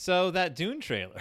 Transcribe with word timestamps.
So 0.00 0.30
that 0.30 0.56
Dune 0.56 0.80
trailer. 0.80 1.20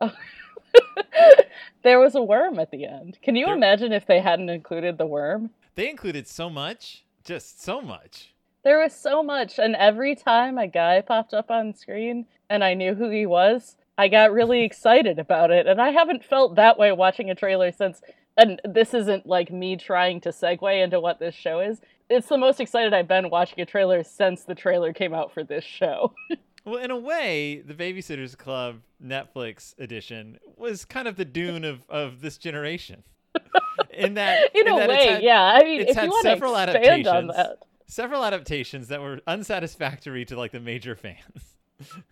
there 1.82 2.00
was 2.00 2.14
a 2.14 2.22
worm 2.22 2.58
at 2.58 2.70
the 2.70 2.86
end. 2.86 3.18
Can 3.20 3.36
you 3.36 3.44
There- 3.44 3.54
imagine 3.54 3.92
if 3.92 4.06
they 4.06 4.20
hadn't 4.20 4.48
included 4.48 4.96
the 4.96 5.04
worm? 5.04 5.50
They 5.74 5.90
included 5.90 6.26
so 6.26 6.48
much, 6.48 7.04
just 7.22 7.62
so 7.62 7.82
much. 7.82 8.32
There 8.62 8.78
was 8.80 8.94
so 8.94 9.22
much, 9.22 9.58
and 9.58 9.76
every 9.76 10.14
time 10.14 10.56
a 10.56 10.66
guy 10.66 11.02
popped 11.02 11.34
up 11.34 11.50
on 11.50 11.74
screen 11.74 12.24
and 12.48 12.64
I 12.64 12.72
knew 12.72 12.94
who 12.94 13.10
he 13.10 13.26
was, 13.26 13.76
I 13.98 14.08
got 14.08 14.32
really 14.32 14.62
excited 14.64 15.18
about 15.18 15.50
it. 15.50 15.66
And 15.66 15.78
I 15.78 15.90
haven't 15.90 16.24
felt 16.24 16.54
that 16.54 16.78
way 16.78 16.92
watching 16.92 17.28
a 17.28 17.34
trailer 17.34 17.72
since. 17.72 18.00
And 18.38 18.58
this 18.64 18.94
isn't 18.94 19.26
like 19.26 19.52
me 19.52 19.76
trying 19.76 20.22
to 20.22 20.30
segue 20.30 20.82
into 20.82 20.98
what 20.98 21.18
this 21.18 21.34
show 21.34 21.60
is. 21.60 21.82
It's 22.08 22.28
the 22.28 22.38
most 22.38 22.58
excited 22.58 22.94
I've 22.94 23.06
been 23.06 23.28
watching 23.28 23.60
a 23.60 23.66
trailer 23.66 24.02
since 24.02 24.44
the 24.44 24.54
trailer 24.54 24.94
came 24.94 25.12
out 25.12 25.34
for 25.34 25.44
this 25.44 25.62
show. 25.64 26.14
Well, 26.64 26.76
in 26.76 26.90
a 26.90 26.96
way, 26.96 27.60
the 27.60 27.74
Babysitters 27.74 28.36
Club 28.36 28.80
Netflix 29.04 29.78
edition 29.78 30.38
was 30.56 30.84
kind 30.84 31.06
of 31.06 31.16
the 31.16 31.24
Dune 31.24 31.64
of, 31.64 31.82
of 31.90 32.20
this 32.22 32.38
generation. 32.38 33.04
In 33.90 34.14
that, 34.14 34.50
In 34.54 34.68
a 34.68 34.76
that 34.76 34.88
way, 34.88 35.06
had 35.08 35.22
yeah. 35.22 35.42
I 35.42 35.62
mean, 35.62 35.82
it's 35.82 35.90
if 35.90 35.96
had 35.96 36.04
you 36.04 36.10
want 36.10 36.24
to 36.24 36.30
several 36.30 36.56
adaptations. 36.56 37.28
that. 37.36 37.58
several 37.86 38.24
adaptations 38.24 38.88
that 38.88 39.00
were 39.00 39.20
unsatisfactory 39.26 40.24
to 40.26 40.36
like 40.36 40.52
the 40.52 40.60
major 40.60 40.96
fans. 40.96 41.56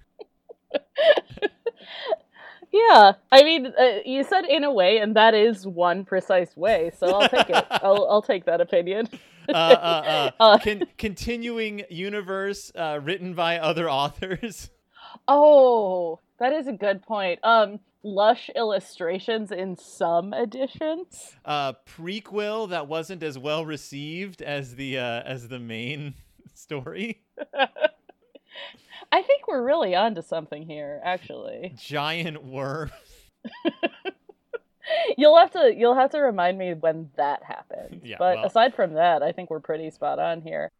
Yeah, 2.72 3.12
I 3.30 3.42
mean, 3.42 3.66
uh, 3.66 3.98
you 4.06 4.24
said 4.24 4.46
in 4.46 4.64
a 4.64 4.72
way, 4.72 4.96
and 4.96 5.14
that 5.14 5.34
is 5.34 5.66
one 5.66 6.06
precise 6.06 6.56
way. 6.56 6.90
So 6.96 7.06
I'll 7.06 7.28
take 7.28 7.50
it. 7.50 7.66
I'll 7.70 8.06
I'll 8.08 8.22
take 8.22 8.46
that 8.46 8.62
opinion. 8.62 9.08
Uh, 9.48 9.52
uh, 9.52 9.56
uh, 9.56 10.30
Uh. 10.40 10.58
con- 10.58 10.86
continuing 10.98 11.82
universe 11.90 12.72
uh, 12.74 13.00
written 13.02 13.34
by 13.34 13.58
other 13.58 13.88
authors. 13.90 14.70
Oh, 15.28 16.18
that 16.38 16.52
is 16.52 16.66
a 16.66 16.72
good 16.72 17.02
point. 17.02 17.38
Um, 17.42 17.80
lush 18.02 18.50
illustrations 18.56 19.52
in 19.52 19.76
some 19.76 20.32
editions. 20.32 21.34
Uh, 21.44 21.74
prequel 21.86 22.68
that 22.70 22.88
wasn't 22.88 23.22
as 23.22 23.38
well 23.38 23.64
received 23.64 24.42
as 24.42 24.74
the 24.74 24.98
uh, 24.98 25.22
as 25.22 25.48
the 25.48 25.58
main 25.58 26.14
story. 26.54 27.22
I 27.54 29.20
think 29.22 29.46
we're 29.48 29.64
really 29.64 29.94
onto 29.94 30.22
something 30.22 30.62
here. 30.66 31.00
Actually, 31.04 31.74
Giant 31.78 32.42
worm. 32.44 32.90
you'll 35.18 35.36
have 35.36 35.50
to 35.52 35.74
you'll 35.76 35.94
have 35.94 36.10
to 36.10 36.20
remind 36.20 36.58
me 36.58 36.74
when 36.74 37.10
that 37.16 37.42
happened. 37.44 38.02
Yeah, 38.04 38.16
but 38.18 38.36
well- 38.36 38.46
aside 38.46 38.74
from 38.74 38.94
that, 38.94 39.22
I 39.22 39.32
think 39.32 39.50
we're 39.50 39.60
pretty 39.60 39.90
spot 39.90 40.18
on 40.18 40.42
here. 40.42 40.72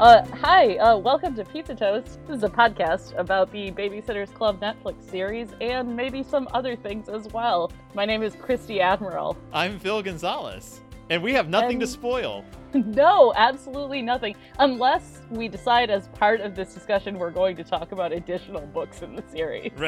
Uh, 0.00 0.24
hi, 0.36 0.76
uh, 0.76 0.96
welcome 0.96 1.34
to 1.34 1.44
Pizza 1.44 1.74
Toast. 1.74 2.18
This 2.26 2.38
is 2.38 2.42
a 2.42 2.48
podcast 2.48 3.14
about 3.18 3.52
the 3.52 3.70
Babysitters 3.72 4.32
Club 4.32 4.58
Netflix 4.58 5.04
series 5.10 5.50
and 5.60 5.94
maybe 5.94 6.22
some 6.22 6.48
other 6.54 6.74
things 6.74 7.10
as 7.10 7.28
well. 7.34 7.70
My 7.92 8.06
name 8.06 8.22
is 8.22 8.34
Christy 8.34 8.80
Admiral. 8.80 9.36
I'm 9.52 9.78
Phil 9.78 10.02
Gonzalez, 10.02 10.80
and 11.10 11.22
we 11.22 11.34
have 11.34 11.48
nothing 11.48 11.78
to 11.80 11.86
spoil. 11.86 12.44
no, 12.74 13.32
absolutely 13.36 14.00
nothing. 14.00 14.36
Unless 14.58 15.22
we 15.30 15.48
decide 15.48 15.90
as 15.90 16.08
part 16.08 16.40
of 16.40 16.54
this 16.54 16.72
discussion 16.72 17.18
we're 17.18 17.30
going 17.30 17.56
to 17.56 17.64
talk 17.64 17.92
about 17.92 18.12
additional 18.12 18.66
books 18.68 19.02
in 19.02 19.16
the 19.16 19.24
series. 19.28 19.72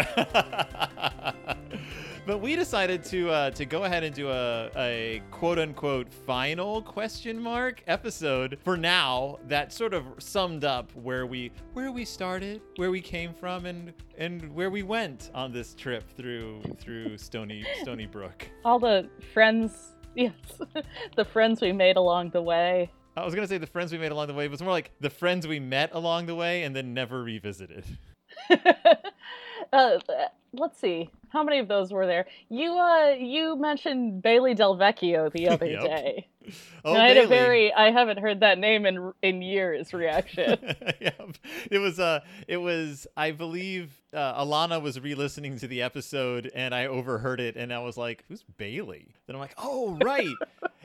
but 2.27 2.41
we 2.41 2.57
decided 2.57 3.05
to 3.05 3.31
uh, 3.31 3.51
to 3.53 3.65
go 3.65 3.85
ahead 3.85 4.03
and 4.03 4.15
do 4.15 4.31
a, 4.31 4.71
a 4.77 5.23
quote 5.31 5.59
unquote 5.59 6.13
final 6.13 6.83
question 6.83 7.41
mark 7.41 7.83
episode 7.87 8.59
for 8.65 8.77
now 8.77 9.39
that 9.47 9.73
sort 9.73 9.95
of 9.95 10.05
summed 10.19 10.65
up 10.65 10.91
where 10.95 11.27
we 11.27 11.53
where 11.73 11.93
we 11.93 12.05
started, 12.05 12.61
where 12.77 12.91
we 12.91 13.01
came 13.01 13.33
from, 13.33 13.67
and 13.67 13.93
and 14.19 14.53
where 14.55 14.71
we 14.71 14.83
went 14.83 15.31
on 15.35 15.53
this 15.53 15.75
trip 15.75 16.05
through 16.17 16.63
through 16.79 17.17
Stony 17.17 17.65
Stoneybrook. 17.85 18.43
All 18.65 18.81
the 18.81 19.09
friends, 19.33 19.92
yes, 20.17 20.33
the 21.17 21.25
friends 21.25 21.61
we 21.61 21.73
made 21.73 21.97
along 21.97 22.31
the 22.31 22.43
way. 22.43 22.91
I 23.17 23.25
was 23.25 23.35
gonna 23.35 23.47
say 23.47 23.59
the 23.59 23.67
friends 23.67 23.93
we 23.93 23.99
made 23.99 24.13
along 24.13 24.27
the 24.27 24.35
way, 24.35 24.47
but 24.47 24.55
it's 24.55 24.63
more 24.63 24.73
like 24.73 24.91
the 25.01 25.11
friends 25.11 25.47
we 25.47 25.59
met 25.59 25.91
along 25.93 26.27
the 26.27 26.35
way 26.35 26.65
and 26.65 26.77
then 26.77 26.93
never 26.93 27.23
revisited. 27.23 27.85
uh, 29.73 29.99
let's 30.53 30.79
see, 30.79 31.11
how 31.31 31.43
many 31.43 31.59
of 31.59 31.69
those 31.69 31.93
were 31.93 32.07
there? 32.07 32.27
You 32.49 32.73
uh, 32.79 33.15
you 33.19 33.57
mentioned 33.57 34.23
Bailey 34.23 34.55
Del 34.55 34.77
Vecchio 34.77 35.31
the 35.33 35.49
other 35.49 35.67
Yep. 35.67 35.83
day. 35.85 36.29
Oh, 36.85 36.93
and 36.95 37.01
I 37.03 37.07
had 37.09 37.17
a 37.19 37.27
very 37.29 37.73
I 37.73 37.93
haven't 37.93 38.19
heard 38.19 38.41
that 38.41 38.59
name 38.59 38.85
in 38.85 39.13
in 39.23 39.43
years 39.43 39.95
reaction. 39.95 40.59
yep. 41.01 41.37
It 41.71 41.79
was 41.79 42.01
uh 42.01 42.21
it 42.49 42.57
was 42.57 43.07
I 43.17 43.31
believe 43.31 43.93
uh, 44.13 44.45
Alana 44.45 44.83
was 44.83 44.99
re-listening 45.01 45.57
to 45.59 45.69
the 45.69 45.83
episode 45.83 46.51
and 46.55 46.75
I 46.75 46.87
overheard 46.87 47.39
it 47.41 47.55
and 47.57 47.73
I 47.73 47.79
was 47.79 47.97
like, 47.97 48.25
"Who's 48.29 48.43
Bailey?" 48.43 49.15
Then 49.27 49.37
I'm 49.37 49.41
like, 49.41 49.55
"Oh, 49.57 49.97
right." 50.03 50.35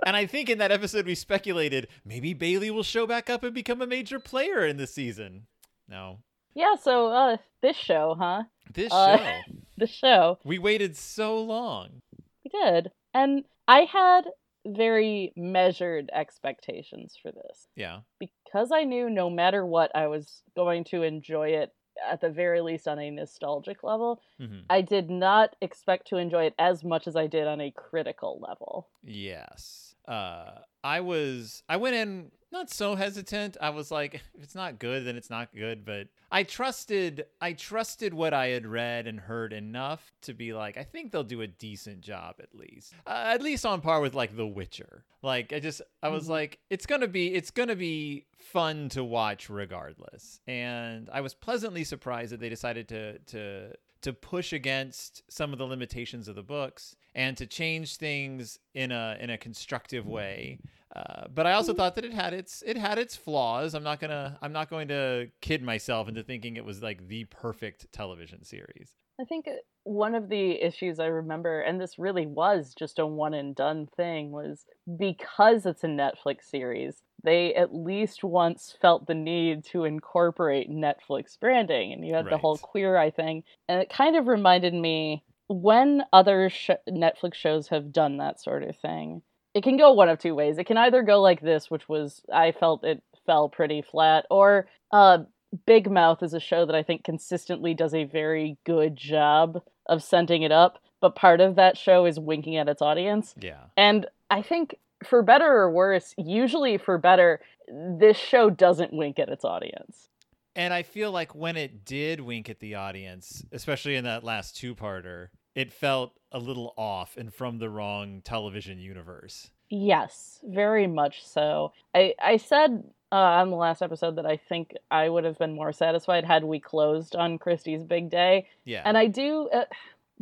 and 0.05 0.15
I 0.15 0.27
think 0.27 0.47
in 0.49 0.59
that 0.59 0.71
episode 0.71 1.07
we 1.07 1.15
speculated 1.15 1.87
maybe 2.05 2.33
Bailey 2.35 2.69
will 2.69 2.83
show 2.83 3.07
back 3.07 3.27
up 3.29 3.43
and 3.43 3.53
become 3.53 3.81
a 3.81 3.87
major 3.87 4.19
player 4.19 4.63
in 4.65 4.77
this 4.77 4.93
season. 4.93 5.47
No. 5.89 6.19
Yeah, 6.57 6.75
so 6.75 7.07
uh, 7.07 7.37
this 7.61 7.77
show, 7.77 8.15
huh? 8.19 8.43
This 8.73 8.91
Uh, 8.91 9.17
show. 9.17 9.41
The 9.77 9.85
show. 9.87 10.39
We 10.43 10.57
waited 10.57 10.97
so 10.97 11.37
long. 11.39 11.99
We 12.43 12.49
did. 12.49 12.89
And 13.13 13.45
I 13.67 13.81
had 13.81 14.23
very 14.65 15.33
measured 15.35 16.09
expectations 16.11 17.15
for 17.21 17.31
this 17.31 17.67
Yeah. 17.75 17.99
because 18.19 18.71
I 18.71 18.83
knew 18.85 19.07
no 19.09 19.29
matter 19.29 19.63
what, 19.65 19.95
I 19.95 20.07
was 20.07 20.41
going 20.55 20.83
to 20.85 21.03
enjoy 21.03 21.49
it 21.49 21.73
at 22.11 22.21
the 22.21 22.29
very 22.31 22.61
least 22.61 22.87
on 22.87 22.97
a 22.99 23.11
nostalgic 23.11 23.83
level. 23.83 24.19
hmm 24.39 24.61
I 24.69 24.81
did 24.81 25.09
not 25.11 25.55
expect 25.61 26.07
to 26.07 26.17
enjoy 26.17 26.45
it 26.45 26.55
as 26.57 26.83
much 26.83 27.07
as 27.07 27.15
I 27.15 27.27
did 27.27 27.45
on 27.47 27.61
a 27.61 27.69
critical 27.71 28.39
level. 28.41 28.87
Yes. 29.03 29.93
Uh, 30.07 30.59
I 30.83 31.01
was. 31.01 31.61
I 31.69 31.77
went 31.77 31.95
in 31.95 32.31
not 32.51 32.69
so 32.69 32.95
hesitant. 32.95 33.57
I 33.61 33.69
was 33.71 33.91
like, 33.91 34.13
if 34.35 34.43
it's 34.43 34.55
not 34.55 34.79
good, 34.79 35.05
then 35.05 35.15
it's 35.17 35.29
not 35.29 35.53
good. 35.55 35.85
But 35.85 36.07
I 36.31 36.43
trusted. 36.43 37.25
I 37.41 37.53
trusted 37.53 38.13
what 38.13 38.33
I 38.33 38.47
had 38.47 38.65
read 38.65 39.07
and 39.07 39.19
heard 39.19 39.53
enough 39.53 40.11
to 40.23 40.33
be 40.33 40.53
like, 40.53 40.77
I 40.77 40.83
think 40.83 41.11
they'll 41.11 41.23
do 41.23 41.41
a 41.41 41.47
decent 41.47 42.01
job 42.01 42.35
at 42.39 42.53
least. 42.55 42.93
Uh, 43.05 43.23
at 43.27 43.41
least 43.41 43.65
on 43.65 43.81
par 43.81 44.01
with 44.01 44.13
like 44.13 44.35
The 44.35 44.45
Witcher. 44.47 45.03
Like 45.21 45.51
I 45.53 45.59
just. 45.59 45.81
I 46.01 46.09
was 46.09 46.25
Mhm. 46.27 46.29
like, 46.29 46.59
it's 46.69 46.85
gonna 46.85 47.07
be. 47.07 47.33
It's 47.33 47.51
gonna 47.51 47.75
be 47.75 48.25
fun 48.37 48.89
to 48.89 49.03
watch 49.03 49.49
regardless. 49.49 50.39
And 50.47 51.09
I 51.11 51.21
was 51.21 51.33
pleasantly 51.33 51.83
surprised 51.83 52.31
that 52.31 52.39
they 52.39 52.49
decided 52.49 52.87
to 52.89 53.19
to 53.19 53.73
to 53.99 54.13
push 54.13 54.53
against 54.53 55.23
some 55.29 55.51
of 55.51 55.57
the 55.57 55.65
limitations 55.65 56.27
of 56.27 56.35
the 56.35 56.43
books 56.43 56.95
and 57.17 57.35
to 57.35 57.47
change 57.47 57.97
things 57.97 58.59
in 58.73 58.91
a 58.93 59.17
in 59.19 59.29
a 59.31 59.37
constructive 59.37 60.07
way. 60.07 60.59
Uh, 60.95 61.25
but 61.33 61.45
I 61.45 61.53
also 61.53 61.73
thought 61.73 61.95
that 61.95 62.05
it 62.05 62.13
had 62.13 62.33
its 62.33 62.63
it 62.65 62.77
had 62.77 62.97
its 62.97 63.15
flaws. 63.15 63.75
I'm 63.75 63.83
not 63.83 63.99
gonna 63.99 64.37
I'm 64.41 64.53
not 64.53 64.69
going 64.69 64.87
to 64.89 65.27
kid 65.41 65.61
myself 65.63 66.07
into 66.07 66.23
thinking 66.23 66.55
it 66.55 66.63
was 66.63 66.81
like 66.81 67.07
the 67.07 67.25
perfect 67.25 67.91
television 67.91 68.45
series. 68.45 68.91
I 69.19 69.23
think 69.23 69.47
one 69.83 70.13
of 70.13 70.29
the 70.29 70.63
issues 70.63 70.99
I 70.99 71.07
remember, 71.07 71.61
and 71.61 71.81
this 71.81 71.97
really 71.97 72.27
was 72.27 72.75
just 72.77 72.99
a 72.99 73.07
one 73.07 73.33
and 73.33 73.55
done 73.55 73.87
thing, 73.97 74.31
was 74.31 74.65
because 74.99 75.65
it's 75.65 75.83
a 75.83 75.87
Netflix 75.87 76.43
series, 76.43 77.01
they 77.23 77.55
at 77.55 77.73
least 77.73 78.23
once 78.23 78.77
felt 78.79 79.07
the 79.07 79.15
need 79.15 79.65
to 79.65 79.85
incorporate 79.85 80.69
Netflix 80.69 81.39
branding. 81.39 81.93
And 81.93 82.05
you 82.05 82.13
had 82.13 82.29
the 82.29 82.37
whole 82.37 82.59
queer 82.59 82.95
eye 82.95 83.09
thing. 83.09 83.43
And 83.67 83.81
it 83.81 83.89
kind 83.89 84.15
of 84.15 84.27
reminded 84.27 84.75
me 84.75 85.23
when 85.47 86.03
other 86.11 86.49
sh- 86.49 86.69
Netflix 86.89 87.35
shows 87.35 87.69
have 87.69 87.91
done 87.91 88.17
that 88.17 88.41
sort 88.41 88.63
of 88.63 88.75
thing, 88.77 89.21
it 89.53 89.63
can 89.63 89.77
go 89.77 89.91
one 89.91 90.09
of 90.09 90.19
two 90.19 90.35
ways. 90.35 90.57
It 90.57 90.65
can 90.65 90.77
either 90.77 91.01
go 91.01 91.21
like 91.21 91.41
this, 91.41 91.71
which 91.71 91.89
was, 91.89 92.21
I 92.33 92.51
felt 92.51 92.83
it 92.83 93.01
fell 93.25 93.49
pretty 93.49 93.81
flat, 93.81 94.25
or 94.29 94.67
uh, 94.91 95.19
Big 95.65 95.89
Mouth 95.89 96.21
is 96.21 96.33
a 96.33 96.39
show 96.39 96.65
that 96.65 96.75
I 96.75 96.83
think 96.83 97.03
consistently 97.03 97.73
does 97.73 97.93
a 97.93 98.03
very 98.03 98.57
good 98.65 98.95
job 98.95 99.61
of 99.87 100.03
sending 100.03 100.43
it 100.43 100.51
up, 100.51 100.79
but 101.01 101.15
part 101.15 101.41
of 101.41 101.55
that 101.55 101.77
show 101.77 102.05
is 102.05 102.19
winking 102.19 102.57
at 102.57 102.69
its 102.69 102.81
audience. 102.81 103.33
Yeah. 103.39 103.63
And 103.75 104.05
I 104.29 104.41
think 104.41 104.75
for 105.03 105.21
better 105.23 105.45
or 105.45 105.71
worse, 105.71 106.13
usually 106.17 106.77
for 106.77 106.97
better, 106.97 107.39
this 107.67 108.17
show 108.17 108.49
doesn't 108.49 108.93
wink 108.93 109.19
at 109.19 109.29
its 109.29 109.45
audience. 109.45 110.09
And 110.57 110.73
I 110.73 110.81
feel 110.83 111.11
like 111.11 111.33
when 111.35 111.55
it 111.55 111.85
did 111.85 112.19
wink 112.19 112.49
at 112.49 112.59
the 112.59 112.75
audience, 112.75 113.45
especially 113.51 113.95
in 113.95 114.03
that 114.05 114.23
last 114.23 114.57
two-parter, 114.57 115.27
it 115.55 115.71
felt 115.71 116.13
a 116.31 116.39
little 116.39 116.73
off 116.77 117.15
and 117.15 117.33
from 117.33 117.59
the 117.59 117.69
wrong 117.69 118.21
television 118.25 118.79
universe. 118.79 119.51
Yes, 119.69 120.39
very 120.43 120.87
much 120.87 121.25
so. 121.25 121.73
I 121.93 122.13
I 122.21 122.37
said 122.37 122.83
uh, 123.11 123.15
on 123.15 123.49
the 123.51 123.55
last 123.55 123.81
episode 123.81 124.15
that 124.15 124.25
I 124.25 124.37
think 124.37 124.73
I 124.91 125.07
would 125.09 125.23
have 125.25 125.37
been 125.37 125.53
more 125.53 125.71
satisfied 125.71 126.25
had 126.25 126.43
we 126.43 126.59
closed 126.59 127.15
on 127.15 127.37
Kristy's 127.39 127.83
big 127.83 128.09
day. 128.09 128.47
Yeah. 128.65 128.81
And 128.83 128.97
I 128.97 129.07
do. 129.07 129.49
Uh, 129.53 129.65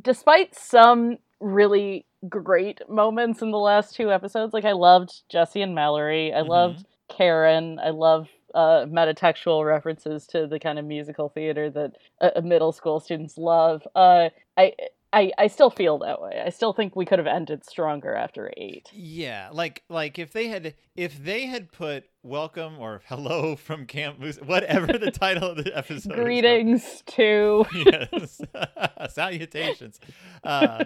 despite 0.01 0.53
some 0.55 1.17
really 1.39 2.05
great 2.27 2.81
moments 2.89 3.41
in 3.41 3.51
the 3.51 3.57
last 3.57 3.95
two 3.95 4.11
episodes, 4.11 4.53
like 4.53 4.65
I 4.65 4.73
loved 4.73 5.21
Jessi 5.31 5.63
and 5.63 5.73
Mallory, 5.73 6.33
I 6.33 6.41
Mhm. 6.41 6.47
loved 6.49 6.85
Karen, 7.07 7.79
I 7.79 7.91
love 7.91 8.27
uh, 8.55 8.85
metatextual 8.87 9.65
references 9.65 10.25
to 10.27 10.47
the 10.47 10.59
kind 10.59 10.79
of 10.79 10.85
musical 10.85 11.29
theater 11.29 11.69
that 11.69 11.97
uh, 12.21 12.41
middle 12.41 12.71
school 12.71 12.99
students 12.99 13.37
love. 13.37 13.87
Uh, 13.95 14.29
I. 14.57 14.73
I, 15.13 15.31
I 15.37 15.47
still 15.47 15.69
feel 15.69 15.97
that 15.99 16.21
way. 16.21 16.43
I 16.45 16.49
still 16.49 16.73
think 16.73 16.93
we 16.93 17.05
could 17.05 17.19
have 17.19 17.27
ended 17.27 17.63
stronger 17.63 18.13
after 18.15 18.51
eight. 18.57 18.89
Yeah, 18.91 19.47
like 19.53 19.83
like 19.87 20.19
if 20.19 20.33
they 20.33 20.49
had 20.49 20.73
if 20.97 21.23
they 21.23 21.45
had 21.45 21.71
put 21.71 22.03
welcome 22.21 22.77
or 22.79 23.01
hello 23.05 23.55
from 23.55 23.85
Camp 23.85 24.19
Moose, 24.19 24.37
whatever 24.37 24.87
the 24.97 25.11
title 25.13 25.51
of 25.51 25.63
the 25.63 25.73
episode. 25.73 26.11
is. 26.11 26.19
Greetings 26.19 27.03
to 27.07 27.65
yes, 27.75 28.41
salutations. 29.13 30.01
Uh, 30.43 30.83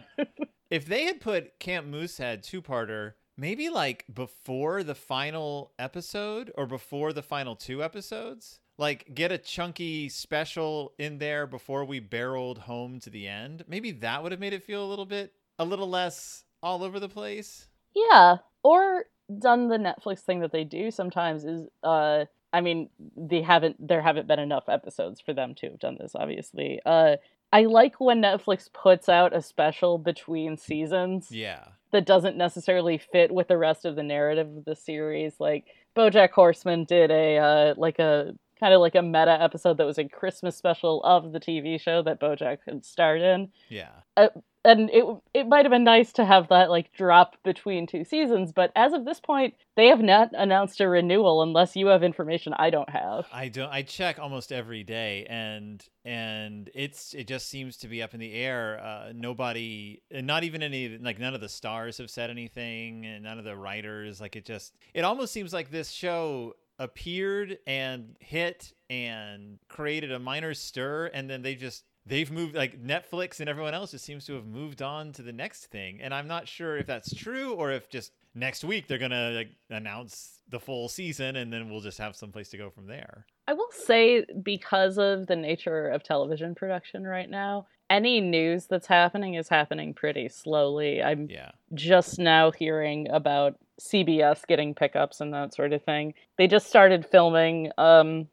if 0.70 0.86
they 0.86 1.06
had 1.06 1.20
put 1.22 1.58
Camp 1.58 1.88
Moosehead 1.88 2.44
two 2.44 2.62
parter, 2.62 3.14
maybe 3.40 3.70
like 3.70 4.06
before 4.14 4.84
the 4.84 4.96
final 4.96 5.72
episode 5.80 6.52
or 6.56 6.66
before 6.66 7.14
the 7.14 7.24
final 7.24 7.56
two 7.56 7.82
episodes, 7.84 8.60
like 8.78 9.14
get 9.14 9.32
a 9.32 9.38
chunky 9.38 10.10
special 10.10 10.94
in 10.98 11.18
there 11.18 11.48
before 11.48 11.86
we 11.86 12.00
barreled 12.00 12.60
home 12.60 13.00
to 13.00 13.10
the 13.10 13.28
end. 13.28 13.64
Maybe 13.68 13.92
that 13.92 14.22
would 14.22 14.32
have 14.32 14.42
made 14.42 14.54
it 14.54 14.64
feel 14.64 14.84
a 14.84 14.88
little 14.88 15.06
bit, 15.06 15.34
a 15.58 15.66
little 15.66 15.90
less 15.90 16.44
all 16.62 16.84
over 16.84 17.00
the 17.00 17.10
place. 17.10 17.68
Yeah, 17.96 18.38
or 18.64 19.06
done 19.40 19.68
the 19.70 19.78
Netflix 19.78 20.20
thing 20.20 20.40
that 20.42 20.52
they 20.52 20.64
do 20.64 20.92
sometimes 20.92 21.46
is 21.46 21.68
uh 21.84 22.26
I 22.52 22.62
mean, 22.62 22.90
they 23.16 23.42
haven't 23.42 23.76
there 23.86 24.02
haven't 24.02 24.28
been 24.28 24.40
enough 24.40 24.68
episodes 24.68 25.22
for 25.22 25.34
them 25.34 25.56
to 25.56 25.68
have 25.68 25.80
done 25.80 25.98
this 26.00 26.12
obviously. 26.16 26.80
Uh 26.86 27.18
I 27.52 27.64
like 27.64 28.00
when 28.00 28.22
Netflix 28.22 28.72
puts 28.72 29.10
out 29.10 29.36
a 29.36 29.42
special 29.42 29.98
between 29.98 30.58
seasons 30.58 31.28
Yeah. 31.32 31.66
That 31.92 32.06
doesn't 32.06 32.38
necessarily 32.38 32.98
fit 32.98 33.32
with 33.32 33.48
the 33.48 33.58
rest 33.58 33.86
of 33.86 33.96
the 33.96 34.04
narrative 34.04 34.48
of 34.58 34.66
the 34.66 34.76
series. 34.76 35.34
Like 35.40 35.66
BoJack 35.96 36.32
Horseman 36.32 36.86
did 36.86 37.12
a 37.12 37.38
uh 37.38 37.74
like 37.78 38.00
a 38.00 38.34
kind 38.60 38.74
of 38.74 38.82
like 38.82 38.96
a 38.96 39.02
meta 39.02 39.38
episode 39.42 39.78
that 39.78 39.86
was 39.86 39.98
a 39.98 40.04
Christmas 40.08 40.56
special 40.58 41.02
of 41.04 41.32
the 41.32 41.40
TV 41.40 41.80
show 41.80 42.02
that 42.04 42.20
BoJack 42.20 42.60
had 42.68 42.86
starred 42.86 43.22
in 43.22 43.50
Yeah. 43.70 43.90
and 44.18 44.90
it 44.90 45.06
it 45.34 45.48
might 45.48 45.64
have 45.64 45.72
been 45.72 45.86
nice 45.86 46.12
to 46.14 46.26
have 46.26 46.50
that 46.50 46.70
like 46.70 46.92
drop 46.92 47.38
between 47.44 47.88
two 47.88 48.04
seasons 48.04 48.52
but 48.52 48.74
as 48.76 48.92
of 48.92 49.06
this 49.06 49.22
point 49.22 49.54
they 49.78 49.88
have 49.88 50.02
not 50.02 50.30
announced 50.34 50.82
a 50.82 50.90
renewal 50.90 51.42
unless 51.42 51.78
you 51.78 51.88
have 51.88 52.04
information 52.04 52.54
i 52.58 52.70
don't 52.70 52.90
have 52.90 53.26
I 53.32 53.48
don't. 53.48 53.72
I 53.72 53.84
check 53.84 54.20
almost 54.20 54.52
every 54.52 54.84
day, 54.84 55.26
and 55.30 55.82
and 56.04 56.70
it's 56.76 57.14
it 57.14 57.26
just 57.28 57.48
seems 57.48 57.78
to 57.78 57.88
be 57.88 58.02
up 58.04 58.14
in 58.14 58.20
the 58.20 58.34
air. 58.34 58.80
Uh, 58.84 59.12
nobody, 59.16 60.02
not 60.12 60.44
even 60.44 60.62
any 60.64 60.98
like 60.98 61.20
none 61.20 61.34
of 61.34 61.42
the 61.42 61.48
stars 61.50 61.98
have 62.00 62.10
said 62.10 62.30
anything, 62.30 63.06
and 63.06 63.24
none 63.24 63.38
of 63.40 63.46
the 63.46 63.56
writers. 63.56 64.20
Like 64.20 64.36
it 64.36 64.46
just, 64.46 64.76
it 64.94 65.04
almost 65.04 65.32
seems 65.32 65.54
like 65.54 65.70
this 65.72 65.90
show 65.92 66.56
appeared 66.80 67.60
and 67.68 68.16
hit 68.20 68.74
and 68.90 69.60
created 69.68 70.12
a 70.12 70.20
minor 70.20 70.54
stir, 70.54 71.12
and 71.14 71.30
then 71.30 71.42
they 71.42 71.56
just 71.56 71.84
they've 72.06 72.32
moved 72.32 72.56
like 72.56 72.82
Netflix 72.82 73.40
and 73.40 73.48
everyone 73.50 73.74
else 73.76 73.92
just 73.92 74.06
seems 74.06 74.26
to 74.26 74.34
have 74.34 74.46
moved 74.48 74.82
on 74.82 75.12
to 75.14 75.22
the 75.22 75.34
next 75.34 75.66
thing. 75.68 76.00
And 76.02 76.14
I'm 76.14 76.28
not 76.28 76.48
sure 76.48 76.78
if 76.78 76.88
that's 76.88 77.14
true 77.14 77.54
or 77.54 77.72
if 77.72 77.88
just 77.90 78.14
next 78.34 78.64
week 78.64 78.88
they're 78.88 78.98
gonna 78.98 79.32
like 79.32 79.50
announce 79.70 80.40
the 80.50 80.60
full 80.60 80.88
season 80.90 81.36
and 81.36 81.52
then 81.54 81.70
we'll 81.70 81.82
just 81.82 81.98
have 82.00 82.16
some 82.16 82.32
place 82.32 82.50
to 82.50 82.58
go 82.58 82.70
from 82.72 82.88
there. 82.88 83.26
i 83.48 83.54
will 83.54 83.70
say 83.72 84.24
because 84.44 84.98
of 84.98 85.28
the 85.28 85.36
nature 85.36 85.88
of 85.90 86.04
television 86.04 86.54
production 86.56 87.06
right 87.06 87.30
now 87.30 87.66
any 87.90 88.22
news 88.22 88.66
that's 88.68 88.86
happening 88.88 89.34
is 89.36 89.50
happening 89.50 89.94
pretty 89.94 90.30
slowly 90.30 91.02
i'm 91.04 91.28
Yeah. 91.30 91.52
just 91.74 92.18
now 92.20 92.52
hearing 92.52 93.10
about 93.10 93.58
cbs 93.80 94.46
getting 94.48 94.74
pickups 94.74 95.22
and 95.22 95.34
that 95.34 95.54
sort 95.54 95.74
of 95.74 95.84
thing. 95.84 96.14
They 96.38 96.48
just 96.48 96.68
started 96.68 97.06
filming 97.06 97.72
um 97.78 98.28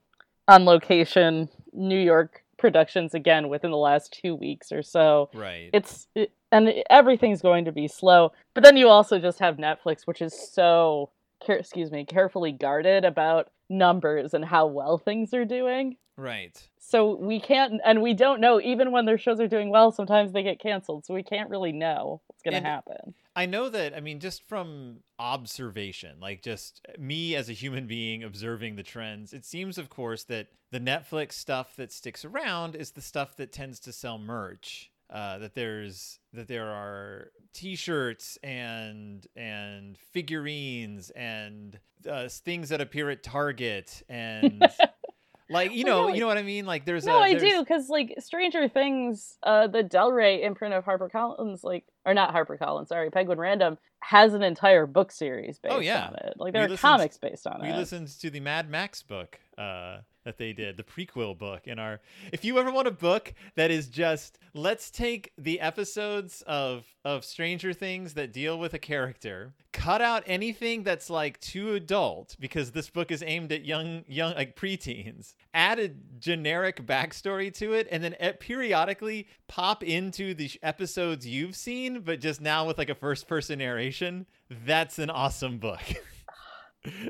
on 0.48 0.64
location 0.64 1.48
new 1.72 1.98
york 1.98 2.42
productions 2.58 3.14
again 3.14 3.48
within 3.48 3.70
the 3.70 3.76
last 3.76 4.16
two 4.22 4.34
weeks 4.34 4.72
or 4.72 4.82
so. 4.82 5.28
Right. 5.34 5.70
it's 5.72 6.06
it, 6.14 6.32
and 6.52 6.72
everything's 6.88 7.42
going 7.42 7.64
to 7.66 7.72
be 7.72 7.88
slow. 7.88 8.32
But 8.54 8.64
then 8.64 8.76
you 8.76 8.88
also 8.88 9.18
just 9.18 9.38
have 9.40 9.56
netflix 9.56 10.06
which 10.06 10.22
is 10.22 10.34
so 10.52 11.10
care, 11.44 11.56
excuse 11.56 11.90
me 11.90 12.04
carefully 12.04 12.52
guarded 12.52 13.04
about 13.04 13.50
numbers 13.68 14.34
and 14.34 14.44
how 14.44 14.66
well 14.66 14.98
things 14.98 15.34
are 15.34 15.44
doing 15.44 15.96
right. 16.16 16.68
so 16.78 17.16
we 17.16 17.40
can't 17.40 17.80
and 17.84 18.02
we 18.02 18.14
don't 18.14 18.40
know 18.40 18.60
even 18.60 18.92
when 18.92 19.04
their 19.04 19.18
shows 19.18 19.40
are 19.40 19.48
doing 19.48 19.70
well 19.70 19.90
sometimes 19.90 20.32
they 20.32 20.42
get 20.42 20.60
canceled 20.60 21.04
so 21.04 21.14
we 21.14 21.22
can't 21.22 21.50
really 21.50 21.72
know 21.72 22.20
what's 22.26 22.42
going 22.42 22.54
to 22.54 22.66
happen 22.66 23.14
I 23.36 23.44
know 23.44 23.68
that 23.68 23.94
I 23.94 24.00
mean 24.00 24.18
just 24.18 24.48
from 24.48 25.00
observation, 25.18 26.16
like 26.20 26.42
just 26.42 26.80
me 26.98 27.36
as 27.36 27.50
a 27.50 27.52
human 27.52 27.86
being 27.86 28.24
observing 28.24 28.76
the 28.76 28.82
trends, 28.82 29.34
it 29.34 29.44
seems 29.44 29.76
of 29.76 29.90
course 29.90 30.24
that 30.24 30.48
the 30.72 30.80
Netflix 30.80 31.32
stuff 31.32 31.76
that 31.76 31.92
sticks 31.92 32.24
around 32.24 32.74
is 32.74 32.92
the 32.92 33.02
stuff 33.02 33.36
that 33.36 33.52
tends 33.52 33.78
to 33.80 33.92
sell 33.92 34.16
merch. 34.16 34.90
Uh, 35.08 35.38
that 35.38 35.54
there's 35.54 36.18
that 36.32 36.48
there 36.48 36.66
are 36.68 37.30
T-shirts 37.52 38.38
and 38.42 39.26
and 39.36 39.96
figurines 39.96 41.10
and 41.10 41.78
uh, 42.10 42.28
things 42.28 42.68
that 42.70 42.80
appear 42.80 43.10
at 43.10 43.22
Target 43.22 44.02
and 44.08 44.60
like 45.48 45.72
you 45.72 45.84
Well, 45.84 46.08
know 46.08 46.14
you 46.14 46.20
know 46.20 46.26
what 46.26 46.38
I 46.38 46.42
mean. 46.42 46.66
Like 46.66 46.84
there's 46.84 47.06
no 47.06 47.18
a, 47.18 47.20
i 47.20 47.34
there's- 47.34 47.42
do 47.54 47.60
because 47.62 47.88
like 47.88 48.14
stranger 48.18 48.68
things 48.68 49.38
uh 49.44 49.68
the 49.68 49.82
del 49.84 50.10
rey 50.10 50.42
imprint 50.42 50.74
of 50.74 50.84
harpercollins 50.84 51.62
like 51.62 51.84
or 52.04 52.12
not 52.12 52.34
harpercollins 52.34 52.88
sorry 52.88 53.10
penguin 53.10 53.38
random 53.38 53.78
has 54.00 54.34
an 54.34 54.42
entire 54.42 54.86
book 54.86 55.10
series 55.12 55.58
based 55.60 55.74
Oh, 55.74 55.78
yeah. 55.80 56.08
on 56.08 56.14
it 56.16 56.34
like 56.38 56.48
We 56.48 56.50
there 56.58 56.64
are 56.66 56.68
listened- 56.68 56.80
comics 56.80 57.16
based 57.18 57.46
on 57.46 57.60
we 57.62 57.68
it 57.68 57.72
We 57.72 57.78
listened 57.78 58.08
to 58.20 58.28
the 58.30 58.40
Mad 58.40 58.68
Max 58.68 59.02
book 59.02 59.38
uh, 59.56 59.98
that 60.26 60.38
they 60.38 60.52
did, 60.52 60.76
the 60.76 60.82
prequel 60.82 61.38
book. 61.38 61.66
In 61.66 61.78
our, 61.78 62.00
if 62.32 62.44
you 62.44 62.58
ever 62.58 62.70
want 62.70 62.88
a 62.88 62.92
book 62.92 63.32
that 63.54 63.70
is 63.70 63.88
just 63.88 64.38
let's 64.52 64.90
take 64.90 65.32
the 65.38 65.60
episodes 65.60 66.42
of 66.46 66.84
of 67.04 67.24
Stranger 67.24 67.72
Things 67.72 68.14
that 68.14 68.32
deal 68.32 68.58
with 68.58 68.74
a 68.74 68.78
character, 68.78 69.54
cut 69.72 70.02
out 70.02 70.24
anything 70.26 70.82
that's 70.82 71.08
like 71.08 71.40
too 71.40 71.74
adult 71.74 72.36
because 72.40 72.72
this 72.72 72.90
book 72.90 73.10
is 73.10 73.22
aimed 73.24 73.52
at 73.52 73.64
young 73.64 74.04
young 74.08 74.34
like 74.34 74.56
preteens. 74.56 75.34
Add 75.54 75.78
a 75.78 75.90
generic 76.18 76.84
backstory 76.84 77.54
to 77.54 77.72
it, 77.72 77.86
and 77.90 78.02
then 78.02 78.16
e- 78.20 78.32
periodically 78.32 79.28
pop 79.46 79.84
into 79.84 80.34
the 80.34 80.50
episodes 80.62 81.26
you've 81.26 81.54
seen, 81.54 82.00
but 82.00 82.20
just 82.20 82.40
now 82.40 82.66
with 82.66 82.78
like 82.78 82.90
a 82.90 82.94
first 82.96 83.28
person 83.28 83.60
narration. 83.60 84.26
That's 84.50 84.98
an 84.98 85.08
awesome 85.08 85.58
book. 85.58 85.80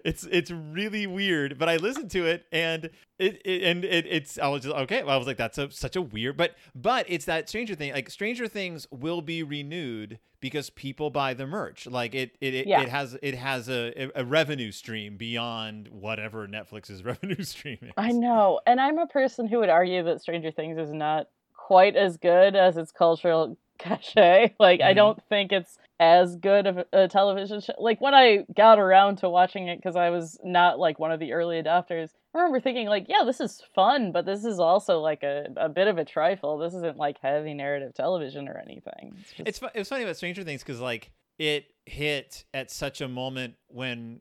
it's 0.04 0.24
it's 0.24 0.50
really 0.50 1.06
weird 1.06 1.58
but 1.58 1.68
i 1.68 1.76
listened 1.76 2.10
to 2.10 2.26
it 2.26 2.44
and 2.52 2.90
it, 3.18 3.40
it 3.44 3.62
and 3.62 3.84
it, 3.84 4.06
it's 4.06 4.38
i 4.38 4.48
was 4.48 4.62
just 4.62 4.74
okay 4.74 5.02
well, 5.02 5.14
i 5.14 5.16
was 5.16 5.26
like 5.26 5.36
that's 5.36 5.58
a, 5.58 5.70
such 5.70 5.96
a 5.96 6.02
weird 6.02 6.36
but 6.36 6.54
but 6.74 7.04
it's 7.08 7.24
that 7.24 7.48
stranger 7.48 7.74
thing 7.74 7.92
like 7.92 8.10
stranger 8.10 8.48
things 8.48 8.86
will 8.90 9.20
be 9.22 9.42
renewed 9.42 10.18
because 10.40 10.70
people 10.70 11.10
buy 11.10 11.32
the 11.34 11.46
merch 11.46 11.86
like 11.86 12.14
it 12.14 12.36
it, 12.40 12.54
it, 12.54 12.66
Yeah. 12.66 12.82
it 12.82 12.88
has 12.88 13.16
it 13.22 13.34
has 13.34 13.68
a, 13.68 14.10
a 14.14 14.24
revenue 14.24 14.70
stream 14.70 15.16
beyond 15.16 15.88
whatever 15.88 16.46
netflix's 16.46 17.02
revenue 17.04 17.42
stream 17.42 17.78
is 17.82 17.92
I 17.96 18.12
know. 18.12 18.60
And 18.66 18.80
I'm 18.80 18.98
a 18.98 19.06
person 19.06 19.46
who 19.48 19.58
would 19.60 19.68
argue 19.70 20.02
that 20.04 20.20
Stranger 20.20 20.50
Things 20.50 20.78
is 20.78 20.92
not 20.92 21.28
quite 21.56 21.96
as 21.96 22.16
good 22.16 22.54
as 22.54 22.76
its 22.76 22.92
cultural 22.92 23.56
cachet. 23.78 24.54
Like, 24.60 24.80
I 24.80 24.92
Mhm. 24.92 24.96
don't 24.96 25.22
think 25.28 25.52
it's 25.52 25.78
as 25.98 26.36
good 26.36 26.66
of 26.66 26.78
a, 26.78 26.86
a 26.92 27.08
television 27.08 27.60
show. 27.60 27.72
Like, 27.78 28.00
when 28.00 28.14
I 28.14 28.44
got 28.54 28.78
around 28.78 29.16
to 29.18 29.28
watching 29.30 29.68
it, 29.68 29.76
because 29.78 29.96
I 29.96 30.10
was 30.10 30.38
not 30.44 30.78
like 30.78 30.98
one 30.98 31.12
of 31.12 31.20
the 31.20 31.32
early 31.32 31.62
adopters, 31.62 32.10
I 32.34 32.38
remember 32.38 32.60
thinking, 32.60 32.86
like, 32.88 33.06
yeah, 33.08 33.22
this 33.24 33.40
is 33.40 33.62
fun, 33.74 34.12
but 34.12 34.26
this 34.26 34.44
is 34.44 34.58
also 34.60 35.00
like 35.00 35.22
a, 35.22 35.46
a 35.56 35.68
bit 35.70 35.88
of 35.88 35.96
a 35.98 36.04
trifle. 36.04 36.58
This 36.58 36.74
isn't 36.74 36.96
like 36.98 37.16
heavy 37.22 37.54
narrative 37.54 37.94
television 37.94 38.46
or 38.48 38.58
anything. 38.58 39.14
It's 39.20 39.32
just, 39.32 39.48
It's 39.48 39.58
fu- 39.58 39.68
it's 39.74 39.88
funny 39.88 40.02
about 40.04 40.16
Stranger 40.16 40.42
Things 40.42 40.62
because 40.62 40.78
like 40.80 41.10
it 41.38 41.64
hit 41.86 42.44
at 42.52 42.70
such 42.70 43.00
a 43.00 43.08
moment 43.08 43.54
when 43.68 44.20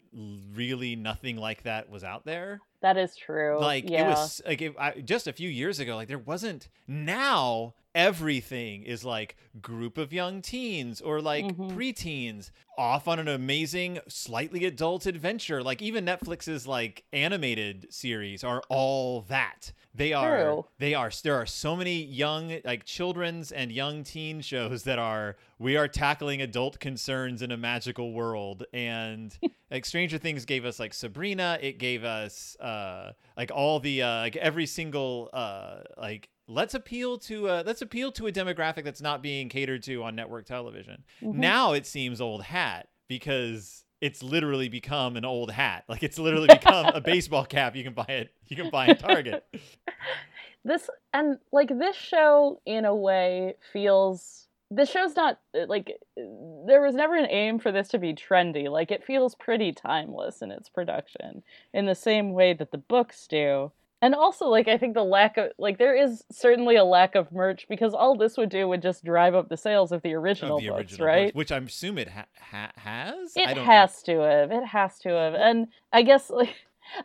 really 0.53 0.95
nothing 0.95 1.35
like 1.37 1.63
that 1.63 1.89
was 1.89 2.03
out 2.05 2.25
there. 2.25 2.61
that 2.81 2.97
is 2.97 3.15
true. 3.15 3.59
Like 3.59 3.89
yeah. 3.89 4.05
it 4.05 4.09
was 4.11 4.41
like 4.47 4.61
it, 4.61 4.75
I, 4.79 4.91
just 5.01 5.27
a 5.27 5.33
few 5.33 5.49
years 5.49 5.79
ago. 5.81 5.95
Like 5.97 6.07
there 6.07 6.17
wasn't. 6.19 6.69
Now 6.87 7.73
everything 7.95 8.83
is 8.83 9.03
like 9.03 9.35
group 9.61 9.97
of 9.97 10.13
young 10.13 10.41
teens 10.41 11.01
or 11.01 11.21
like 11.21 11.45
Mhm. 11.45 11.71
preteens 11.75 12.51
off 12.77 13.07
on 13.07 13.19
an 13.19 13.27
amazing, 13.29 13.99
slightly 14.07 14.65
adult 14.65 15.05
adventure. 15.05 15.63
Like 15.63 15.81
even 15.81 16.05
Netflix's 16.05 16.67
like 16.67 17.05
animated 17.13 17.87
series 17.91 18.43
are 18.43 18.61
all 18.69 19.21
that. 19.29 19.71
They 19.93 20.11
are. 20.11 20.43
True. 20.43 20.65
They 20.77 20.93
are. 20.93 21.09
There 21.23 21.35
are 21.35 21.45
so 21.45 21.75
many 21.77 22.03
young 22.03 22.59
like 22.65 22.83
children's 22.83 23.53
and 23.53 23.71
young 23.71 24.03
teen 24.03 24.41
shows 24.41 24.83
that 24.83 24.99
are. 24.99 25.37
We 25.57 25.77
are 25.77 25.87
tackling 25.87 26.41
adult 26.41 26.81
concerns 26.81 27.41
in 27.41 27.51
a 27.51 27.57
magical 27.57 28.11
world 28.11 28.65
and. 28.73 29.35
like 29.71 29.85
Stranger 29.85 30.17
Things 30.17 30.43
gave 30.45 30.63
us 30.65 30.79
like 30.79 30.93
Sabrina, 30.93 31.57
it 31.61 31.79
gave 31.79 32.03
us 32.03 32.55
uh 32.59 33.13
like 33.37 33.51
all 33.53 33.79
the 33.79 34.01
uh 34.03 34.17
like 34.19 34.35
every 34.35 34.65
single 34.65 35.29
uh 35.33 35.77
like 35.97 36.29
let's 36.47 36.73
appeal 36.73 37.17
to 37.17 37.47
a 37.47 37.63
let's 37.65 37.81
appeal 37.81 38.11
to 38.13 38.27
a 38.27 38.31
demographic 38.31 38.83
that's 38.83 39.01
not 39.01 39.21
being 39.21 39.49
catered 39.49 39.83
to 39.83 40.03
on 40.03 40.15
network 40.15 40.45
television. 40.45 41.03
Mhm. 41.21 41.35
Now 41.35 41.73
it 41.73 41.85
seems 41.85 42.21
old 42.21 42.43
hat 42.43 42.87
because 43.07 43.83
it's 44.01 44.21
literally 44.21 44.69
become 44.69 45.15
an 45.17 45.25
old 45.25 45.51
hat. 45.51 45.83
Like 45.87 46.03
it's 46.03 46.19
literally 46.19 46.47
become 46.47 46.87
a 46.87 47.01
baseball 47.01 47.45
cap 47.45 47.75
you 47.75 47.83
can 47.83 47.93
buy 47.93 48.05
it 48.07 48.33
you 48.47 48.55
can 48.55 48.69
buy 48.69 48.87
at 48.87 48.99
Target. 48.99 49.45
this 50.63 50.89
and 51.13 51.37
like 51.51 51.69
this 51.69 51.95
show 51.95 52.59
in 52.65 52.85
a 52.85 52.95
way 52.95 53.55
feels 53.71 54.47
this 54.71 54.89
show's 54.89 55.15
not 55.15 55.39
uh, 55.55 55.65
like 55.67 55.99
there 56.17 56.81
was 56.81 56.95
never 56.95 57.15
an 57.15 57.29
aim 57.29 57.59
for 57.59 57.71
this 57.71 57.87
to 57.89 57.99
be 57.99 58.13
trendy 58.13 58.69
like 58.69 58.89
it 58.91 59.03
feels 59.03 59.35
pretty 59.35 59.71
timeless 59.71 60.41
in 60.41 60.49
its 60.51 60.67
production 60.67 61.43
in 61.73 61.85
the 61.85 61.93
same 61.95 62.33
way 62.33 62.51
that 62.53 62.71
the 62.71 62.77
books 62.79 63.27
do 63.27 63.71
and 64.05 64.13
also 64.13 64.45
like 64.45 64.67
i 64.67 64.77
think 64.77 64.93
the 64.93 65.03
lack 65.03 65.35
of 65.37 65.49
like 65.57 65.79
there 65.79 65.95
is 65.95 66.23
certainly 66.31 66.75
a 66.75 66.83
lack 66.83 67.15
of 67.15 67.31
merch 67.31 67.65
because 67.67 67.93
all 67.93 68.15
this 68.15 68.37
would 68.37 68.49
do 68.49 68.67
would 68.67 68.81
just 68.81 69.03
drive 69.03 69.33
up 69.33 69.49
the 69.49 69.57
sales 69.57 69.91
of 69.91 70.01
the 70.03 70.13
original 70.13 70.57
of 70.57 70.61
the 70.63 70.69
books 70.69 70.79
original 70.79 71.07
right 71.07 71.25
books, 71.27 71.35
which 71.35 71.51
I'm 71.51 71.65
assume 71.65 71.97
it 71.97 72.09
ha- 72.09 72.25
ha- 72.39 72.71
has. 72.77 73.33
I 73.35 73.51
it 73.51 73.57
has 73.57 74.03
to 74.03 74.19
have 74.19 74.51
it 74.51 74.65
has 74.65 74.99
to 74.99 75.09
have 75.09 75.33
and 75.33 75.67
i 75.91 76.03
guess 76.03 76.29
like 76.29 76.55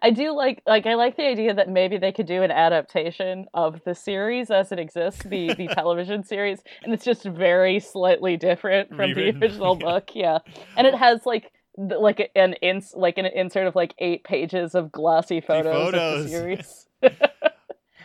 i 0.03 0.11
do 0.11 0.33
like 0.33 0.63
like 0.67 0.85
i 0.85 0.95
like 0.95 1.17
the 1.17 1.27
idea 1.27 1.55
that 1.55 1.71
maybe 1.71 1.97
they 1.97 2.13
could 2.13 2.27
do 2.27 2.43
an 2.43 2.51
adaptation 2.51 3.47
of 3.55 3.81
the 3.85 3.95
series 3.95 4.51
as 4.51 4.71
it 4.71 4.79
exists 4.79 5.23
the 5.25 5.55
the 5.55 5.69
television 5.75 6.23
series 6.23 6.61
and 6.83 6.93
it's 6.93 7.05
just 7.05 7.25
very 7.25 7.81
slightly 7.81 8.37
different 8.37 8.91
from 8.91 8.99
Rewritten, 8.99 9.41
the 9.41 9.47
original 9.47 9.79
yeah. 9.81 9.87
book 9.87 10.11
yeah 10.15 10.39
and 10.77 10.87
it 10.87 10.95
has 10.95 11.25
like 11.25 11.51
like 11.79 12.31
an 12.35 12.53
ins 12.55 12.93
like 12.95 13.17
an 13.17 13.25
insert 13.25 13.67
of 13.67 13.75
like 13.75 13.95
eight 13.99 14.23
pages 14.23 14.75
of 14.75 14.93
glossy 14.93 15.41
photos, 15.41 15.75
of 15.75 15.95
photos. 15.95 16.25
the 16.25 16.29
series 16.29 16.87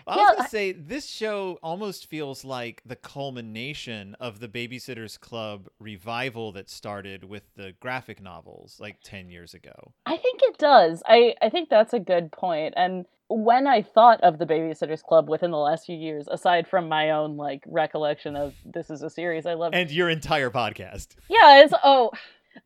I 0.07 0.17
was 0.17 0.35
gonna 0.35 0.49
say 0.49 0.71
this 0.71 1.07
show 1.07 1.57
almost 1.63 2.07
feels 2.07 2.45
like 2.45 2.81
the 2.85 2.95
culmination 2.95 4.15
of 4.19 4.39
the 4.39 4.47
Babysitters 4.47 5.19
Club 5.19 5.67
revival 5.79 6.51
that 6.51 6.69
started 6.69 7.23
with 7.23 7.43
the 7.55 7.73
graphic 7.79 8.21
novels 8.21 8.77
like 8.79 8.97
ten 9.03 9.29
years 9.29 9.55
ago. 9.55 9.93
I 10.05 10.17
think 10.17 10.41
it 10.43 10.59
does. 10.59 11.01
I, 11.07 11.33
I 11.41 11.49
think 11.49 11.69
that's 11.69 11.93
a 11.93 11.99
good 11.99 12.31
point. 12.31 12.75
And 12.77 13.05
when 13.29 13.65
I 13.65 13.81
thought 13.81 14.21
of 14.21 14.37
the 14.37 14.45
Babysitters 14.45 15.01
Club 15.01 15.27
within 15.27 15.49
the 15.49 15.57
last 15.57 15.87
few 15.87 15.97
years, 15.97 16.27
aside 16.29 16.67
from 16.67 16.87
my 16.87 17.09
own 17.09 17.35
like 17.35 17.63
recollection 17.65 18.35
of 18.35 18.53
this 18.63 18.91
is 18.91 19.01
a 19.01 19.09
series 19.09 19.47
I 19.47 19.55
love, 19.55 19.73
And 19.73 19.89
your 19.89 20.09
entire 20.11 20.51
podcast. 20.51 21.15
yeah, 21.29 21.63
it's 21.63 21.73
oh, 21.83 22.11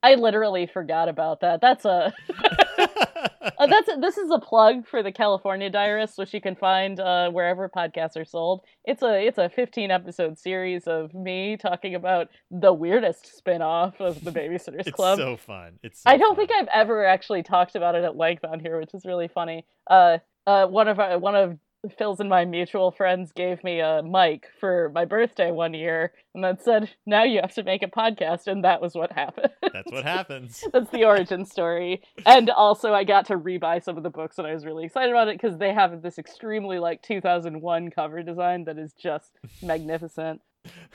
I 0.03 0.15
literally 0.15 0.67
forgot 0.67 1.07
about 1.07 1.39
that. 1.39 1.62
That's 1.62 1.86
a 1.86 2.13
uh, 3.41 3.67
that's 3.67 3.89
this 4.00 4.17
is 4.17 4.29
a 4.31 4.39
plug 4.39 4.88
for 4.88 5.01
the 5.03 5.12
California 5.12 5.69
Diaries, 5.69 6.13
which 6.15 6.34
you 6.34 6.41
can 6.41 6.55
find 6.55 7.00
uh, 7.00 7.29
wherever 7.29 7.69
podcasts 7.69 8.17
are 8.17 8.25
sold. 8.25 8.62
It's 8.86 9.01
a 9.01 9.25
it's 9.25 9.38
a 9.38 9.50
15 9.50 9.91
episode 9.91 10.38
series 10.38 10.88
of 10.88 11.13
me 11.13 11.58
talking 11.58 11.96
about 11.96 12.29
the 12.51 12.74
weirdest 12.74 13.38
spin 13.38 13.62
off 13.62 14.00
of 14.00 14.24
the 14.24 14.31
Babysitters 14.31 14.88
it's 14.88 14.91
Club. 14.91 15.17
so 15.17 15.38
fun. 15.38 15.79
It's 15.84 16.03
so 16.03 16.10
I 16.10 16.17
don't 16.17 16.36
fun. 16.36 16.48
think 16.48 16.51
I've 16.60 16.69
ever 16.74 17.05
actually 17.05 17.43
talked 17.43 17.75
about 17.75 17.96
it 17.96 18.03
at 18.03 18.15
length 18.15 18.43
on 18.43 18.60
here, 18.60 18.79
which 18.79 18.93
is 18.93 19.05
really 19.05 19.27
funny. 19.27 19.65
Uh, 19.89 20.17
uh, 20.48 20.65
one 20.67 20.88
of 20.88 21.00
our, 21.00 21.17
one 21.19 21.36
of 21.36 21.58
Phil's 21.98 22.19
and 22.19 22.29
my 22.29 22.43
mutual 22.43 22.91
friends 22.91 23.31
gave 23.31 23.63
me 23.63 23.79
a 23.79 24.01
mic 24.03 24.48
for 24.59 24.91
my 24.93 25.05
birthday 25.05 25.50
one 25.51 25.74
year, 25.74 26.12
and 26.36 26.43
then 26.43 26.57
said, 26.59 26.89
"Now 27.05 27.24
you 27.24 27.39
have 27.39 27.53
to 27.53 27.63
make 27.63 27.83
a 27.83 27.88
podcast," 27.88 28.48
and 28.48 28.63
that 28.65 28.81
was 28.81 28.95
what 28.95 29.13
happened. 29.13 29.51
that's 29.74 29.91
what 29.91 30.03
happens. 30.03 30.63
That's 30.74 30.89
the 30.89 31.05
origin 31.05 31.45
story. 31.45 32.01
And 32.25 32.50
also, 32.50 32.93
I 32.93 33.03
got 33.03 33.25
to 33.27 33.38
rebuy 33.38 33.81
some 33.83 33.98
of 33.98 34.03
the 34.03 34.09
books, 34.09 34.38
and 34.38 34.48
I 34.48 34.53
was 34.53 34.65
really 34.65 34.86
excited 34.86 35.12
about 35.12 35.29
it 35.29 35.39
because 35.41 35.57
they 35.57 35.74
have 35.74 36.01
this 36.01 36.17
extremely 36.17 36.79
like 36.79 37.01
2001 37.01 37.91
cover 37.91 38.24
design 38.24 38.65
that 38.65 38.77
is 38.77 38.93
just 38.93 39.31
magnificent. 39.62 40.41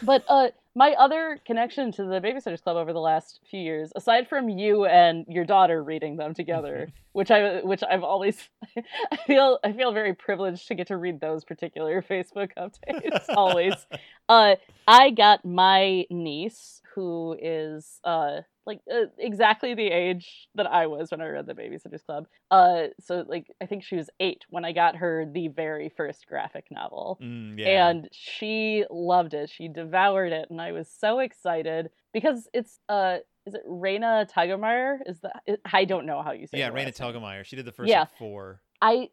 But 0.03 0.25
uh, 0.29 0.49
my 0.75 0.93
other 0.93 1.39
connection 1.47 1.93
to 1.93 2.05
the 2.05 2.21
Babysitters 2.21 2.63
Club 2.63 2.77
over 2.77 2.93
the 2.93 3.01
last 3.01 3.41
few 3.49 3.61
years, 3.61 3.93
aside 3.95 4.29
from 4.29 4.49
you 4.49 4.87
and 4.87 5.25
your 5.29 5.45
daughter 5.45 5.83
reading 5.83 6.17
them 6.17 6.35
together, 6.35 6.89
which 7.13 7.31
I 7.31 7.61
which 7.61 7.83
I've 7.89 8.03
always 8.03 8.49
I 9.13 9.17
feel 9.27 9.59
I 9.63 9.73
feel 9.73 9.93
very 9.93 10.15
privileged 10.15 10.67
to 10.69 10.75
get 10.75 10.89
to 10.89 10.97
read 10.97 11.21
those 11.21 11.45
particular 11.45 12.03
Facebook 12.11 12.51
updates 12.59 13.25
always. 13.29 13.75
Uh, 14.27 14.57
I 14.89 15.11
got 15.11 15.45
my 15.45 16.07
niece, 16.09 16.81
who 16.95 17.37
is 17.41 18.01
uh 18.05 18.41
like 18.67 18.81
uh, 18.91 19.07
exactly 19.19 19.75
the 19.75 19.89
age 19.89 20.49
that 20.55 20.67
I 20.67 20.87
was 20.87 21.11
when 21.11 21.21
I 21.21 21.27
read 21.27 21.47
the 21.47 21.53
Babysitters 21.55 22.05
Club. 22.07 22.27
Uh, 22.51 22.85
so 22.99 23.25
like 23.29 23.47
I 23.61 23.67
think 23.67 23.85
she 23.85 23.97
was 23.97 24.09
eight 24.21 24.45
when 24.49 24.65
I 24.65 24.73
got 24.73 24.97
her 24.97 25.27
the 25.31 25.49
very 25.49 25.91
first 25.91 26.27
graphic 26.27 26.67
novel 26.71 27.19
Mm, 27.23 27.59
yeah. 27.59 27.89
and 27.91 28.09
she 28.13 28.85
loved 28.91 29.35
it. 29.35 29.51
She 29.51 29.69
devoured 29.69 30.33
it, 30.33 30.49
and 30.51 30.61
I 30.61 30.73
was 30.73 30.89
so 30.89 31.19
excited 31.19 31.91
because 32.15 32.49
it's 32.55 32.79
uh, 32.89 33.19
is 33.47 33.53
it 33.55 33.67
Raina 33.69 34.31
Tigermeyer? 34.31 34.99
Is 35.07 35.21
that 35.21 35.43
I 35.71 35.85
don't 35.85 36.07
know 36.07 36.23
how 36.23 36.33
you 36.33 36.47
say. 36.47 36.57
It. 36.57 36.61
Yeah, 36.61 36.71
Raina. 36.71 36.97
Telgemeier. 36.97 37.45
She 37.45 37.57
did 37.57 37.67
the 37.67 37.73
first 37.73 37.91
Yeah. 37.91 38.01
like, 38.01 38.17
four. 38.19 38.61
I 38.85 39.09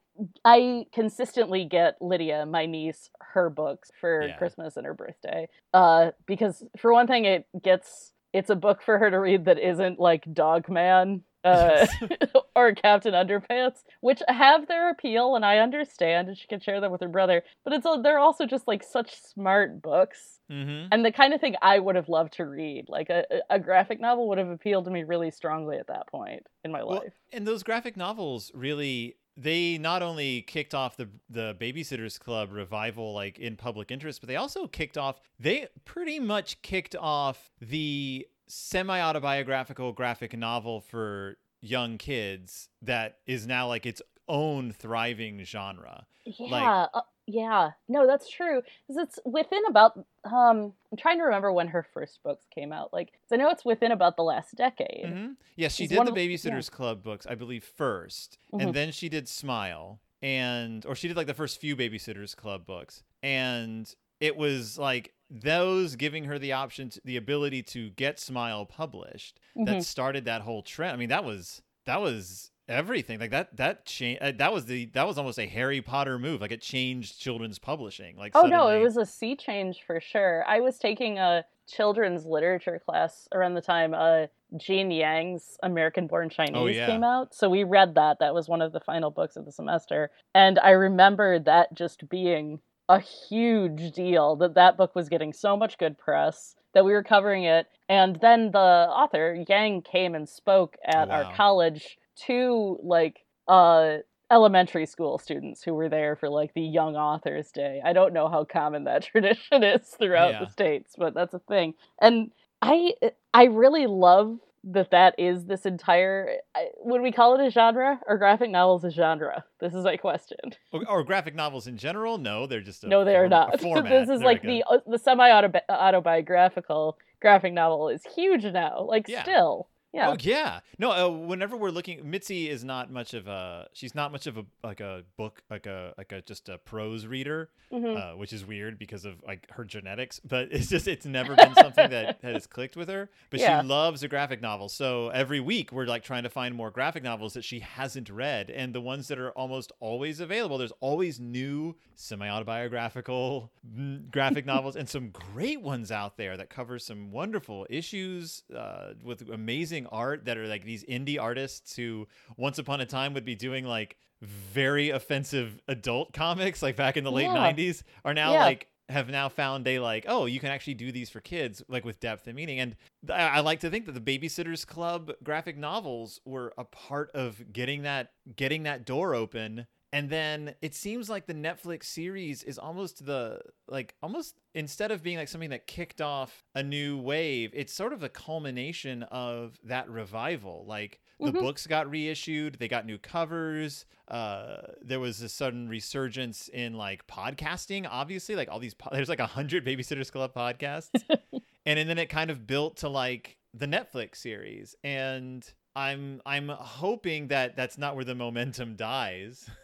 I 0.46 0.86
consistently 0.94 1.66
get 1.66 1.96
Lydia, 2.02 2.46
my 2.46 2.66
niece, 2.66 3.10
her 3.22 3.50
books 3.50 3.90
for 4.00 4.28
Yeah. 4.28 4.38
Christmas 4.38 4.76
and 4.78 4.86
her 4.86 4.94
birthday. 4.94 5.48
Uh, 5.74 6.12
because 6.28 6.64
for 6.78 6.94
one 6.94 7.08
thing, 7.08 7.26
it 7.26 7.48
gets 7.64 8.12
it's 8.34 8.50
a 8.50 8.56
book 8.56 8.82
for 8.82 8.98
her 9.00 9.10
to 9.10 9.20
read 9.20 9.46
that 9.46 9.58
isn't 9.60 10.00
like 10.00 10.26
Dogman. 10.32 11.24
Uh, 11.44 11.88
or 12.56 12.72
Captain 12.76 13.16
Underpants, 13.16 13.80
which 14.02 14.22
have 14.28 14.68
their 14.68 14.92
appeal, 14.92 15.36
and 15.36 15.44
I 15.44 15.58
understand, 15.58 16.28
and 16.28 16.38
she 16.38 16.46
can 16.48 16.60
share 16.60 16.80
them 16.80 16.92
with 16.92 17.02
her 17.02 17.08
brother. 17.10 17.42
But 17.64 17.74
it's 17.74 17.88
they're 18.04 18.20
also 18.20 18.46
just 18.46 18.68
like 18.68 18.84
such 18.84 19.20
smart 19.20 19.82
books, 19.82 20.38
Mm-hmm. 20.52 20.90
and 20.92 21.04
the 21.04 21.12
kind 21.12 21.34
of 21.34 21.42
thing 21.42 21.56
I 21.62 21.80
would 21.80 21.96
have 21.96 22.10
loved 22.10 22.34
to 22.34 22.46
read. 22.46 22.86
Like 22.90 23.10
a, 23.10 23.24
a 23.50 23.58
graphic 23.58 24.00
novel 24.00 24.28
would 24.30 24.38
have 24.38 24.50
appealed 24.50 24.86
to 24.86 24.92
me 24.92 25.04
really 25.04 25.32
strongly 25.32 25.78
at 25.78 25.88
that 25.88 26.06
point 26.08 26.46
in 26.64 26.72
my 26.72 26.84
Well, 26.84 27.00
life. 27.00 27.14
and 27.34 27.48
those 27.48 27.64
graphic 27.64 27.98
novels 27.98 28.52
really 28.54 29.16
they 29.42 29.78
not 29.78 30.02
only 30.02 30.42
kicked 30.44 30.74
off 30.74 30.98
the 30.98 31.10
the 31.30 31.56
babysitters 31.60 32.20
club 32.20 32.52
revival 32.52 33.14
like 33.14 33.40
in 33.40 33.56
public 33.56 33.92
interest 33.92 34.22
but 34.22 34.28
they 34.28 34.36
also 34.36 34.68
kicked 34.68 34.98
off 34.98 35.20
they 35.40 35.68
pretty 35.86 36.20
much 36.20 36.62
kicked 36.62 36.96
off 36.96 37.52
the 37.60 38.28
semi-autobiographical 38.48 39.94
graphic 39.94 40.38
novel 40.38 40.82
for 40.82 41.38
young 41.62 41.98
kids 41.98 42.70
that 42.82 43.18
is 43.26 43.48
now 43.48 43.68
like 43.68 43.86
its 43.86 44.02
own 44.32 44.72
thriving 44.72 45.44
genre 45.44 46.06
Yeah, 46.26 46.88
uh, 46.94 47.02
yeah. 47.28 47.72
No, 47.88 48.06
that's 48.08 48.30
true. 48.30 48.62
'Cause 48.88 48.98
it's 48.98 49.20
within 49.26 49.62
about 49.70 49.98
um 50.26 50.74
I'm 50.92 50.98
trying 50.98 51.18
to 51.18 51.24
remember 51.24 51.52
when 51.52 51.68
her 51.70 51.84
first 51.84 52.22
books 52.24 52.46
came 52.54 52.72
out. 52.74 52.92
Like, 52.94 53.14
I 53.32 53.36
know 53.38 53.50
it's 53.50 53.64
within 53.66 53.92
about 53.92 54.16
the 54.18 54.24
last 54.24 54.56
decade. 54.56 55.06
Mhm. 55.06 55.36
yes 55.56 55.76
she 55.76 55.88
did 55.88 55.98
the 55.98 56.12
of- 56.12 56.18
yeah. 56.18 56.24
babysitters 56.28 56.70
club 56.72 57.04
books 57.04 57.26
i 57.28 57.36
believe 57.36 57.64
1st 57.64 58.38
Mhm. 58.54 58.62
and 58.62 58.74
then 58.74 58.92
she 58.92 59.08
did 59.10 59.28
smile 59.28 60.00
and 60.22 60.86
or 60.86 60.96
she 60.96 61.08
did 61.08 61.18
like 61.18 61.28
the 61.28 61.34
first 61.34 61.60
few 61.60 61.76
babysitters 61.76 62.36
club 62.36 62.66
books 62.66 63.04
and 63.24 63.96
it 64.20 64.36
was 64.38 64.78
like 64.78 65.14
those 65.30 65.96
giving 65.96 66.26
her 66.26 66.38
the 66.38 66.52
option 66.54 66.90
to, 66.90 67.02
the 67.06 67.18
ability 67.18 67.64
to 67.64 67.90
get 67.92 68.20
smile 68.20 68.66
published 68.66 69.40
Mhm. 69.58 69.66
that 69.66 69.84
started 69.84 70.26
that 70.26 70.42
whole 70.42 70.62
trend 70.62 70.94
i 70.94 70.96
mean 70.98 71.10
that 71.10 71.24
was 71.24 71.62
that 71.86 72.02
was 72.02 72.52
everything 72.68 73.20
like 73.20 73.32
that 73.32 73.56
that 73.58 73.86
changed 73.86 74.22
that 74.38 74.54
was 74.54 74.66
the 74.66 74.86
that 74.94 75.06
was 75.08 75.18
almost 75.18 75.38
a 75.40 75.46
harry 75.46 75.82
potter 75.82 76.18
move 76.18 76.40
like 76.42 76.52
it 76.52 76.62
changed 76.62 77.20
children's 77.20 77.60
publishing 77.60 78.16
like 78.16 78.32
Oh 78.36 78.44
no, 78.44 78.68
it 78.70 78.82
was 78.82 78.98
a 78.98 79.06
sea 79.06 79.36
change 79.36 79.80
for 79.86 80.00
sure. 80.00 80.46
I 80.48 80.60
was 80.60 80.78
taking 80.78 81.18
a 81.18 81.44
children's 81.68 82.26
literature 82.26 82.82
class 82.84 83.28
around 83.34 83.56
the 83.56 83.62
time 83.62 83.94
uh 83.94 84.28
Gene 84.58 84.92
Yang's 84.92 85.58
American 85.64 86.08
Born 86.08 86.30
Chinese 86.30 86.56
Oh, 86.56 86.66
yeah. 86.68 86.86
came 86.86 87.04
out. 87.04 87.34
So 87.34 87.50
we 87.50 87.64
read 87.64 87.96
that. 87.96 88.20
That 88.20 88.34
was 88.34 88.50
one 88.50 88.62
of 88.62 88.74
the 88.74 88.82
final 88.82 89.10
books 89.10 89.38
of 89.38 89.46
the 89.46 89.52
semester. 89.52 90.12
And 90.36 90.60
I 90.60 90.72
remember 90.72 91.40
that 91.40 91.74
just 91.74 92.10
being 92.10 92.60
a 92.90 93.00
huge 93.00 93.94
deal 93.94 94.36
that 94.38 94.56
that 94.56 94.76
book 94.78 94.94
was 94.94 95.08
getting 95.08 95.32
so 95.32 95.56
much 95.56 95.78
good 95.78 95.98
press 95.98 96.56
that 96.74 96.84
we 96.84 96.92
were 96.92 97.04
covering 97.04 97.46
it. 97.46 97.68
And 97.88 98.18
then 98.22 98.52
the 98.52 98.60
author, 98.60 99.42
Yang, 99.48 99.84
came 99.84 100.16
and 100.16 100.28
spoke 100.28 100.76
at 100.86 101.08
wow. 101.08 101.24
our 101.24 101.34
college 101.34 101.98
to 102.28 102.78
like 102.84 103.20
uh 103.48 103.98
elementary 104.30 104.86
school 104.86 105.18
students 105.18 105.62
who 105.62 105.74
were 105.74 105.90
there 105.90 106.16
for 106.16 106.30
like 106.30 106.54
the 106.54 106.62
young 106.62 106.96
authors 106.96 107.52
day. 107.52 107.82
I 107.84 107.92
don't 107.92 108.14
know 108.14 108.30
how 108.30 108.46
common 108.46 108.86
that 108.86 109.04
tradition 109.12 109.64
is 109.64 109.88
throughout 109.90 110.32
Yeah. 110.34 110.46
the 110.46 110.50
states 110.52 110.96
but 110.98 111.14
that's 111.14 111.34
a 111.34 111.40
thing. 111.40 111.74
And 112.00 112.32
i 112.62 112.94
i 113.34 113.46
really 113.46 113.88
love 113.88 114.38
that 114.64 114.92
that 114.92 115.16
is 115.18 115.46
this 115.46 115.66
entire 115.66 116.36
I- 116.56 116.70
would 116.78 117.02
we 117.02 117.12
call 117.12 117.34
it 117.40 117.46
a 117.46 117.50
genre 117.50 118.00
or 118.08 118.18
graphic 118.20 118.52
novels 118.52 118.84
a 118.86 118.92
genre? 118.92 119.44
This 119.60 119.74
is 119.74 119.84
my 119.84 119.98
question. 119.98 120.38
Or, 120.72 120.88
or 120.88 121.04
graphic 121.04 121.34
novels 121.36 121.66
in 121.68 121.76
general? 121.78 122.18
No 122.20 122.46
they're 122.46 122.62
just 122.62 122.84
a 122.84 122.88
no 122.88 123.04
they 123.04 123.16
are 123.16 123.28
form- 123.58 123.80
a 123.80 123.82
not. 123.82 123.90
this 123.90 124.10
is 124.10 124.20
There 124.20 124.28
like 124.28 124.44
the 124.44 124.64
uh, 124.70 124.78
the 124.88 125.00
semi 125.00 125.30
autobiographical 125.70 126.98
graphic 127.22 127.54
novel 127.54 127.90
is 127.90 128.04
huge 128.16 128.44
now. 128.46 128.82
Like 128.88 129.08
Yeah. 129.08 129.24
still 129.24 129.68
Yeah. 129.94 130.10
Oh 130.12 130.16
yeah. 130.20 130.62
No, 130.80 130.92
uh, 130.92 131.10
whenever 131.10 131.58
we're 131.58 131.70
looking 131.70 132.10
Mitzi 132.10 132.50
is 132.50 132.64
not 132.64 132.92
much 132.92 133.14
of 133.14 133.28
a 133.28 133.68
she's 133.74 133.94
not 133.94 134.12
much 134.12 134.26
of 134.26 134.38
a 134.38 134.46
like 134.64 134.80
a 134.80 135.04
book 135.18 135.44
like 135.50 135.66
a 135.66 135.94
like 135.98 136.12
a 136.14 136.22
just 136.22 136.48
a 136.48 136.58
prose 136.58 137.06
reader, 137.06 137.50
Mhm. 137.74 137.98
uh, 137.98 138.18
which 138.18 138.32
is 138.32 138.46
weird 138.46 138.80
because 138.80 139.04
of 139.04 139.22
like 139.28 139.50
her 139.52 139.66
genetics, 139.66 140.20
but 140.26 140.48
it's 140.52 140.70
just 140.70 140.88
it's 140.88 141.06
never 141.06 141.36
been 141.36 141.54
something 141.56 141.90
that 141.90 142.20
has 142.24 142.48
clicked 142.48 142.78
with 142.78 142.88
her, 142.88 143.10
but 143.30 143.40
Yeah. 143.42 143.62
she 143.62 143.68
loves 143.68 144.02
a 144.04 144.08
graphic 144.08 144.42
novel. 144.42 144.70
So 144.70 145.10
every 145.10 145.42
week 145.42 145.72
we're 145.74 145.86
like 145.86 146.04
trying 146.04 146.24
to 146.24 146.30
find 146.30 146.56
more 146.56 146.72
graphic 146.72 147.04
novels 147.04 147.34
that 147.34 147.44
she 147.44 147.60
hasn't 147.60 148.10
read 148.10 148.50
and 148.50 148.74
the 148.74 148.82
ones 148.82 149.10
that 149.10 149.20
are 149.20 149.32
almost 149.32 149.74
always 149.82 150.20
available. 150.22 150.58
There's 150.58 150.74
always 150.80 151.20
new 151.20 151.76
semi-autobiographical 151.96 153.52
mm, 153.78 154.10
graphic 154.12 154.46
novels 154.54 154.76
and 154.76 154.88
some 154.90 155.10
great 155.12 155.62
ones 155.62 155.92
out 155.92 156.18
there 156.18 156.38
that 156.38 156.50
cover 156.50 156.80
some 156.80 157.12
wonderful 157.12 157.68
issues 157.70 158.44
uh, 158.56 158.94
with 159.04 159.30
amazing 159.30 159.81
art 159.88 160.26
that 160.26 160.38
are 160.38 160.48
like 160.48 160.64
these 160.66 160.84
indie 160.86 161.20
artists 161.20 161.76
who 161.76 162.08
once 162.38 162.58
upon 162.60 162.82
a 162.82 162.86
time 162.86 163.14
would 163.14 163.26
be 163.26 163.36
doing 163.36 163.66
like 163.66 163.98
very 164.22 164.90
offensive 164.92 165.60
adult 165.68 166.14
comics 166.14 166.62
like 166.62 166.76
back 166.76 166.98
in 166.98 167.04
the 167.04 167.12
late 167.12 167.24
Yeah. 167.24 167.52
90s 167.54 167.84
are 168.06 168.14
now 168.14 168.34
Yeah. 168.34 168.44
like 168.46 168.68
have 168.90 169.10
now 169.10 169.30
found 169.30 169.66
a 169.70 169.80
like 169.80 170.06
oh 170.10 170.26
you 170.26 170.40
can 170.40 170.50
actually 170.50 170.74
do 170.74 170.92
these 170.92 171.10
for 171.10 171.22
kids 171.22 171.64
like 171.70 171.86
with 171.86 172.00
depth 172.02 172.28
and 172.28 172.36
meaning 172.36 172.60
and 172.60 172.76
I, 173.10 173.38
I 173.38 173.40
like 173.40 173.62
to 173.62 173.70
think 173.70 173.86
that 173.86 173.94
the 173.94 174.02
babysitters 174.20 174.68
club 174.68 175.14
graphic 175.24 175.58
novels 175.58 176.20
were 176.26 176.54
a 176.58 176.66
part 176.66 177.10
of 177.14 177.54
getting 177.54 177.84
that 177.84 178.12
getting 178.36 178.64
that 178.64 178.86
door 178.86 179.16
open 179.16 179.66
and 179.94 180.10
then 180.10 180.56
it 180.62 180.74
seems 180.74 181.10
like 181.10 181.26
the 181.26 181.34
netflix 181.34 181.84
series 181.86 182.44
is 182.44 182.58
almost 182.58 183.06
the 183.06 183.40
like 183.68 183.94
almost 184.02 184.36
instead 184.56 184.92
of 184.92 185.04
being 185.04 185.18
like 185.18 185.28
something 185.28 185.50
that 185.50 185.68
kicked 185.68 186.02
off 186.02 186.44
a 186.56 186.64
new 186.64 186.98
wave 186.98 187.52
it's 187.54 187.74
sort 187.74 187.92
of 187.94 188.00
the 188.00 188.10
culmination 188.10 189.04
of 189.04 189.58
that 189.64 189.90
revival. 189.90 190.66
Like 190.68 191.00
the 191.20 191.32
Mhm. 191.32 191.40
books 191.42 191.68
got 191.68 191.90
reissued 191.90 192.58
they 192.60 192.68
got 192.68 192.86
new 192.86 192.98
covers 192.98 193.86
uh 194.08 194.58
there 194.82 195.00
was 195.00 195.22
a 195.22 195.30
sudden 195.30 195.70
resurgence 195.70 196.48
in 196.50 196.74
like 196.74 197.06
podcasting 197.08 197.88
obviously 197.90 198.36
like 198.36 198.50
all 198.50 198.60
these 198.60 198.74
po- 198.74 198.90
there's 198.94 199.10
like 199.10 199.20
a 199.20 199.28
hundred 199.28 199.66
babysitters 199.66 200.12
club 200.12 200.34
podcasts. 200.34 200.90
And, 201.64 201.78
and 201.78 201.88
then 201.88 202.00
it 202.00 202.08
kind 202.10 202.32
of 202.32 202.48
built 202.48 202.78
to 202.78 202.90
like 202.90 203.38
the 203.54 203.68
netflix 203.68 204.16
series. 204.16 204.76
And 204.84 205.46
i'm 205.76 206.22
i'm 206.26 206.50
hoping 206.50 207.28
that 207.30 207.56
that's 207.56 207.78
not 207.78 207.96
where 207.96 208.04
the 208.04 208.16
momentum 208.16 208.76
dies 208.76 209.48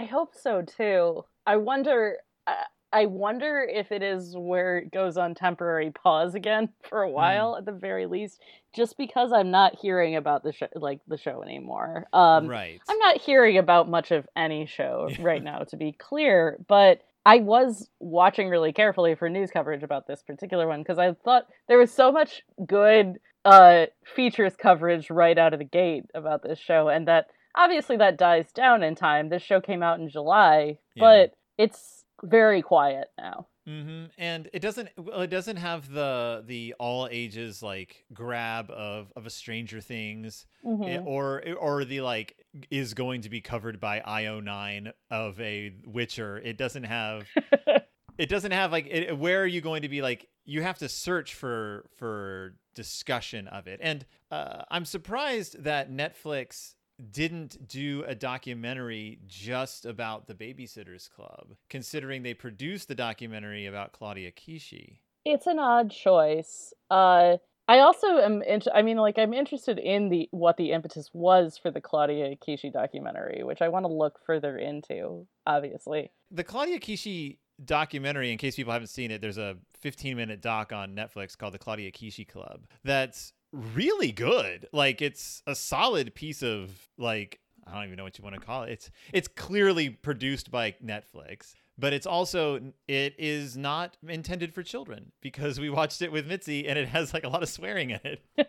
I 0.00 0.04
hope 0.06 0.34
so 0.34 0.62
too. 0.62 1.24
I 1.46 1.56
wonder. 1.56 2.16
I- 2.46 2.64
I 2.92 3.06
wonder 3.06 3.60
if 3.72 3.92
it 3.92 4.02
is 4.02 4.34
where 4.36 4.78
it 4.78 4.90
goes 4.90 5.16
on 5.16 5.36
temporary 5.36 5.92
pause 5.92 6.34
again 6.34 6.70
for 6.88 7.02
a 7.02 7.08
while, 7.08 7.54
at 7.56 7.64
the 7.64 7.70
very 7.70 8.06
least, 8.06 8.40
just 8.74 8.98
because 8.98 9.32
I'm 9.32 9.52
not 9.52 9.78
hearing 9.78 10.16
about 10.16 10.42
the 10.42 10.52
show, 10.52 10.66
like 10.74 10.98
the 11.06 11.16
show 11.16 11.40
anymore. 11.44 12.08
Um, 12.12 12.48
right 12.48 12.80
I'm 12.88 12.98
not 12.98 13.18
hearing 13.18 13.58
about 13.58 13.88
much 13.88 14.10
of 14.10 14.26
any 14.34 14.66
show 14.66 15.06
Yeah. 15.12 15.18
right 15.20 15.40
now, 15.40 15.60
to 15.60 15.76
be 15.76 15.92
clear, 15.92 16.58
but 16.66 17.02
I 17.24 17.36
was 17.38 17.88
watching 18.00 18.48
really 18.48 18.72
carefully 18.72 19.14
for 19.14 19.28
news 19.28 19.52
coverage 19.52 19.84
about 19.84 20.08
this 20.08 20.22
particular 20.24 20.66
one 20.66 20.80
because 20.80 20.98
I 20.98 21.12
thought 21.12 21.46
there 21.68 21.78
was 21.78 21.92
so 21.92 22.10
much 22.10 22.42
good 22.66 23.20
uh, 23.44 23.86
features 24.16 24.56
coverage 24.56 25.10
right 25.10 25.38
out 25.38 25.52
of 25.52 25.60
the 25.60 25.64
gate 25.64 26.06
about 26.12 26.42
this 26.42 26.58
show, 26.58 26.88
and 26.88 27.06
that 27.06 27.26
obviously 27.54 27.96
that 27.98 28.16
dies 28.18 28.52
down 28.52 28.82
in 28.82 28.94
time. 28.94 29.28
This 29.28 29.42
show 29.42 29.60
came 29.60 29.82
out 29.82 30.00
in 30.00 30.08
July, 30.08 30.78
Yeah. 30.94 31.00
but 31.00 31.34
it's 31.58 32.04
very 32.22 32.62
quiet 32.62 33.08
now. 33.18 33.46
hmm 33.66 34.04
And 34.18 34.48
it 34.52 34.60
doesn't 34.60 34.88
well, 34.96 35.20
it 35.22 35.30
doesn't 35.30 35.56
have 35.56 35.90
the 35.90 36.42
the 36.46 36.74
all 36.78 37.08
ages 37.10 37.62
like 37.62 38.04
grab 38.12 38.70
of 38.70 39.12
of 39.16 39.26
a 39.26 39.30
Stranger 39.30 39.80
Things 39.80 40.46
eh, 40.84 40.98
or 40.98 41.42
or 41.58 41.84
the 41.84 42.00
like 42.00 42.36
is 42.70 42.94
going 42.94 43.22
to 43.22 43.30
be 43.30 43.40
covered 43.40 43.78
by 43.80 44.00
IO9 44.00 44.92
of 45.10 45.40
a 45.40 45.74
Witcher. 45.86 46.38
It 46.38 46.56
doesn't 46.56 46.84
have 46.84 47.26
it 48.18 48.28
doesn't 48.28 48.52
have 48.52 48.72
like 48.72 48.86
it, 48.90 49.16
where 49.18 49.42
are 49.42 49.46
you 49.46 49.60
going 49.60 49.82
to 49.82 49.88
be 49.88 50.02
like 50.02 50.28
you 50.44 50.62
have 50.62 50.78
to 50.78 50.88
search 50.88 51.34
for 51.34 51.86
for 51.96 52.54
discussion 52.74 53.46
of 53.48 53.66
it 53.66 53.80
and 53.82 54.06
uh, 54.30 54.62
i'm 54.70 54.84
surprised 54.84 55.62
that 55.64 55.90
netflix 55.90 56.74
didn't 57.12 57.68
do 57.68 58.04
a 58.06 58.14
documentary 58.14 59.18
just 59.26 59.86
about 59.86 60.26
the 60.26 60.34
babysitters 60.34 61.10
club 61.10 61.54
considering 61.68 62.22
they 62.22 62.34
produced 62.34 62.88
the 62.88 62.94
documentary 62.94 63.66
about 63.66 63.92
claudia 63.92 64.30
kishi 64.30 64.98
it's 65.24 65.46
an 65.46 65.58
odd 65.58 65.90
choice. 65.90 66.72
Uh, 66.90 67.36
I 67.68 67.78
also 67.80 68.18
am. 68.18 68.42
I 68.74 68.82
mean, 68.82 68.96
like, 68.96 69.18
I'm 69.18 69.32
interested 69.32 69.78
in 69.78 70.08
the 70.08 70.28
what 70.32 70.56
the 70.56 70.72
impetus 70.72 71.10
was 71.12 71.58
for 71.58 71.70
the 71.70 71.80
Claudia 71.80 72.36
Kishi 72.36 72.72
documentary, 72.72 73.44
which 73.44 73.62
I 73.62 73.68
want 73.68 73.84
to 73.84 73.92
look 73.92 74.18
further 74.24 74.56
into. 74.56 75.26
Obviously, 75.46 76.10
the 76.30 76.44
claudia 76.44 76.80
kishi 76.80 77.38
documentary 77.64 78.32
in 78.32 78.38
case 78.38 78.56
people 78.56 78.72
haven't 78.72 78.88
seen 78.88 79.10
it 79.10 79.20
there's 79.20 79.36
a 79.36 79.54
15 79.80 80.16
minute 80.16 80.40
doc 80.40 80.72
on 80.72 80.94
netflix 80.94 81.36
called 81.36 81.52
the 81.52 81.58
claudia 81.58 81.92
kishi 81.92 82.26
club 82.26 82.62
that's 82.84 83.34
really 83.52 84.12
good. 84.12 84.66
Like 84.72 85.02
it's 85.02 85.42
a 85.46 85.54
solid 85.54 86.14
piece 86.14 86.42
of 86.42 86.70
like 86.98 87.40
i 87.66 87.74
don't 87.74 87.84
even 87.84 87.96
know 87.96 88.04
what 88.04 88.18
you 88.18 88.24
want 88.24 88.34
to 88.34 88.40
call 88.40 88.64
it. 88.64 88.70
It's 88.70 88.90
it's 89.12 89.28
clearly 89.28 89.90
produced 89.90 90.50
by 90.50 90.74
netflix 90.84 91.54
but 91.80 91.92
it's 91.92 92.06
also 92.06 92.60
it 92.86 93.14
is 93.18 93.56
not 93.56 93.96
intended 94.06 94.54
for 94.54 94.62
children 94.62 95.12
because 95.22 95.58
we 95.58 95.70
watched 95.70 96.02
it 96.02 96.12
with 96.12 96.26
mitzi 96.26 96.68
and 96.68 96.78
it 96.78 96.88
has 96.88 97.14
like 97.14 97.24
a 97.24 97.28
lot 97.28 97.42
of 97.42 97.48
swearing 97.48 97.90
in 97.90 98.00
it. 98.04 98.20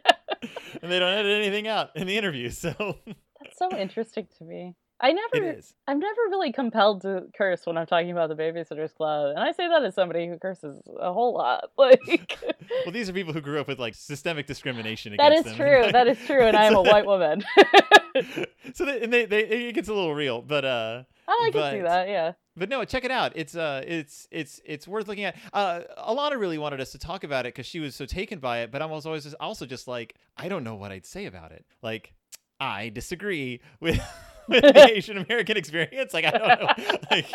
And 0.82 0.92
they 0.92 1.00
don't 1.00 1.14
edit 1.14 1.40
anything 1.40 1.68
out 1.68 1.96
in 1.96 2.08
the 2.08 2.18
interview 2.18 2.50
so. 2.50 2.74
That's 3.06 3.58
so 3.58 3.76
interesting 3.78 4.28
to 4.38 4.44
me. 4.44 4.76
I 5.04 5.14
never, 5.14 5.58
I'm 5.88 6.00
never 6.00 6.22
really 6.30 6.52
compelled 6.52 7.02
to 7.02 7.24
curse 7.36 7.66
when 7.66 7.76
I'm 7.78 7.88
talking 7.88 8.12
about 8.12 8.30
the 8.30 8.36
Babysitters 8.36 8.94
Club, 8.94 9.32
and 9.32 9.40
I 9.40 9.52
say 9.52 9.68
that 9.68 9.84
as 9.84 9.96
somebody 9.96 10.28
who 10.28 10.38
curses 10.38 10.80
a 11.00 11.12
whole 11.12 11.34
lot. 11.34 11.70
Like, 11.78 12.38
well 12.86 12.92
these 12.92 13.10
are 13.10 13.14
people 13.14 13.34
who 13.34 13.42
grew 13.42 13.60
up 13.60 13.68
with 13.68 13.80
like 13.80 13.96
systemic 13.96 14.46
discrimination 14.46 15.16
that 15.18 15.32
against 15.32 15.50
is 15.50 15.58
them. 15.58 15.68
true. 15.68 15.92
That 15.92 16.08
is 16.08 16.18
true, 16.28 16.42
and 16.42 16.56
I 16.56 16.66
am 16.66 16.76
a 16.76 16.82
white 16.84 17.08
woman. 17.08 17.44
so 18.74 18.86
they, 18.86 19.02
and 19.02 19.12
they, 19.12 19.26
they 19.26 19.42
it 19.70 19.74
gets 19.74 19.90
a 19.90 19.94
little 19.94 20.14
real 20.14 20.42
but 20.42 20.66
uh 20.66 21.04
I 21.28 21.50
can 21.52 21.72
see 21.72 21.82
that. 21.82 22.10
Yeah. 22.10 22.34
but 22.58 22.68
no 22.70 22.84
check 22.84 23.06
it 23.06 23.12
out 23.12 23.32
it's 23.36 23.56
uh 23.56 23.82
it's 23.88 24.28
it's 24.32 24.60
it's 24.66 24.88
worth 24.88 25.08
looking 25.08 25.24
at 25.24 25.36
uh 25.54 25.82
alana 25.98 26.38
really 26.38 26.58
wanted 26.58 26.82
us 26.82 26.92
to 26.92 27.00
talk 27.00 27.24
about 27.24 27.46
it 27.46 27.54
because 27.54 27.66
she 27.66 27.80
was 27.80 27.96
so 27.96 28.06
taken 28.06 28.40
by 28.40 28.60
it 28.60 28.72
but 28.72 28.82
i 28.82 28.86
was 28.86 29.06
always 29.06 29.24
just, 29.24 29.36
also 29.40 29.66
just 29.66 29.88
like 29.88 30.16
i 30.38 30.50
don't 30.50 30.64
know 30.66 30.76
what 30.76 30.92
i'd 30.92 31.06
say 31.06 31.26
about 31.26 31.52
it 31.52 31.66
like 31.82 32.14
i 32.60 32.90
disagree 32.90 33.62
with 33.80 34.02
with 34.52 34.62
the 34.76 34.92
asian 34.96 35.18
american 35.18 35.58
experience 35.58 36.14
like 36.14 36.26
i 36.26 36.32
don't 36.32 36.48
know 36.48 36.98
like 37.12 37.26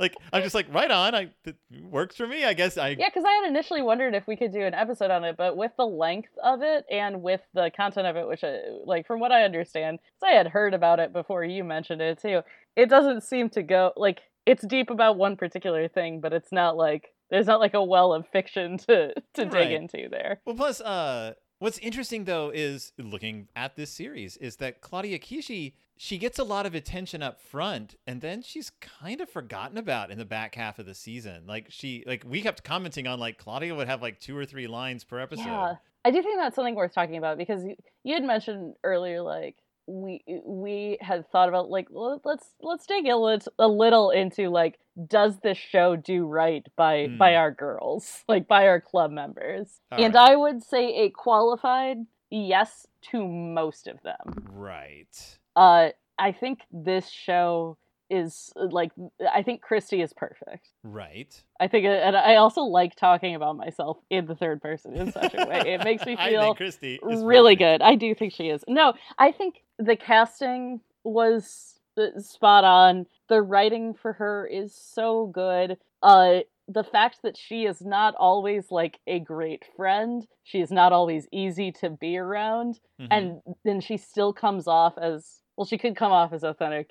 like 0.00 0.14
i'm 0.32 0.42
just 0.42 0.54
like 0.54 0.66
right 0.74 0.90
on 0.90 1.14
i 1.14 1.30
it 1.44 1.56
works 1.90 2.16
for 2.16 2.26
me 2.26 2.44
i 2.44 2.52
guess 2.52 2.76
i 2.76 2.90
Yeah, 2.90 3.08
because 3.08 3.24
I 3.26 3.32
had 3.42 3.48
initially 3.48 3.82
wondered 3.82 4.14
if 4.14 4.26
we 4.26 4.36
could 4.36 4.52
do 4.52 4.62
an 4.62 4.74
episode 4.74 5.10
on 5.10 5.24
it, 5.24 5.36
but 5.36 5.56
with 5.56 5.72
the 5.78 5.86
length 5.86 6.30
of 6.42 6.62
it 6.62 6.84
and 6.90 7.22
with 7.22 7.40
the 7.54 7.70
content 7.76 8.06
of 8.06 8.16
it, 8.16 8.26
which, 8.28 8.42
I, 8.44 8.58
like, 8.84 9.06
from 9.06 9.20
what 9.20 9.32
I 9.32 9.44
understand, 9.44 9.98
'cause 9.98 10.28
I 10.30 10.32
had 10.36 10.46
heard 10.48 10.74
about 10.74 11.00
it 11.00 11.12
before 11.12 11.44
you 11.44 11.64
mentioned 11.64 12.00
it 12.02 12.20
too, 12.20 12.42
it 12.76 12.88
doesn't 12.88 13.22
seem 13.22 13.48
to 13.50 13.62
go, 13.62 13.92
like, 13.96 14.20
it's 14.46 14.66
deep 14.66 14.90
about 14.90 15.16
one 15.16 15.36
particular 15.36 15.88
thing, 15.88 16.20
but 16.20 16.32
it's 16.32 16.52
not 16.52 16.76
like, 16.76 17.12
there's 17.30 17.46
not 17.46 17.60
like 17.60 17.74
a 17.74 17.82
well 17.82 18.12
of 18.12 18.26
fiction 18.28 18.78
to, 18.78 19.12
to 19.34 19.44
dig 19.44 19.52
Right. 19.52 19.72
into 19.72 20.08
there. 20.10 20.40
Well, 20.46 20.56
plus, 20.56 20.80
uh, 20.80 21.34
what's 21.58 21.78
interesting 21.78 22.24
though 22.24 22.50
is 22.54 22.92
looking 22.98 23.48
at 23.56 23.76
this 23.76 23.90
series 23.90 24.36
is 24.36 24.56
that 24.56 24.80
Claudia 24.80 25.18
Kishi 25.18 25.74
she 25.98 26.18
gets 26.18 26.38
a 26.38 26.44
lot 26.44 26.66
of 26.66 26.74
attention 26.74 27.22
up 27.22 27.40
front, 27.40 27.96
and 28.06 28.20
then 28.20 28.42
she's 28.42 28.70
kind 28.80 29.20
of 29.20 29.30
forgotten 29.30 29.78
about 29.78 30.10
in 30.10 30.18
the 30.18 30.24
back 30.24 30.54
half 30.54 30.78
of 30.78 30.84
the 30.86 30.94
season. 30.94 31.44
Like 31.46 31.68
she, 31.70 32.04
like 32.06 32.22
we 32.26 32.42
kept 32.42 32.62
commenting 32.64 33.06
on, 33.06 33.18
like 33.18 33.38
Claudia 33.38 33.74
would 33.74 33.88
have 33.88 34.02
like 34.02 34.20
two 34.20 34.36
or 34.36 34.44
three 34.44 34.66
lines 34.66 35.04
per 35.04 35.18
episode. 35.18 35.46
Yeah. 35.46 35.74
I 36.04 36.10
do 36.10 36.22
think 36.22 36.38
that's 36.38 36.54
something 36.54 36.74
worth 36.74 36.94
talking 36.94 37.16
about 37.16 37.38
because 37.38 37.64
you, 37.64 37.74
you 38.04 38.14
had 38.14 38.22
mentioned 38.22 38.74
earlier, 38.84 39.22
like, 39.22 39.56
we 39.86 40.22
we 40.44 40.98
had 41.00 41.28
thought 41.30 41.48
about 41.48 41.70
like 41.70 41.86
let's 41.90 42.50
let's 42.60 42.86
dig 42.86 43.06
a 43.06 43.16
little, 43.16 43.52
a 43.58 43.68
little 43.68 44.10
into 44.10 44.48
like 44.48 44.78
does 45.06 45.38
this 45.40 45.58
show 45.58 45.94
do 45.96 46.26
right 46.26 46.66
by 46.76 47.06
Hmm. 47.06 47.18
by 47.18 47.36
our 47.36 47.50
girls 47.52 48.24
like 48.28 48.48
by 48.48 48.66
our 48.66 48.80
club 48.80 49.10
members 49.10 49.80
All 49.92 50.02
and 50.02 50.14
right. 50.14 50.30
i 50.32 50.36
would 50.36 50.62
say 50.62 51.04
a 51.04 51.10
qualified 51.10 51.98
yes 52.30 52.86
to 53.12 53.26
most 53.26 53.86
of 53.86 54.02
them 54.02 54.48
Right. 54.52 55.38
uh 55.54 55.90
i 56.18 56.32
think 56.32 56.60
this 56.72 57.08
show 57.08 57.76
is 58.10 58.52
like 58.56 58.92
i 59.34 59.42
think 59.42 59.62
kristy 59.62 60.02
is 60.02 60.12
perfect 60.12 60.70
Right. 60.84 61.42
i 61.60 61.66
think 61.66 61.84
and 61.86 62.16
i 62.16 62.36
also 62.36 62.62
like 62.62 62.94
talking 62.96 63.34
about 63.34 63.56
myself 63.56 63.98
in 64.10 64.26
the 64.26 64.34
third 64.36 64.62
person 64.62 64.94
in 64.94 65.10
such 65.12 65.34
a 65.34 65.46
way 65.46 65.74
it 65.74 65.82
makes 65.84 66.06
me 66.06 66.16
feel 66.16 66.54
Christy 66.54 66.98
really 67.02 67.56
perfect. 67.56 67.80
good. 67.80 67.84
I 67.84 67.94
do 67.96 68.14
think 68.14 68.32
she 68.32 68.48
is. 68.48 68.62
No, 68.68 68.94
I 69.18 69.32
think 69.32 69.62
the 69.78 69.96
casting 69.96 70.80
was 71.04 71.80
uh, 71.98 72.18
spot 72.20 72.64
on. 72.64 73.06
The 73.28 73.42
writing 73.42 73.94
for 73.94 74.12
her 74.14 74.46
is 74.46 74.74
so 74.74 75.26
good. 75.26 75.78
Uh 76.02 76.40
the 76.68 76.84
fact 76.84 77.20
that 77.22 77.36
she 77.36 77.64
is 77.64 77.80
not 77.80 78.14
always 78.16 78.72
like 78.72 78.98
a 79.06 79.20
great 79.20 79.64
friend, 79.76 80.26
she 80.42 80.60
is 80.60 80.70
not 80.72 80.92
always 80.92 81.28
easy 81.32 81.70
to 81.80 81.90
be 81.90 82.18
around, 82.18 82.80
Mhm. 83.00 83.08
and 83.10 83.40
then 83.64 83.80
she 83.80 83.96
still 83.96 84.32
comes 84.32 84.66
off 84.66 84.98
as 84.98 85.42
well. 85.56 85.66
She 85.66 85.78
could 85.78 85.96
come 85.96 86.12
off 86.12 86.32
as 86.32 86.42
authentic 86.42 86.90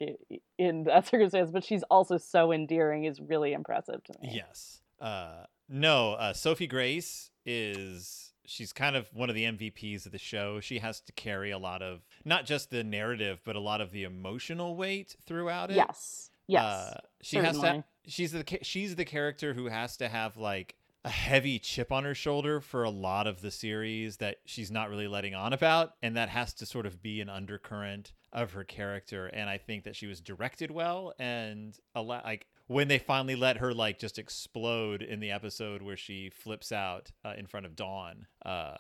in 0.57 0.83
that 0.85 1.07
circumstance, 1.09 1.51
but 1.51 1.63
she's 1.63 1.83
also 1.83 2.17
so 2.17 2.51
endearing 2.51 3.05
is 3.05 3.21
really 3.21 3.53
impressive 3.53 4.03
to 4.03 4.13
me. 4.21 4.31
Yes. 4.33 4.81
Uh, 4.99 5.45
no, 5.67 6.13
uh, 6.13 6.33
Sophie 6.33 6.67
Grace 6.67 7.29
is 7.45 8.33
she's 8.45 8.71
kind 8.71 8.95
of 8.95 9.07
one 9.13 9.29
of 9.29 9.35
the 9.35 9.43
MVPs 9.43 10.05
of 10.05 10.11
the 10.11 10.17
show. 10.17 10.59
She 10.59 10.79
has 10.79 10.99
to 11.01 11.11
carry 11.13 11.51
a 11.51 11.57
lot 11.57 11.81
of 11.81 12.01
not 12.23 12.45
just 12.45 12.69
the 12.69 12.83
narrative, 12.83 13.41
but 13.43 13.55
a 13.55 13.59
lot 13.59 13.81
of 13.81 13.91
the 13.91 14.03
emotional 14.03 14.75
weight 14.75 15.15
throughout 15.25 15.71
it. 15.71 15.75
Yes. 15.75 16.29
Yes. 16.47 16.63
Uh, 16.63 16.99
she 17.21 17.37
has 17.37 17.59
to. 17.59 17.83
She's 18.07 18.31
the 18.31 18.59
she's 18.61 18.95
the 18.95 19.05
character 19.05 19.53
who 19.53 19.65
has 19.65 19.97
to 19.97 20.07
have 20.07 20.37
like 20.37 20.75
a 21.03 21.09
heavy 21.09 21.59
chip 21.59 21.91
on 21.91 22.03
her 22.03 22.15
shoulder 22.15 22.59
for 22.59 22.83
a 22.83 22.89
lot 22.89 23.27
of 23.27 23.41
the 23.41 23.51
series 23.51 24.17
that 24.17 24.37
she's 24.45 24.71
not 24.71 24.89
really 24.89 25.07
letting 25.07 25.35
on 25.35 25.53
about, 25.53 25.93
and 26.01 26.17
that 26.17 26.29
has 26.29 26.53
to 26.55 26.65
sort 26.65 26.85
of 26.85 27.01
be 27.01 27.21
an 27.21 27.29
undercurrent 27.29 28.13
of 28.35 28.51
her 28.51 28.63
character. 28.63 29.25
And 29.27 29.49
I 29.49 29.57
think 29.57 29.85
that 29.85 29.95
she 29.95 30.05
was 30.05 30.21
directed 30.21 30.69
well, 30.69 31.13
and 31.17 31.75
a 31.95 32.01
lot 32.03 32.23
like 32.25 32.45
when 32.67 32.87
they 32.87 32.99
finally 32.99 33.35
let 33.35 33.57
her 33.57 33.73
like 33.73 33.97
just 33.97 34.19
explode 34.19 35.01
in 35.01 35.19
the 35.19 35.31
episode 35.31 35.81
where 35.81 35.97
she 35.97 36.29
flips 36.29 36.71
out 36.71 37.11
uh, 37.23 37.33
in 37.37 37.47
front 37.47 37.65
of 37.65 37.75
Dawn. 37.75 38.27
Uh, 38.45 38.75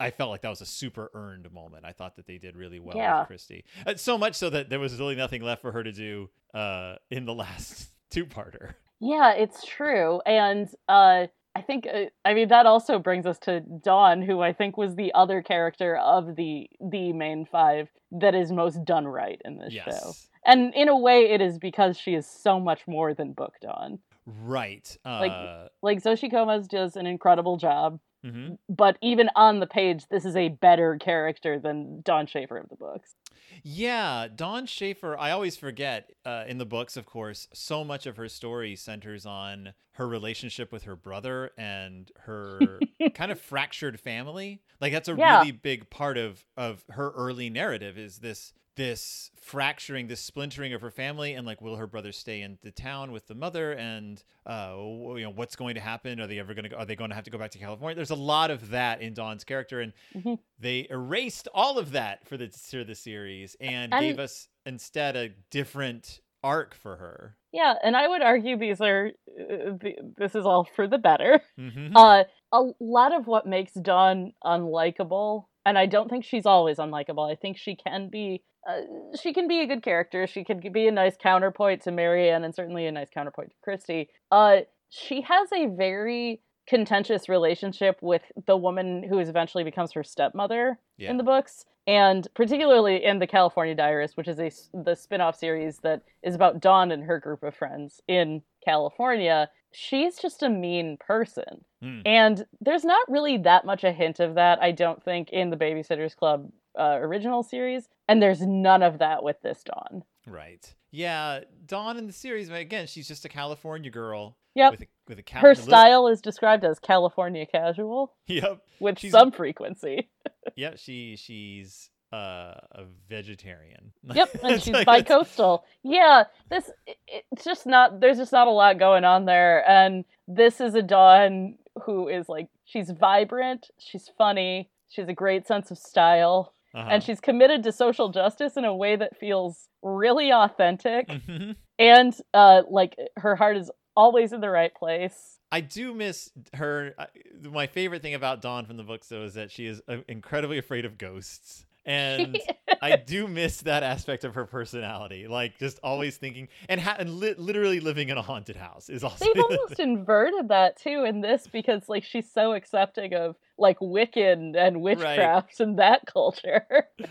I 0.00 0.10
felt 0.10 0.30
like 0.30 0.42
that 0.42 0.48
was 0.48 0.60
a 0.60 0.66
super 0.66 1.08
earned 1.14 1.52
moment. 1.52 1.84
I 1.84 1.92
thought 1.92 2.16
that 2.16 2.26
they 2.26 2.38
did 2.38 2.56
really 2.56 2.80
well 2.80 2.96
Yeah. 2.96 3.20
with 3.20 3.28
Kristy. 3.40 3.62
Uh, 3.86 3.94
so 3.94 4.18
much 4.18 4.34
so 4.34 4.50
that 4.50 4.68
there 4.68 4.80
was 4.80 4.98
really 4.98 5.14
nothing 5.14 5.40
left 5.42 5.62
for 5.62 5.70
her 5.70 5.84
to 5.84 5.92
do 5.92 6.30
uh, 6.52 6.96
in 7.10 7.24
the 7.26 7.34
last 7.44 7.90
two-parter. 8.10 8.74
Yeah, 9.00 9.32
it's 9.34 9.64
true. 9.64 10.20
And 10.26 10.68
uh 10.88 11.26
I 11.56 11.62
think 11.62 11.86
uh, 11.86 12.06
I 12.24 12.34
mean 12.34 12.48
that 12.48 12.66
also 12.66 12.98
brings 12.98 13.26
us 13.26 13.38
to 13.40 13.60
Dawn, 13.60 14.22
who 14.22 14.40
I 14.40 14.52
think 14.52 14.76
was 14.76 14.96
the 14.96 15.12
other 15.14 15.42
character 15.42 15.96
of 15.96 16.36
the 16.36 16.68
the 16.80 17.12
main 17.12 17.46
five 17.46 17.88
that 18.12 18.34
is 18.34 18.50
most 18.50 18.84
done 18.84 19.06
right 19.06 19.40
in 19.44 19.58
this 19.58 19.72
show. 19.72 19.82
Yes. 19.86 20.28
And 20.46 20.74
in 20.74 20.88
a 20.88 20.98
way 20.98 21.30
it 21.30 21.40
is 21.40 21.58
because 21.58 21.96
she 21.98 22.14
is 22.14 22.26
so 22.26 22.60
much 22.60 22.86
more 22.86 23.14
than 23.14 23.32
Book 23.32 23.54
Dawn. 23.62 23.98
Right. 24.26 24.96
Uh, 25.04 25.18
Like- 25.20 25.70
Like 25.82 26.02
Xochitl 26.02 26.30
Gomez 26.30 26.66
does 26.68 26.96
an 26.96 27.06
incredible 27.06 27.56
job, 27.56 28.00
mhm. 28.24 28.58
but 28.68 28.96
even 29.00 29.28
on 29.36 29.60
the 29.60 29.66
page 29.66 30.06
this 30.10 30.24
is 30.24 30.34
a 30.36 30.48
better 30.48 30.96
character 30.98 31.58
than 31.58 32.02
Dawn 32.02 32.26
Schafer 32.26 32.60
of 32.62 32.68
the 32.68 32.76
books. 32.76 33.14
Yeah, 33.62 34.28
Dawn 34.34 34.66
Schafer, 34.66 35.16
I 35.18 35.30
always 35.30 35.56
forget 35.56 36.10
uh, 36.24 36.44
in 36.46 36.58
the 36.58 36.66
books, 36.66 36.96
of 36.96 37.06
course, 37.06 37.48
so 37.52 37.84
much 37.84 38.06
of 38.06 38.16
her 38.16 38.28
story 38.28 38.76
centers 38.76 39.24
on 39.26 39.74
her 39.92 40.08
relationship 40.08 40.72
with 40.72 40.84
her 40.84 40.96
brother 40.96 41.52
and 41.56 42.10
her 42.26 42.80
kind 43.14 43.30
of 43.30 43.40
fractured 43.40 44.00
family. 44.00 44.60
Like 44.80 44.92
that's 44.92 45.08
a 45.08 45.14
Yeah. 45.14 45.38
really 45.38 45.52
big 45.52 45.88
part 45.90 46.18
of 46.18 46.44
of 46.56 46.84
her 46.90 47.10
early 47.12 47.48
narrative 47.50 47.96
is 47.96 48.18
this 48.18 48.52
this 48.76 49.30
fracturing, 49.40 50.06
this 50.08 50.20
splintering 50.20 50.72
of 50.72 50.80
her 50.80 50.90
family, 50.90 51.34
and 51.34 51.46
like, 51.46 51.60
will 51.60 51.76
her 51.76 51.86
brother 51.86 52.12
stay 52.12 52.42
in 52.42 52.58
the 52.62 52.70
town 52.70 53.12
with 53.12 53.26
the 53.28 53.34
mother? 53.34 53.72
And 53.72 54.22
uh, 54.46 54.74
you 54.78 55.22
know, 55.22 55.30
what's 55.30 55.56
going 55.56 55.74
to 55.76 55.80
happen? 55.80 56.20
Are 56.20 56.26
they 56.26 56.38
ever 56.38 56.54
going 56.54 56.68
to? 56.70 56.76
Are 56.76 56.84
they 56.86 56.96
going 56.96 57.10
to 57.10 57.14
have 57.16 57.24
to 57.24 57.30
go 57.30 57.38
back 57.38 57.50
to 57.52 57.58
California? 57.58 57.94
There's 57.94 58.10
a 58.10 58.14
lot 58.14 58.50
of 58.50 58.70
that 58.70 59.00
in 59.00 59.14
Dawn's 59.14 59.44
character, 59.44 59.80
and 59.80 59.92
Mhm. 60.14 60.38
they 60.58 60.86
erased 60.90 61.48
all 61.54 61.78
of 61.78 61.92
that 61.92 62.26
for 62.26 62.36
the 62.36 62.48
for 62.48 62.84
the 62.84 62.94
series 62.94 63.56
and, 63.60 63.92
And- 63.92 64.02
gave 64.02 64.18
us 64.18 64.48
instead 64.66 65.16
a 65.16 65.30
different 65.50 66.20
arc 66.42 66.74
for 66.74 66.96
her. 66.96 67.36
Yeah, 67.52 67.74
and 67.82 67.96
I 67.96 68.08
would 68.08 68.20
argue 68.20 68.58
these 68.58 68.80
are 68.80 69.12
uh, 69.40 69.78
th- 69.80 69.98
this 70.16 70.34
is 70.34 70.44
all 70.44 70.64
for 70.64 70.86
the 70.88 70.98
better. 70.98 71.40
Mm-hmm. 71.58 71.96
Uh, 71.96 72.24
a 72.52 72.62
lot 72.80 73.14
of 73.14 73.26
what 73.26 73.46
makes 73.46 73.72
Dawn 73.74 74.32
unlikable, 74.44 75.46
and 75.66 75.78
I 75.78 75.86
don't 75.86 76.08
think 76.08 76.24
she's 76.24 76.46
always 76.46 76.78
unlikable. 76.78 77.30
I 77.30 77.34
think 77.34 77.56
she 77.56 77.74
can 77.74 78.08
be, 78.08 78.42
uh, 78.68 78.80
she 79.20 79.32
can 79.32 79.48
be 79.48 79.60
a 79.60 79.66
good 79.66 79.82
character. 79.82 80.26
She 80.26 80.44
can 80.44 80.60
be 80.72 80.86
a 80.86 80.92
nice 80.92 81.16
counterpoint 81.16 81.82
to 81.82 81.90
Mary 81.90 82.30
Anne, 82.30 82.44
and 82.44 82.54
certainly 82.54 82.86
a 82.86 82.92
nice 82.92 83.10
counterpoint 83.10 83.52
to 83.52 83.70
Kristy. 83.70 84.08
Uh, 84.30 84.60
she 84.90 85.22
has 85.22 85.52
a 85.52 85.66
very 85.66 86.40
contentious 86.66 87.28
relationship 87.28 87.98
with 88.00 88.22
the 88.46 88.56
woman 88.56 89.02
who 89.02 89.18
is 89.18 89.28
eventually 89.28 89.64
becomes 89.64 89.92
her 89.92 90.02
stepmother 90.02 90.78
yeah. 90.96 91.10
in 91.10 91.16
the 91.18 91.22
books 91.22 91.66
and 91.86 92.26
particularly 92.34 93.04
in 93.04 93.18
the 93.18 93.26
california 93.26 93.74
diaries 93.74 94.16
which 94.16 94.28
is 94.28 94.38
a 94.38 94.50
the 94.72 94.94
spin-off 94.94 95.36
series 95.36 95.78
that 95.78 96.02
is 96.22 96.34
about 96.34 96.60
dawn 96.60 96.90
and 96.90 97.04
her 97.04 97.18
group 97.18 97.42
of 97.42 97.54
friends 97.54 98.00
in 98.08 98.40
california 98.64 99.50
she's 99.72 100.16
just 100.16 100.42
a 100.42 100.48
mean 100.48 100.96
person 100.96 101.64
Mm. 101.84 102.02
and 102.06 102.46
there's 102.60 102.84
not 102.84 103.06
really 103.08 103.36
that 103.38 103.64
much 103.66 103.84
a 103.84 103.92
hint 103.92 104.18
of 104.20 104.34
that 104.36 104.62
i 104.62 104.70
don't 104.72 105.02
think 105.04 105.30
in 105.30 105.50
the 105.50 105.56
babysitters 105.56 106.16
club 106.16 106.50
uh, 106.78 106.96
original 107.00 107.42
series 107.42 107.88
and 108.08 108.22
there's 108.22 108.40
none 108.40 108.82
of 108.82 108.98
that 109.00 109.22
with 109.22 109.40
this 109.42 109.62
dawn 109.64 110.02
Right. 110.26 110.74
Yeah. 110.90 111.40
Dawn 111.66 111.98
in 111.98 112.06
the 112.06 112.12
series, 112.14 112.48
again, 112.48 112.86
she's 112.86 113.06
just 113.06 113.26
a 113.26 113.28
California 113.28 113.90
girl. 113.90 114.38
Yep. 114.54 114.70
With 114.70 114.80
a, 114.80 114.86
with 115.06 115.18
a 115.18 115.38
her 115.38 115.54
style 115.54 116.06
is 116.08 116.22
described 116.22 116.64
as 116.64 116.78
california 116.78 117.44
casual 117.44 118.14
Yep. 118.28 118.62
with 118.80 118.98
She's- 119.00 119.12
some 119.12 119.30
frequency 119.32 120.08
Yep. 120.56 120.78
She 120.78 121.16
she's 121.16 121.90
uh, 122.10 122.54
a 122.72 122.84
vegetarian. 123.10 123.92
Yep, 124.14 124.36
and 124.44 124.62
she's 124.62 124.72
like- 124.72 124.86
bi-coastal. 124.86 125.64
Yeah, 125.82 126.24
this 126.48 126.70
it's 127.06 127.44
just 127.44 127.66
not. 127.66 128.00
There's 128.00 128.16
just 128.18 128.32
not 128.32 128.46
a 128.46 128.50
lot 128.52 128.78
going 128.78 129.04
on 129.04 129.24
there, 129.26 129.68
and 129.68 130.04
this 130.28 130.58
is 130.60 130.74
a 130.74 130.82
Dawn 130.82 131.56
who 131.84 132.08
is 132.08 132.28
like 132.28 132.48
she's 132.64 132.90
vibrant, 132.90 133.70
she's 133.78 134.10
funny, 134.18 134.70
she 134.88 135.00
has 135.00 135.08
a 135.08 135.14
great 135.14 135.46
sense 135.46 135.70
of 135.70 135.78
style, 135.78 136.54
Uh-huh. 136.74 136.88
and 136.90 137.02
she's 137.02 137.20
committed 137.20 137.62
to 137.64 137.72
social 137.72 138.08
justice 138.10 138.56
in 138.56 138.64
a 138.64 138.74
way 138.74 138.96
that 138.96 139.16
feels 139.16 139.68
really 139.82 140.32
authentic, 140.32 141.08
Mhm. 141.08 141.56
and 141.78 142.14
uh, 142.32 142.62
like 142.68 142.96
her 143.18 143.36
heart 143.36 143.56
is 143.56 143.70
always 143.96 144.32
in 144.32 144.40
the 144.40 144.50
right 144.50 144.74
place. 144.74 145.38
I 145.52 145.60
do 145.60 145.94
miss 145.94 146.30
her. 146.54 146.94
My 147.42 147.68
favorite 147.68 148.02
thing 148.02 148.14
about 148.14 148.40
Dawn 148.42 148.66
from 148.66 148.76
the 148.76 148.82
books, 148.82 149.08
though, 149.08 149.22
is 149.22 149.34
that 149.34 149.52
she 149.52 149.66
is 149.66 149.80
uh, 149.86 149.98
incredibly 150.08 150.58
afraid 150.58 150.84
of 150.84 150.98
ghosts, 150.98 151.64
and 151.86 152.38
I 152.80 152.96
do 153.06 153.28
miss 153.28 153.58
that 153.62 153.82
aspect 153.82 154.24
of 154.24 154.34
her 154.34 154.46
personality, 154.46 155.26
like 155.26 155.58
just 155.58 155.78
always 155.82 156.16
thinking 156.16 156.48
and, 156.68 156.80
ha- 156.80 156.96
and 156.98 157.18
li- 157.18 157.34
literally 157.36 157.80
living 157.80 158.08
in 158.08 158.18
a 158.18 158.22
haunted 158.22 158.56
house 158.56 158.88
is 158.88 159.04
also. 159.04 159.24
They've 159.24 159.42
almost 159.50 159.78
inverted 159.80 160.48
that 160.48 160.76
too 160.80 161.04
in 161.04 161.20
this 161.20 161.46
because 161.46 161.88
like 161.88 162.04
she's 162.04 162.30
so 162.30 162.52
accepting 162.52 163.14
of 163.14 163.36
like 163.58 163.78
Wiccan 163.78 164.56
and 164.56 164.80
witchcraft 164.82 165.60
and 165.60 165.78
that 165.78 166.06
culture. 166.06 166.88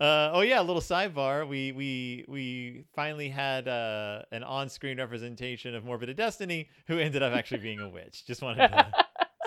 Uh, 0.00 0.30
oh 0.32 0.42
yeah, 0.42 0.60
a 0.60 0.62
little 0.62 0.80
sidebar. 0.80 1.48
We 1.48 1.72
we 1.72 2.24
we 2.28 2.84
finally 2.94 3.28
had 3.28 3.66
uh, 3.66 4.22
an 4.30 4.44
on-screen 4.44 4.98
representation 4.98 5.74
of 5.74 5.82
Morbidda 5.82 6.14
Destiny, 6.14 6.68
who 6.86 7.00
ended 7.00 7.24
up 7.24 7.32
actually 7.32 7.58
being 7.62 7.80
a 7.80 7.88
witch. 7.88 8.24
Just 8.24 8.40
wanted 8.40 8.68
to. 8.68 8.92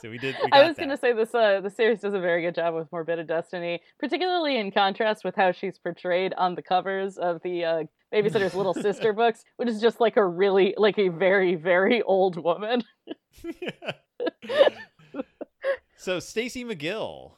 So 0.02 0.10
we 0.10 0.18
did. 0.18 0.36
We 0.44 0.50
got 0.50 0.60
I 0.60 0.68
was 0.68 0.78
gonna 0.78 0.98
say 0.98 1.14
this. 1.14 1.34
Uh, 1.36 1.62
the 1.62 1.70
series 1.70 2.00
does 2.02 2.16
a 2.16 2.20
very 2.20 2.42
good 2.42 2.56
job 2.56 2.74
with 2.74 2.90
Morbidda 2.90 3.28
Destiny, 3.28 3.82
particularly 4.00 4.58
in 4.58 4.72
contrast 4.72 5.24
with 5.24 5.36
how 5.36 5.52
she's 5.52 5.78
portrayed 5.78 6.34
on 6.38 6.56
the 6.56 6.64
covers 6.64 7.18
of 7.18 7.42
the 7.44 7.64
uh, 7.64 7.84
Babysitter's 8.12 8.56
Little 8.56 8.74
Sister 8.74 9.14
books, 9.22 9.44
which 9.58 9.70
is 9.70 9.80
just 9.80 10.00
like 10.00 10.18
a 10.18 10.26
really, 10.26 10.74
like 10.78 10.98
a 10.98 11.10
very, 11.10 11.56
very 11.56 12.02
old 12.02 12.42
woman. 12.44 12.84
so 15.98 16.20
Stacey 16.20 16.66
McGill. 16.66 17.34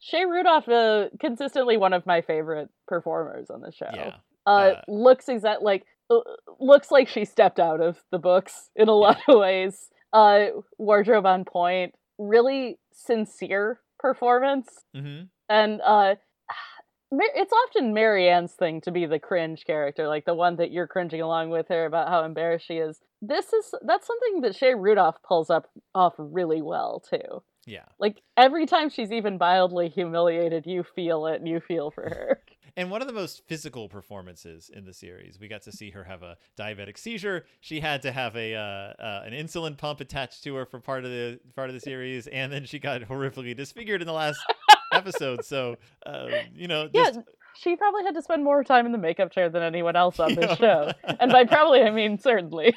Shay 0.00 0.24
Rudolph, 0.24 0.68
uh, 0.68 1.08
consistently 1.20 1.76
one 1.76 1.92
of 1.92 2.04
my 2.06 2.20
favorite 2.22 2.68
performers 2.86 3.50
on 3.50 3.60
the 3.60 3.70
show. 3.70 3.90
Yeah. 3.92 4.16
uh, 4.46 4.50
Uh, 4.50 4.82
looks 4.88 5.28
exact 5.28 5.62
like 5.62 5.84
uh, 6.10 6.20
looks 6.58 6.90
like 6.90 7.08
she 7.08 7.24
stepped 7.24 7.60
out 7.60 7.80
of 7.80 8.02
the 8.10 8.18
books 8.18 8.70
in 8.74 8.88
a 8.88 8.94
lot 8.94 9.18
of 9.28 9.38
ways. 9.38 9.88
Uh, 10.12 10.46
wardrobe 10.78 11.26
on 11.26 11.44
point, 11.44 11.94
really 12.18 12.78
sincere 12.92 13.80
performance, 13.98 14.68
hmm 14.94 15.22
and 15.48 15.80
uh, 15.82 16.14
it's 17.12 17.52
often 17.52 17.94
Mary 17.94 18.28
Anne's 18.28 18.52
thing 18.52 18.80
to 18.82 18.90
be 18.90 19.06
the 19.06 19.18
cringe 19.18 19.64
character, 19.64 20.06
like 20.08 20.24
the 20.24 20.34
one 20.34 20.56
that 20.56 20.70
you're 20.70 20.86
cringing 20.86 21.20
along 21.20 21.50
with 21.50 21.68
her 21.68 21.86
about 21.86 22.08
how 22.08 22.24
embarrassed 22.24 22.66
she 22.66 22.74
is. 22.74 23.00
This 23.22 23.52
is 23.52 23.74
that's 23.82 24.06
something 24.06 24.42
that 24.42 24.54
Shay 24.54 24.74
Rudolph 24.74 25.22
pulls 25.22 25.50
up 25.50 25.70
off 25.94 26.14
really 26.18 26.62
well 26.62 27.00
too. 27.00 27.42
Yeah. 27.66 27.84
Like 27.98 28.22
every 28.36 28.66
time 28.66 28.88
she's 28.88 29.12
even 29.12 29.38
mildly 29.38 29.88
humiliated, 29.88 30.66
you 30.66 30.82
feel 30.82 31.26
it 31.26 31.36
and 31.36 31.48
you 31.48 31.60
feel 31.60 31.90
for 31.90 32.02
her. 32.02 32.42
And 32.78 32.90
one 32.92 33.00
of 33.02 33.08
the 33.08 33.12
most 33.12 33.42
physical 33.48 33.88
performances 33.88 34.70
in 34.72 34.84
the 34.84 34.94
series, 34.94 35.38
we 35.40 35.48
got 35.48 35.62
to 35.62 35.72
see 35.72 35.90
her 35.90 36.04
have 36.04 36.22
a 36.22 36.36
diabetic 36.56 36.96
seizure. 36.96 37.44
She 37.60 37.80
had 37.80 38.02
to 38.02 38.12
have 38.12 38.36
a 38.36 38.54
uh, 38.54 38.60
uh, 38.60 39.22
an 39.26 39.32
insulin 39.32 39.76
pump 39.76 40.00
attached 40.00 40.44
to 40.44 40.54
her 40.54 40.64
for 40.64 40.78
part 40.78 41.04
of 41.04 41.10
the 41.10 41.40
part 41.56 41.68
of 41.70 41.74
the 41.74 41.80
series, 41.80 42.28
and 42.28 42.52
then 42.52 42.64
she 42.66 42.78
got 42.78 43.00
horrifically 43.10 43.56
disfigured 43.56 44.00
in 44.00 44.06
the 44.06 44.12
last 44.12 44.38
episode. 44.92 45.44
So, 45.44 45.76
uh, 46.06 46.28
you 46.54 46.68
know, 46.68 46.88
Yeah, 46.92 47.06
just, 47.06 47.20
she 47.56 47.74
probably 47.74 48.04
had 48.04 48.14
to 48.14 48.22
spend 48.22 48.44
more 48.44 48.62
time 48.62 48.86
in 48.86 48.92
the 48.92 48.98
makeup 48.98 49.32
chair 49.32 49.48
than 49.50 49.64
anyone 49.64 49.96
else 49.96 50.20
on 50.20 50.36
this 50.36 50.56
show. 50.58 50.92
And 51.18 51.32
by 51.32 51.44
probably, 51.44 51.82
I 51.82 51.90
mean 51.90 52.18
certainly. 52.18 52.76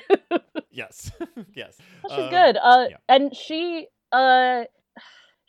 yes, 0.72 1.12
yes. 1.56 1.78
Well, 2.04 2.16
she's 2.18 2.26
Um, 2.26 2.30
good. 2.32 2.58
Uh, 2.58 2.86
yeah. 2.90 2.98
and 3.08 3.36
she, 3.36 3.88
uh, 4.12 4.64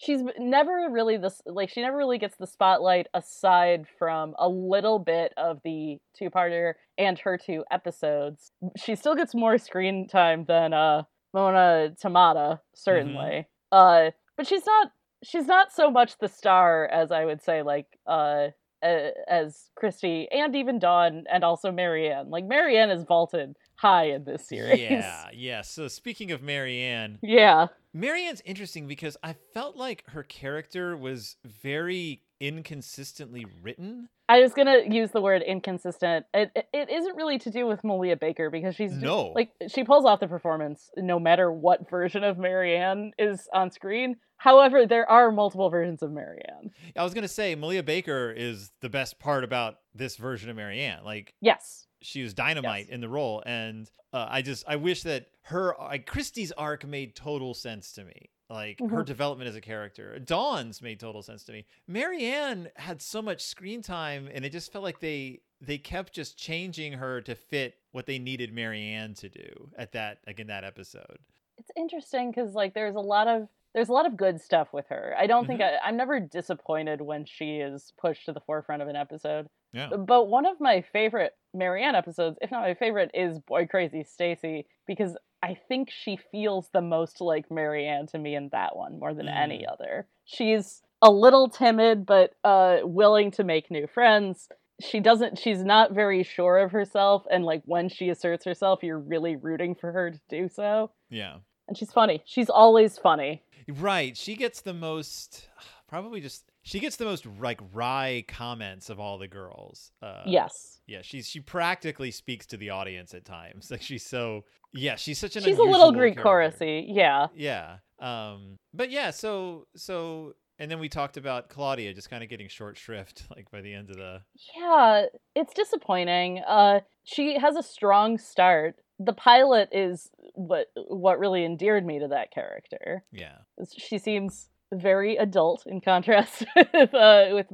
she's 0.02 0.20
never 0.38 0.88
really 0.90 1.16
this 1.16 1.40
like 1.46 1.70
she 1.70 1.80
never 1.80 1.96
really 1.96 2.18
gets 2.18 2.36
the 2.36 2.46
spotlight 2.46 3.06
aside 3.14 3.86
from 3.98 4.34
a 4.38 4.48
little 4.48 4.98
bit 4.98 5.32
of 5.36 5.60
the 5.64 5.98
two-parter 6.16 6.74
and 6.98 7.18
her 7.20 7.38
two 7.38 7.64
episodes. 7.70 8.52
She 8.76 8.94
still 8.96 9.14
gets 9.14 9.34
more 9.34 9.58
screen 9.58 10.08
time 10.08 10.44
than 10.46 10.72
uh 10.72 11.02
Momona 11.34 11.98
Tamada, 11.98 12.60
certainly. 12.74 13.46
Uh, 13.70 14.10
but 14.36 14.46
she's 14.46 14.66
not 14.66 14.92
she's 15.24 15.46
not 15.46 15.72
so 15.72 15.90
much 15.90 16.18
the 16.18 16.28
star 16.28 16.86
as 16.86 17.10
I 17.10 17.24
would 17.24 17.42
say 17.42 17.62
like 17.62 17.86
uh 18.06 18.48
as 18.82 19.70
Kristy 19.80 20.26
and 20.32 20.56
even 20.56 20.80
Dawn 20.80 21.24
and 21.32 21.44
also 21.44 21.70
Mary 21.70 22.10
Anne. 22.10 22.30
Like 22.30 22.44
Mary 22.44 22.76
Anne 22.76 22.90
is 22.90 23.04
vaulted 23.04 23.56
high 23.76 24.10
in 24.10 24.24
this 24.24 24.46
series. 24.48 24.80
Yeah, 24.80 25.26
yeah. 25.32 25.62
So 25.62 25.88
speaking 25.88 26.30
of 26.32 26.42
Mary 26.42 26.80
Anne, 26.80 27.18
Yeah. 27.22 27.68
Mary 27.94 28.26
Anne's 28.26 28.42
interesting 28.44 28.86
because 28.86 29.16
I 29.22 29.34
felt 29.52 29.76
like 29.76 30.04
her 30.10 30.22
character 30.22 30.96
was 30.96 31.36
very 31.44 32.22
inconsistently 32.40 33.46
written. 33.62 34.08
I 34.28 34.40
was 34.40 34.54
gonna 34.54 34.78
use 34.88 35.10
the 35.10 35.20
word 35.20 35.42
inconsistent. 35.42 36.24
It, 36.32 36.50
it, 36.54 36.66
it 36.72 36.90
isn't 36.90 37.16
really 37.16 37.38
to 37.40 37.50
do 37.50 37.66
with 37.66 37.84
Malia 37.84 38.16
Baker 38.16 38.48
because 38.50 38.74
she's 38.74 38.92
just- 38.92 39.02
No. 39.02 39.32
like 39.34 39.50
she 39.68 39.84
pulls 39.84 40.06
off 40.06 40.20
the 40.20 40.26
performance 40.28 40.90
no 40.96 41.18
matter 41.18 41.52
what 41.52 41.88
version 41.90 42.24
of 42.24 42.38
Mary 42.38 42.76
Anne 42.76 43.12
is 43.18 43.46
on 43.52 43.70
screen. 43.70 44.16
However, 44.38 44.86
there 44.86 45.08
are 45.08 45.30
multiple 45.30 45.68
versions 45.70 46.02
of 46.02 46.10
Mary 46.12 46.40
Anne. 46.48 46.70
I 46.96 47.04
was 47.04 47.12
gonna 47.14 47.28
say 47.28 47.54
Malia 47.54 47.82
Baker 47.82 48.32
is 48.34 48.70
the 48.80 48.88
best 48.88 49.18
part 49.18 49.44
about 49.44 49.76
this 49.94 50.16
version 50.16 50.48
of 50.48 50.56
Mary 50.56 50.80
Anne. 50.80 51.04
Like 51.04 51.34
Yes. 51.40 51.86
She 52.02 52.22
was 52.22 52.34
dynamite 52.34 52.86
Yes. 52.86 52.94
in 52.94 53.00
the 53.00 53.08
role, 53.08 53.42
and 53.46 53.90
uh, 54.12 54.26
I 54.30 54.42
just 54.42 54.64
I 54.66 54.76
wish 54.76 55.02
that 55.04 55.26
her 55.42 55.74
like 55.78 56.06
Kristy's 56.06 56.52
arc 56.52 56.86
made 56.86 57.14
total 57.16 57.54
sense 57.54 57.92
to 57.92 58.04
me. 58.04 58.30
Like 58.50 58.80
her 58.80 59.02
Mhm. 59.02 59.06
development 59.06 59.48
as 59.48 59.56
a 59.56 59.62
character, 59.62 60.18
Dawn's 60.18 60.82
made 60.82 61.00
total 61.00 61.22
sense 61.22 61.42
to 61.44 61.52
me. 61.52 61.64
Mary 61.86 62.24
Anne 62.26 62.68
had 62.76 63.00
so 63.00 63.22
much 63.22 63.40
screen 63.42 63.80
time, 63.80 64.28
and 64.32 64.44
it 64.44 64.50
just 64.52 64.70
felt 64.72 64.82
like 64.84 65.00
they 65.00 65.40
they 65.60 65.78
kept 65.78 66.12
just 66.12 66.36
changing 66.36 66.94
her 66.94 67.20
to 67.22 67.34
fit 67.34 67.76
what 67.92 68.04
they 68.06 68.18
needed 68.18 68.52
Mary 68.52 68.82
Anne 68.82 69.14
to 69.14 69.28
do 69.28 69.70
at 69.78 69.92
that 69.92 70.18
like 70.26 70.38
in 70.40 70.48
that 70.48 70.64
episode. 70.64 71.18
It's 71.56 71.70
interesting 71.76 72.30
because 72.30 72.52
like 72.54 72.74
there's 72.74 72.96
a 72.96 73.00
lot 73.00 73.26
of 73.28 73.48
there's 73.72 73.88
a 73.88 73.92
lot 73.92 74.04
of 74.04 74.18
good 74.18 74.38
stuff 74.38 74.72
with 74.74 74.86
her. 74.88 75.14
I 75.16 75.26
don't 75.26 75.46
think 75.46 75.60
Mm-hmm. 75.60 75.82
I, 75.82 75.88
I'm 75.88 75.96
never 75.96 76.20
disappointed 76.20 77.00
when 77.00 77.24
she 77.24 77.56
is 77.60 77.94
pushed 77.96 78.26
to 78.26 78.32
the 78.32 78.40
forefront 78.40 78.82
of 78.82 78.88
an 78.88 78.96
episode. 78.96 79.48
Yeah. 79.72 79.88
But 79.88 80.28
one 80.28 80.46
of 80.46 80.60
my 80.60 80.84
favorite 80.92 81.32
Mary 81.54 81.82
Anne 81.82 81.94
episodes, 81.94 82.38
if 82.40 82.50
not 82.50 82.62
my 82.62 82.74
favorite, 82.74 83.10
is 83.14 83.38
Boy 83.38 83.66
Crazy 83.66 84.04
Stacey 84.04 84.66
because 84.86 85.16
I 85.42 85.56
think 85.68 85.90
she 85.90 86.18
feels 86.30 86.68
the 86.72 86.80
most 86.80 87.20
like 87.20 87.50
Mary 87.50 87.86
Anne 87.86 88.06
to 88.08 88.18
me 88.18 88.36
in 88.36 88.48
that 88.52 88.76
one 88.76 88.98
more 88.98 89.12
than 89.12 89.28
any 89.28 89.66
other. 89.66 90.06
She's 90.24 90.82
a 91.00 91.10
little 91.10 91.48
timid 91.48 92.06
but 92.06 92.34
uh 92.44 92.78
willing 92.84 93.32
to 93.32 93.44
make 93.44 93.70
new 93.70 93.86
friends. 93.86 94.48
She 94.80 95.00
doesn't 95.00 95.38
she's 95.38 95.64
not 95.64 95.92
very 95.92 96.22
sure 96.22 96.58
of 96.58 96.70
herself 96.70 97.24
and 97.30 97.44
like 97.44 97.62
when 97.64 97.88
she 97.88 98.08
asserts 98.08 98.44
herself 98.44 98.80
you're 98.82 98.98
really 98.98 99.36
rooting 99.36 99.74
for 99.74 99.90
her 99.90 100.10
to 100.12 100.20
do 100.28 100.48
so. 100.48 100.92
Yeah. 101.10 101.38
And 101.66 101.76
she's 101.76 101.92
funny. 101.92 102.22
She's 102.24 102.50
always 102.50 102.98
funny. 102.98 103.42
Right. 103.68 104.16
She 104.16 104.36
gets 104.36 104.60
the 104.60 104.74
most 104.74 105.48
probably 105.88 106.20
just 106.20 106.51
she 106.62 106.78
gets 106.80 106.96
the 106.96 107.04
most 107.04 107.26
like 107.40 107.60
wry 107.72 108.24
comments 108.28 108.88
of 108.90 108.98
all 109.00 109.18
the 109.18 109.28
girls. 109.28 109.90
Uh 110.00 110.22
yes. 110.26 110.80
Yeah, 110.86 111.02
she's 111.02 111.26
she 111.28 111.40
practically 111.40 112.10
speaks 112.10 112.46
to 112.46 112.56
the 112.56 112.70
audience 112.70 113.14
at 113.14 113.24
times. 113.24 113.68
Like 113.70 113.82
she's 113.82 114.04
so 114.06 114.44
yeah, 114.72 114.96
she's 114.96 115.18
such 115.18 115.36
an 115.36 115.42
She's 115.42 115.58
a 115.58 115.62
little 115.62 115.92
Greek 115.92 116.16
character. 116.16 116.64
chorusy. 116.64 116.84
Yeah. 116.88 117.26
Yeah. 117.34 117.76
Um 118.00 118.58
but 118.72 118.90
yeah, 118.90 119.10
so 119.10 119.66
so 119.76 120.34
and 120.58 120.70
then 120.70 120.78
we 120.78 120.88
talked 120.88 121.16
about 121.16 121.48
Claudia 121.48 121.92
just 121.94 122.10
kind 122.10 122.22
of 122.22 122.28
getting 122.28 122.48
short 122.48 122.76
shrift 122.78 123.24
like 123.36 123.50
by 123.50 123.60
the 123.60 123.74
end 123.74 123.90
of 123.90 123.96
the 123.96 124.22
Yeah, 124.56 125.06
it's 125.34 125.52
disappointing. 125.54 126.40
Uh 126.46 126.80
she 127.04 127.38
has 127.38 127.56
a 127.56 127.62
strong 127.62 128.18
start. 128.18 128.76
The 129.00 129.12
pilot 129.12 129.68
is 129.72 130.10
what 130.34 130.68
what 130.88 131.18
really 131.18 131.44
endeared 131.44 131.84
me 131.84 131.98
to 131.98 132.08
that 132.08 132.30
character. 132.30 133.04
yeah. 133.10 133.38
She 133.76 133.98
seems 133.98 134.48
very 134.72 135.16
adult 135.16 135.64
in 135.66 135.80
contrast 135.80 136.44
with 136.74 136.94
uh 136.94 137.26
with 137.32 137.46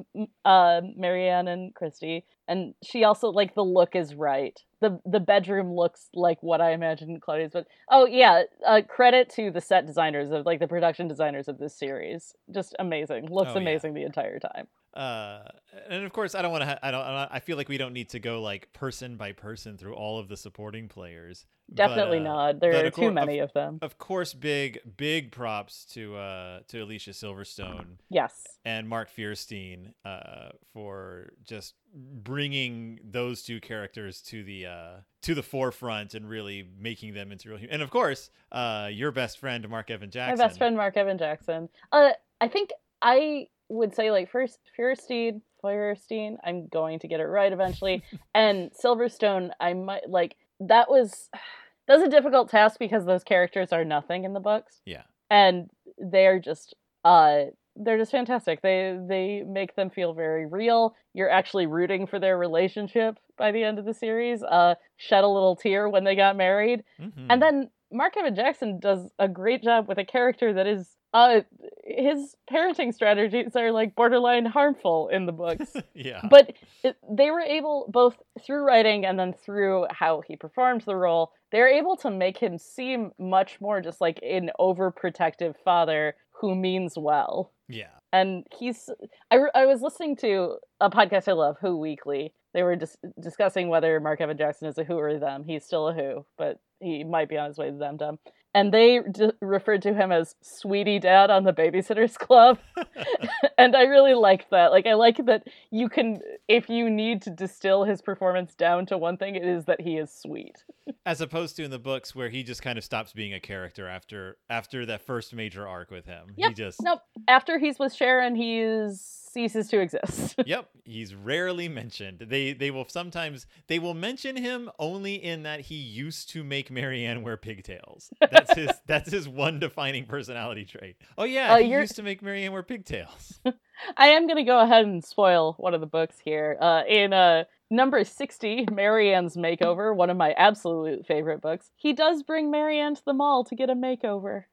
uh 0.45 0.81
Mary 0.97 1.29
Anne 1.29 1.49
and 1.49 1.75
Kristy. 1.75 2.23
And 2.47 2.75
she 2.83 3.05
also 3.05 3.29
like 3.29 3.55
the 3.55 3.65
look 3.65 3.95
is 3.95 4.15
right. 4.15 4.59
The 4.81 5.01
the 5.05 5.21
bedroom 5.21 5.75
looks 5.75 6.09
like 6.15 6.39
what 6.43 6.61
I 6.61 6.73
imagined 6.73 7.21
Claudia's 7.21 7.53
but 7.53 7.67
oh 7.91 8.07
yeah, 8.07 8.45
uh 8.67 8.83
credit 8.89 9.29
to 9.37 9.51
the 9.51 9.61
set 9.61 9.87
designers 9.87 10.31
of 10.31 10.47
like 10.47 10.61
the 10.61 10.69
production 10.69 11.09
designers 11.09 11.49
of 11.49 11.59
this 11.59 11.79
series. 11.79 12.33
Just 12.55 12.75
amazing. 12.79 13.29
Looks 13.31 13.51
Oh, 13.51 13.55
yeah. 13.55 13.61
amazing 13.61 13.95
the 13.95 14.05
entire 14.05 14.39
time. 14.39 14.69
Uh, 14.99 15.43
and 15.89 16.05
of 16.05 16.13
course, 16.13 16.35
I 16.35 16.43
don't 16.43 16.51
want 16.51 16.63
to. 16.63 16.67
Ha- 16.67 16.79
I 16.83 16.91
don't. 16.91 17.03
I 17.03 17.39
feel 17.39 17.57
like 17.57 17.69
we 17.69 17.79
don't 17.79 17.93
need 17.93 18.09
to 18.11 18.19
go 18.19 18.43
like 18.43 18.73
person 18.73 19.17
by 19.17 19.31
person 19.33 19.79
through 19.79 19.95
all 19.95 20.19
of 20.19 20.29
the 20.29 20.37
supporting 20.37 20.89
players. 20.89 21.47
But, 21.69 21.77
Definitely 21.77 22.19
uh, 22.21 22.23
not. 22.23 22.61
There 22.61 22.87
are 22.87 22.91
too 22.91 23.13
many 23.13 23.39
of, 23.39 23.51
of 23.51 23.55
them. 23.55 23.79
Of 23.81 23.99
course, 23.99 24.35
big 24.35 24.81
big 24.97 25.31
props 25.31 25.85
to 25.93 26.17
uh 26.17 26.61
to 26.69 26.81
Alicia 26.83 27.11
Silverstone 27.11 27.99
Yes. 28.09 28.59
and 28.65 28.89
Mark 28.89 29.09
Fierstein 29.15 29.93
uh 30.05 30.49
for 30.73 31.33
just 31.45 31.75
bringing 31.95 32.99
those 33.05 33.43
two 33.43 33.61
characters 33.61 34.21
to 34.23 34.43
the 34.43 34.67
uh 34.67 34.93
to 35.23 35.35
the 35.35 35.43
forefront 35.43 36.15
and 36.15 36.29
really 36.29 36.69
making 36.79 37.15
them 37.15 37.31
into 37.31 37.51
real. 37.51 37.61
And 37.71 37.83
of 37.83 37.91
course, 37.91 38.31
uh 38.51 38.89
your 38.91 39.13
best 39.13 39.39
friend 39.39 39.69
Mark 39.69 39.91
Evan 39.91 40.11
Jackson. 40.11 40.39
My 40.39 40.47
best 40.47 40.59
friend 40.59 40.77
Mark 40.77 40.97
Evan 40.97 41.19
Jackson. 41.19 41.69
Uh 41.93 42.11
I 42.41 42.49
think 42.49 42.71
I 43.03 43.49
would 43.69 43.95
say 43.95 44.11
like 44.11 44.31
first 44.31 44.59
Fierstein, 44.79 45.43
Feuerstein, 45.61 46.39
I'm 46.45 46.69
going 46.69 46.99
to 47.01 47.09
get 47.09 47.21
it 47.21 47.25
right 47.27 47.53
eventually. 47.53 48.03
and 48.35 48.71
Silverstone, 48.73 49.51
I 49.61 49.75
might 49.75 50.09
like 50.09 50.37
that 50.61 50.91
was 50.91 51.29
that 51.87 51.99
was 51.99 52.03
a 52.03 52.11
difficult 52.11 52.51
task 52.51 52.79
because 52.79 53.05
those 53.05 53.25
characters 53.25 53.73
are 53.73 53.85
nothing 53.85 54.25
in 54.25 54.33
the 54.33 54.41
books. 54.41 54.81
Yeah. 54.85 55.03
And 55.31 55.71
they're 55.99 56.39
just 56.39 56.75
uh 57.05 57.45
they're 57.77 57.99
just 57.99 58.11
fantastic. 58.11 58.61
They 58.63 58.99
they 59.09 59.43
make 59.47 59.77
them 59.77 59.91
feel 59.91 60.13
very 60.13 60.47
real. 60.47 60.97
You're 61.15 61.31
actually 61.31 61.67
rooting 61.67 62.07
for 62.07 62.19
their 62.19 62.37
relationship 62.37 63.19
by 63.37 63.53
the 63.53 63.63
end 63.63 63.79
of 63.79 63.85
the 63.85 63.95
series. 63.95 64.43
Uh 64.43 64.75
shed 64.97 65.25
a 65.25 65.29
little 65.29 65.57
tear 65.57 65.89
when 65.89 66.05
they 66.05 66.17
got 66.17 66.37
married. 66.37 66.85
Mhm. 67.01 67.27
And 67.31 67.41
then 67.41 67.71
Mark 67.91 68.17
Evan 68.17 68.35
Jackson 68.35 68.81
does 68.81 69.11
a 69.19 69.29
great 69.29 69.63
job 69.63 69.89
with 69.89 69.99
a 69.99 70.05
character 70.05 70.53
that 70.53 70.67
is 70.67 70.98
uh 71.15 71.41
his 71.85 72.37
parenting 72.51 72.93
strategies 72.93 73.57
are 73.57 73.73
like 73.73 73.95
borderline 73.95 74.45
harmful 74.45 75.09
in 75.09 75.27
the 75.27 75.33
books. 75.33 75.75
yeah. 75.95 76.21
but 76.31 76.53
it, 76.85 76.97
they 77.11 77.31
were 77.31 77.41
able 77.41 77.89
both 77.91 78.17
through 78.45 78.63
writing 78.63 79.07
and 79.07 79.19
then 79.19 79.33
through 79.33 79.87
how 79.91 80.23
he 80.27 80.37
performed 80.37 80.83
the 80.83 80.97
role, 80.97 81.33
they're 81.51 81.69
able 81.69 81.97
to 81.97 82.11
make 82.11 82.39
him 82.39 82.59
seem 82.59 83.13
much 83.19 83.61
more 83.61 83.81
just 83.81 84.01
like 84.01 84.21
an 84.23 84.51
overprotective 84.61 85.55
father 85.65 86.15
who 86.41 86.55
means 86.55 86.95
well 86.97 87.53
yeah. 87.69 87.91
and 88.13 88.47
he's 88.57 88.89
I, 89.31 89.39
I 89.55 89.67
was 89.67 89.83
listening 89.83 90.17
to 90.17 90.57
a 90.81 90.91
podcast 90.91 91.29
i 91.29 91.33
love 91.33 91.57
who 91.61 91.79
weekly 91.79 92.33
they 92.55 92.63
were 92.63 92.77
dis- 92.77 92.97
discussing 93.21 93.69
whether 93.69 93.99
mark 94.01 94.21
evan 94.21 94.39
jackson 94.39 94.69
is 94.69 94.79
a 94.79 94.85
who 94.85 94.95
or 94.99 95.09
a 95.09 95.19
them 95.19 95.45
he's 95.45 95.65
still 95.65 95.89
a 95.89 95.95
who 95.95 96.25
but 96.37 96.61
he 96.81 97.03
might 97.03 97.29
be 97.29 97.37
on 97.37 97.49
his 97.49 97.59
way 97.59 97.71
to 97.71 97.77
them 97.77 97.97
dumb 97.97 98.19
and 98.55 98.73
they 98.73 99.01
d- 99.11 99.33
referred 99.41 99.83
to 99.83 99.95
him 99.95 100.11
as 100.11 100.35
sweetie 100.41 100.99
dad 100.99 101.31
on 101.31 101.45
the 101.45 101.53
babysitters 101.53 102.17
club. 102.17 102.59
And 103.59 103.75
i 103.75 103.83
really 103.83 104.15
liked 104.15 104.51
that. 104.51 104.71
Like 104.71 104.87
i 104.87 104.95
like 104.95 105.25
that 105.27 105.45
you 105.71 105.89
can 105.89 106.21
if 106.47 106.69
you 106.69 106.89
need 106.89 107.23
to 107.23 107.31
distill 107.31 107.85
his 107.85 108.01
performance 108.01 108.55
down 108.55 108.87
to 108.87 108.97
one 108.97 109.17
thing 109.17 109.35
it 109.35 109.45
is 109.45 109.65
that 109.65 109.81
he 109.81 109.97
is 109.97 110.13
sweet. 110.13 110.65
As 111.07 111.21
opposed 111.21 111.57
to 111.57 111.65
in 111.65 111.71
the 111.71 111.79
books 111.79 112.15
where 112.15 112.29
he 112.29 112.43
just 112.43 112.63
kind 112.63 112.79
of 112.79 112.85
stops 112.85 113.13
being 113.13 113.35
a 113.35 113.41
character 113.41 113.89
after 113.89 114.37
after 114.49 114.87
that 114.87 115.03
first 115.03 115.35
major 115.35 115.67
arc 115.67 115.91
with 115.91 116.07
him. 116.07 116.29
He 116.37 116.53
just 116.53 116.81
nope. 116.83 117.01
After 117.27 117.59
he's 117.59 117.79
with 117.79 117.93
sharon 117.93 118.37
he 118.37 118.61
is 118.61 119.28
ceases 119.29 119.69
to 119.69 119.81
exist 119.81 120.35
Yep, 120.47 120.69
he's 120.85 121.15
rarely 121.15 121.69
mentioned. 121.69 122.25
They 122.29 122.53
they 122.53 122.71
will 122.71 122.87
sometimes 122.89 123.47
they 123.67 123.79
will 123.79 123.95
mention 123.95 124.37
him 124.37 124.71
only 124.79 125.15
in 125.23 125.43
that 125.45 125.61
he 125.61 125.75
used 125.77 126.31
to 126.31 126.43
make 126.45 126.71
Mary 126.71 127.05
Anne 127.05 127.23
wear 127.23 127.37
pigtails. 127.37 128.11
That's 128.21 128.55
his 128.55 128.71
that's 128.87 129.11
his 129.11 129.29
one 129.29 129.59
defining 129.61 130.07
personality 130.07 130.65
trait. 130.65 130.97
Oh 131.17 131.25
yeah, 131.25 131.55
Uh, 131.55 131.59
he 131.59 131.69
you're- 131.69 131.81
used 131.83 131.97
to 131.97 132.03
make 132.03 132.23
Mary 132.23 132.45
Anne 132.45 132.53
wear 132.53 132.63
pigtails. 132.63 133.41
I 133.97 134.09
am 134.09 134.27
going 134.27 134.39
to 134.39 134.43
go 134.45 134.59
ahead 134.61 134.85
and 134.87 135.05
spoil 135.05 135.55
one 135.59 135.73
of 135.75 135.81
the 135.81 135.87
books 135.87 136.17
here. 136.25 136.57
Uh, 136.61 136.83
in 136.89 137.13
uh, 137.13 137.45
number 137.71 138.03
60, 138.03 138.67
Mary 138.73 139.15
Anne's 139.15 139.37
Makeover, 139.37 139.95
one 139.95 140.11
of 140.11 140.17
my 140.17 140.33
absolute 140.33 141.07
favorite 141.07 141.41
books, 141.41 141.71
he 141.77 141.93
does 141.93 142.25
bring 142.25 142.51
Mary 142.51 142.81
Anne 142.81 142.97
to 142.97 143.03
the 143.07 143.13
mall 143.13 143.45
to 143.45 143.55
get 143.55 143.71
a 143.71 143.75
makeover. 143.77 144.45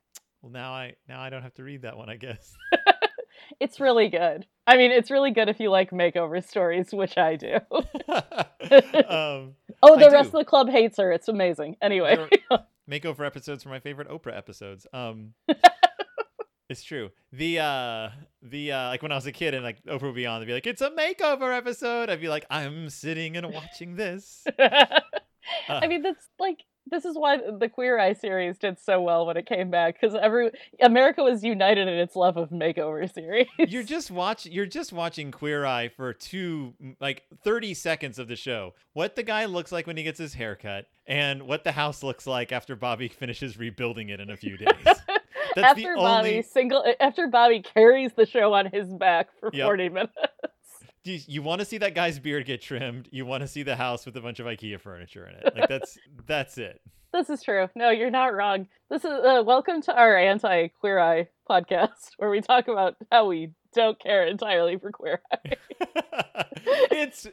well, 0.43 0.51
now 0.51 0.73
I 0.73 0.93
now 1.09 1.19
I 1.21 1.31
don't 1.31 1.41
have 1.41 1.55
to 1.55 1.63
read 1.63 1.81
that 1.83 1.97
one, 1.97 2.07
I 2.09 2.17
guess. 2.17 2.55
It's 3.59 3.79
really 3.79 4.09
good. 4.09 4.45
I 4.67 4.77
mean, 4.77 4.91
it's 4.91 5.11
really 5.11 5.31
good 5.31 5.47
if 5.49 5.59
you 5.59 5.69
like 5.69 5.91
makeover 5.91 6.43
stories, 6.43 6.91
which 6.93 7.17
I 7.17 7.35
do. 7.35 7.55
um, 9.07 9.53
Oh, 9.83 9.95
I 9.95 10.03
the 10.03 10.09
rest 10.11 10.31
do. 10.31 10.37
of 10.37 10.43
the 10.43 10.45
club 10.45 10.69
hates 10.69 10.97
her. 10.97 11.11
It's 11.11 11.27
amazing. 11.27 11.75
Anyway, 11.81 12.27
makeover 12.89 13.25
episodes 13.25 13.65
are 13.65 13.69
my 13.69 13.79
favorite 13.79 14.09
Oprah 14.09 14.35
episodes. 14.35 14.87
Um, 14.93 15.33
it's 16.69 16.83
true. 16.83 17.11
The 17.31 17.59
uh, 17.59 18.09
the 18.41 18.71
uh, 18.71 18.87
like 18.87 19.03
when 19.03 19.11
I 19.11 19.15
was 19.15 19.27
a 19.27 19.31
kid 19.31 19.53
and 19.53 19.63
like 19.63 19.83
Oprah 19.83 20.03
would 20.03 20.15
be 20.15 20.25
on, 20.25 20.39
they'd 20.39 20.47
be 20.47 20.53
like, 20.53 20.65
"It's 20.65 20.81
a 20.81 20.89
makeover 20.91 21.55
episode." 21.55 22.09
I'd 22.09 22.21
be 22.21 22.29
like, 22.29 22.45
"I'm 22.49 22.89
sitting 22.89 23.37
and 23.37 23.53
watching 23.53 23.95
this." 23.95 24.45
I 24.59 25.87
mean, 25.87 26.01
that's 26.01 26.27
like 26.39 26.63
this 26.87 27.05
is 27.05 27.17
why 27.17 27.37
the 27.37 27.69
Queer 27.69 27.99
Eye 27.99 28.13
series 28.13 28.57
did 28.57 28.79
so 28.79 29.01
well 29.01 29.25
when 29.25 29.37
it 29.37 29.45
came 29.45 29.69
back 29.71 29.99
because 29.99 30.15
every 30.15 30.51
America 30.81 31.23
was 31.23 31.43
united 31.43 31.87
in 31.87 31.93
its 31.95 32.15
love 32.15 32.37
of 32.37 32.49
makeover 32.49 33.11
series. 33.11 33.47
You're 33.57 33.83
just 33.83 34.11
watching. 34.11 34.51
You're 34.51 34.65
just 34.65 34.93
watching 34.93 35.31
Queer 35.31 35.65
Eye 35.65 35.89
for 35.89 36.13
two, 36.13 36.73
like 36.99 37.23
thirty 37.43 37.73
seconds 37.73 38.19
of 38.19 38.27
the 38.27 38.35
show. 38.35 38.73
What 38.93 39.15
the 39.15 39.23
guy 39.23 39.45
looks 39.45 39.71
like 39.71 39.87
when 39.87 39.97
he 39.97 40.03
gets 40.03 40.19
his 40.19 40.33
haircut, 40.33 40.85
and 41.07 41.43
what 41.43 41.63
the 41.63 41.71
house 41.71 42.03
looks 42.03 42.25
like 42.27 42.51
after 42.51 42.75
Bobby 42.75 43.07
finishes 43.19 43.57
rebuilding 43.57 44.09
it 44.09 44.19
in 44.19 44.29
a 44.29 44.37
few 44.37 44.57
days. 44.57 44.67
That's 45.55 45.67
after 45.69 45.81
the 45.93 45.97
Bobby 45.97 46.29
only. 46.29 46.41
single 46.41 46.83
eh, 46.85 46.93
after 46.99 47.27
Bobby 47.27 47.61
carries 47.61 48.11
the 48.13 48.25
show 48.25 48.53
on 48.53 48.69
his 48.71 48.87
back 48.93 49.29
for 49.39 49.49
Yep. 49.53 49.65
40 49.65 49.89
minutes. 49.89 50.13
You, 51.05 51.19
you 51.27 51.41
want 51.43 51.59
to 51.59 51.65
see 51.65 51.77
that 51.77 51.93
guy's 51.93 52.17
beard 52.17 52.45
get 52.47 52.61
trimmed. 52.63 53.09
You 53.11 53.27
want 53.27 53.41
to 53.41 53.47
see 53.47 53.61
the 53.61 53.75
house 53.75 54.07
with 54.07 54.17
a 54.17 54.21
bunch 54.21 54.39
of 54.39 54.47
IKEA 54.47 54.81
furniture 54.81 55.27
in 55.27 55.35
it. 55.35 55.55
Like 55.55 55.69
that's 55.69 55.99
that's 56.25 56.57
it. 56.57 56.81
This 57.13 57.29
is 57.29 57.43
true. 57.43 57.69
No, 57.75 57.91
you're 57.91 58.09
not 58.09 58.33
wrong. 58.33 58.67
This 58.89 59.05
is 59.05 59.11
uh, 59.11 59.43
welcome 59.45 59.83
to 59.83 59.95
our 59.95 60.17
anti 60.17 60.69
Queer 60.69 60.97
Eye 60.99 61.27
podcast 61.47 62.09
where 62.17 62.31
we 62.31 62.41
talk 62.41 62.67
about 62.67 62.95
how 63.11 63.27
we 63.27 63.51
don't 63.75 63.99
care 64.01 64.25
entirely 64.25 64.77
for 64.79 64.91
Queer 64.91 65.21
Eye. 65.31 65.55
it's 66.65 67.27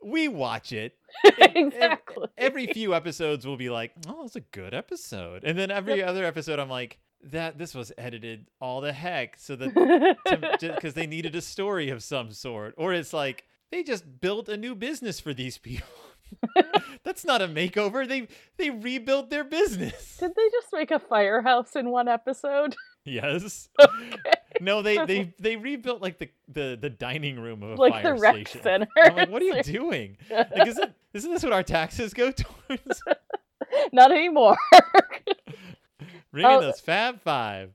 we 0.00 0.28
watch 0.28 0.70
it. 0.70 0.96
Exactly. 1.24 2.28
Every 2.38 2.68
few 2.68 2.94
episodes 2.94 3.44
we'll 3.44 3.56
be 3.56 3.68
like, 3.68 3.92
"Oh, 4.06 4.26
it's 4.26 4.36
a 4.36 4.40
good 4.40 4.74
episode," 4.74 5.42
and 5.42 5.58
then 5.58 5.72
every 5.72 6.04
other 6.04 6.24
episode, 6.24 6.60
I'm 6.60 6.70
like, 6.70 6.98
"That 7.22 7.58
this 7.58 7.74
was 7.74 7.92
edited 7.98 8.46
all 8.60 8.80
the 8.80 8.92
heck," 8.92 9.36
so 9.38 9.56
that 9.56 10.18
because 10.60 10.94
they 10.94 11.06
needed 11.06 11.34
a 11.34 11.40
story 11.40 11.90
of 11.90 12.02
some 12.02 12.32
sort, 12.32 12.74
or 12.76 12.92
it's 12.92 13.12
like 13.12 13.44
they 13.70 13.82
just 13.82 14.20
built 14.20 14.48
a 14.48 14.56
new 14.56 14.74
business 14.74 15.20
for 15.20 15.34
these 15.34 15.58
people. 15.58 15.86
That's 17.04 17.24
not 17.24 17.40
a 17.42 17.48
makeover. 17.48 18.06
They 18.06 18.28
they 18.56 18.70
rebuilt 18.70 19.30
their 19.30 19.44
business. 19.44 20.18
Did 20.18 20.34
they 20.36 20.48
just 20.50 20.68
make 20.72 20.90
a 20.90 20.98
firehouse 20.98 21.74
in 21.76 21.90
one 21.90 22.08
episode? 22.08 22.76
Yes. 23.04 23.68
Okay. 23.80 24.32
No, 24.60 24.82
they 24.82 25.04
they 25.06 25.34
they 25.38 25.56
rebuilt 25.56 26.02
like 26.02 26.18
the 26.18 26.28
the 26.48 26.76
the 26.80 26.90
dining 26.90 27.38
room 27.38 27.62
of 27.62 27.72
a 27.72 27.74
like 27.76 27.92
fire 27.92 28.14
the 28.14 28.20
rec 28.20 28.34
station. 28.34 28.62
center. 28.62 28.88
I'm 28.96 29.14
like, 29.16 29.30
what 29.30 29.40
are 29.40 29.44
you 29.44 29.62
doing? 29.62 30.16
Like, 30.30 30.66
isn't 30.66 30.92
isn't 31.14 31.30
this 31.30 31.44
what 31.44 31.52
our 31.52 31.62
taxes 31.62 32.12
go 32.12 32.32
towards? 32.32 33.02
Not 33.92 34.10
anymore. 34.10 34.56
Bring 36.32 36.44
in 36.46 36.50
Oh. 36.52 36.60
those 36.60 36.80
Fab 36.80 37.20
Five. 37.22 37.72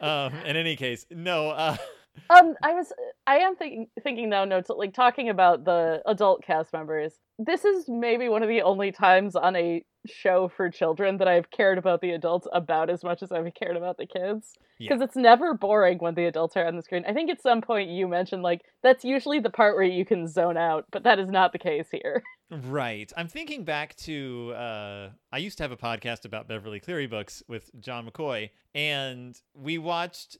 Um, 0.00 0.34
in 0.44 0.56
any 0.56 0.76
case, 0.76 1.06
no. 1.10 1.50
Uh, 1.50 1.76
Um, 2.30 2.54
I 2.62 2.72
was, 2.72 2.94
I 3.26 3.40
am 3.40 3.56
thinking, 3.56 3.88
thinking 4.02 4.30
now, 4.30 4.46
notes 4.46 4.70
like 4.74 4.94
talking 4.94 5.28
about 5.28 5.64
the 5.66 6.00
adult 6.06 6.42
cast 6.42 6.72
members. 6.72 7.12
This 7.38 7.66
is 7.66 7.84
maybe 7.88 8.30
one 8.30 8.42
of 8.42 8.48
the 8.48 8.62
only 8.62 8.90
times 8.90 9.36
on 9.36 9.54
a 9.54 9.84
show 10.06 10.48
for 10.56 10.70
children 10.70 11.18
that 11.18 11.28
I've 11.28 11.50
cared 11.50 11.76
about 11.76 12.00
the 12.00 12.12
adults 12.12 12.48
about 12.54 12.88
as 12.88 13.04
much 13.04 13.22
as 13.22 13.32
I've 13.32 13.52
cared 13.52 13.76
about 13.76 13.98
the 13.98 14.06
kids. 14.06 14.54
Yeah. 14.78 14.88
Because 14.88 15.02
it's 15.02 15.16
never 15.16 15.52
boring 15.52 15.98
when 15.98 16.14
the 16.14 16.24
adults 16.24 16.56
are 16.56 16.66
on 16.66 16.76
the 16.76 16.82
screen. 16.82 17.04
I 17.06 17.12
think 17.12 17.30
at 17.30 17.42
some 17.42 17.60
point 17.60 17.90
you 17.90 18.08
mentioned 18.08 18.42
like 18.42 18.62
that's 18.82 19.04
usually 19.04 19.38
the 19.40 19.50
part 19.50 19.74
where 19.76 19.84
you 19.84 20.06
can 20.06 20.26
zone 20.26 20.56
out, 20.56 20.86
but 20.90 21.02
that 21.04 21.18
is 21.18 21.28
not 21.28 21.52
the 21.52 21.58
case 21.58 21.88
here. 21.92 22.22
right. 22.50 23.12
I'm 23.16 23.28
thinking 23.28 23.64
back 23.64 23.96
to 23.96 24.52
uh, 24.56 25.08
I 25.32 25.38
used 25.38 25.58
to 25.58 25.64
have 25.64 25.72
a 25.72 25.76
podcast 25.76 26.24
about 26.24 26.48
Beverly 26.48 26.80
Cleary 26.80 27.06
books 27.06 27.42
with 27.48 27.70
John 27.80 28.08
McCoy, 28.08 28.50
and 28.74 29.40
we 29.54 29.78
watched 29.78 30.38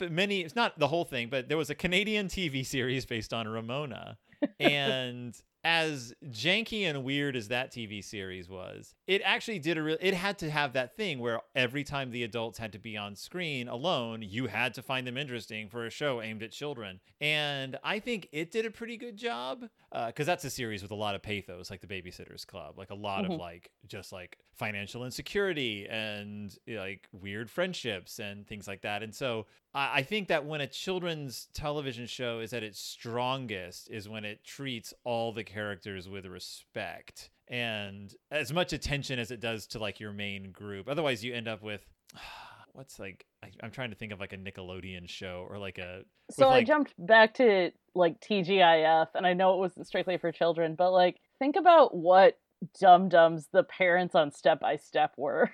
many. 0.00 0.40
It's 0.40 0.56
not 0.56 0.78
the 0.78 0.88
whole 0.88 1.04
thing, 1.04 1.28
but 1.28 1.48
there 1.48 1.56
was 1.58 1.70
a 1.70 1.74
Canadian 1.74 2.28
TV 2.28 2.64
series 2.64 3.06
based 3.06 3.32
on 3.32 3.48
Ramona, 3.48 4.18
and 4.60 5.34
as 5.64 6.12
janky 6.26 6.82
and 6.82 7.02
weird 7.04 7.34
as 7.36 7.48
that 7.48 7.72
TV 7.72 8.04
series 8.04 8.48
was, 8.48 8.94
it 9.06 9.22
actually 9.24 9.58
did 9.58 9.78
a 9.78 9.82
real. 9.82 9.96
It 10.00 10.14
had 10.14 10.38
to 10.40 10.50
have 10.50 10.74
that 10.74 10.94
thing 10.96 11.18
where 11.18 11.40
every 11.54 11.82
time 11.84 12.10
the 12.10 12.22
adults 12.22 12.58
had 12.58 12.72
to 12.72 12.78
be 12.78 12.96
on 12.96 13.16
screen 13.16 13.66
alone, 13.68 14.20
you 14.22 14.46
had 14.46 14.74
to 14.74 14.82
find 14.82 15.06
them 15.06 15.16
interesting 15.16 15.68
for 15.68 15.86
a 15.86 15.90
show 15.90 16.20
aimed 16.20 16.42
at 16.42 16.52
children. 16.52 17.00
And 17.20 17.78
I 17.82 17.98
think 17.98 18.28
it 18.32 18.50
did 18.50 18.66
a 18.66 18.70
pretty 18.70 18.96
good 18.98 19.16
job 19.16 19.64
because 20.06 20.26
that's 20.26 20.44
a 20.44 20.50
series 20.50 20.82
with 20.82 20.90
a 20.90 20.96
lot 20.96 21.14
of 21.14 21.22
pathos, 21.22 21.70
like 21.70 21.80
the 21.80 21.86
Babysitters 21.86 22.46
Club, 22.46 22.76
like 22.78 22.90
a 22.90 22.94
lot 22.94 23.24
of 23.24 23.30
Mhm. 23.32 23.38
like 23.38 23.70
just 23.86 24.12
like 24.12 24.38
financial 24.54 25.04
insecurity 25.04 25.86
and 25.88 26.56
like 26.68 27.08
weird 27.12 27.50
friendships 27.50 28.18
and 28.20 28.46
things 28.46 28.68
like 28.68 28.82
that. 28.82 29.02
And 29.02 29.14
so 29.14 29.46
I, 29.74 29.98
I 29.98 30.02
think 30.02 30.28
that 30.28 30.44
when 30.44 30.60
a 30.60 30.66
children's 30.66 31.48
television 31.54 32.06
show 32.06 32.38
is 32.40 32.52
at 32.52 32.62
its 32.62 32.78
strongest 32.80 33.88
is 33.90 34.08
when 34.08 34.24
it 34.24 34.44
treats 34.44 34.92
all 35.04 35.32
the 35.32 35.44
characters 35.54 36.08
with 36.08 36.26
respect 36.26 37.30
and 37.48 38.14
as 38.30 38.52
much 38.52 38.72
attention 38.72 39.18
as 39.18 39.30
it 39.30 39.40
does 39.40 39.66
to 39.68 39.78
like 39.78 40.00
your 40.00 40.12
main 40.12 40.50
group. 40.50 40.88
Otherwise, 40.88 41.22
you 41.22 41.32
end 41.34 41.48
up 41.48 41.62
with 41.62 41.80
what's 42.72 42.98
like 42.98 43.24
I, 43.42 43.50
I'm 43.62 43.70
trying 43.70 43.90
to 43.90 43.96
think 43.96 44.12
of 44.12 44.20
like 44.20 44.32
a 44.32 44.36
Nickelodeon 44.36 45.08
show 45.08 45.46
or 45.48 45.58
like 45.58 45.78
a 45.78 46.02
So 46.30 46.48
I 46.48 46.64
jumped 46.64 46.94
back 46.98 47.34
to 47.34 47.70
like 47.94 48.20
TGIF, 48.20 49.08
and 49.14 49.26
I 49.26 49.32
know 49.32 49.54
it 49.54 49.58
wasn't 49.58 49.86
strictly 49.86 50.18
for 50.18 50.32
children, 50.32 50.74
but 50.74 50.90
like 50.90 51.20
think 51.38 51.56
about 51.56 51.94
what 51.94 52.38
dum 52.80 53.08
dums 53.08 53.48
the 53.52 53.62
parents 53.62 54.14
on 54.14 54.32
Step 54.32 54.60
by 54.60 54.76
Step 54.76 55.12
were. 55.16 55.52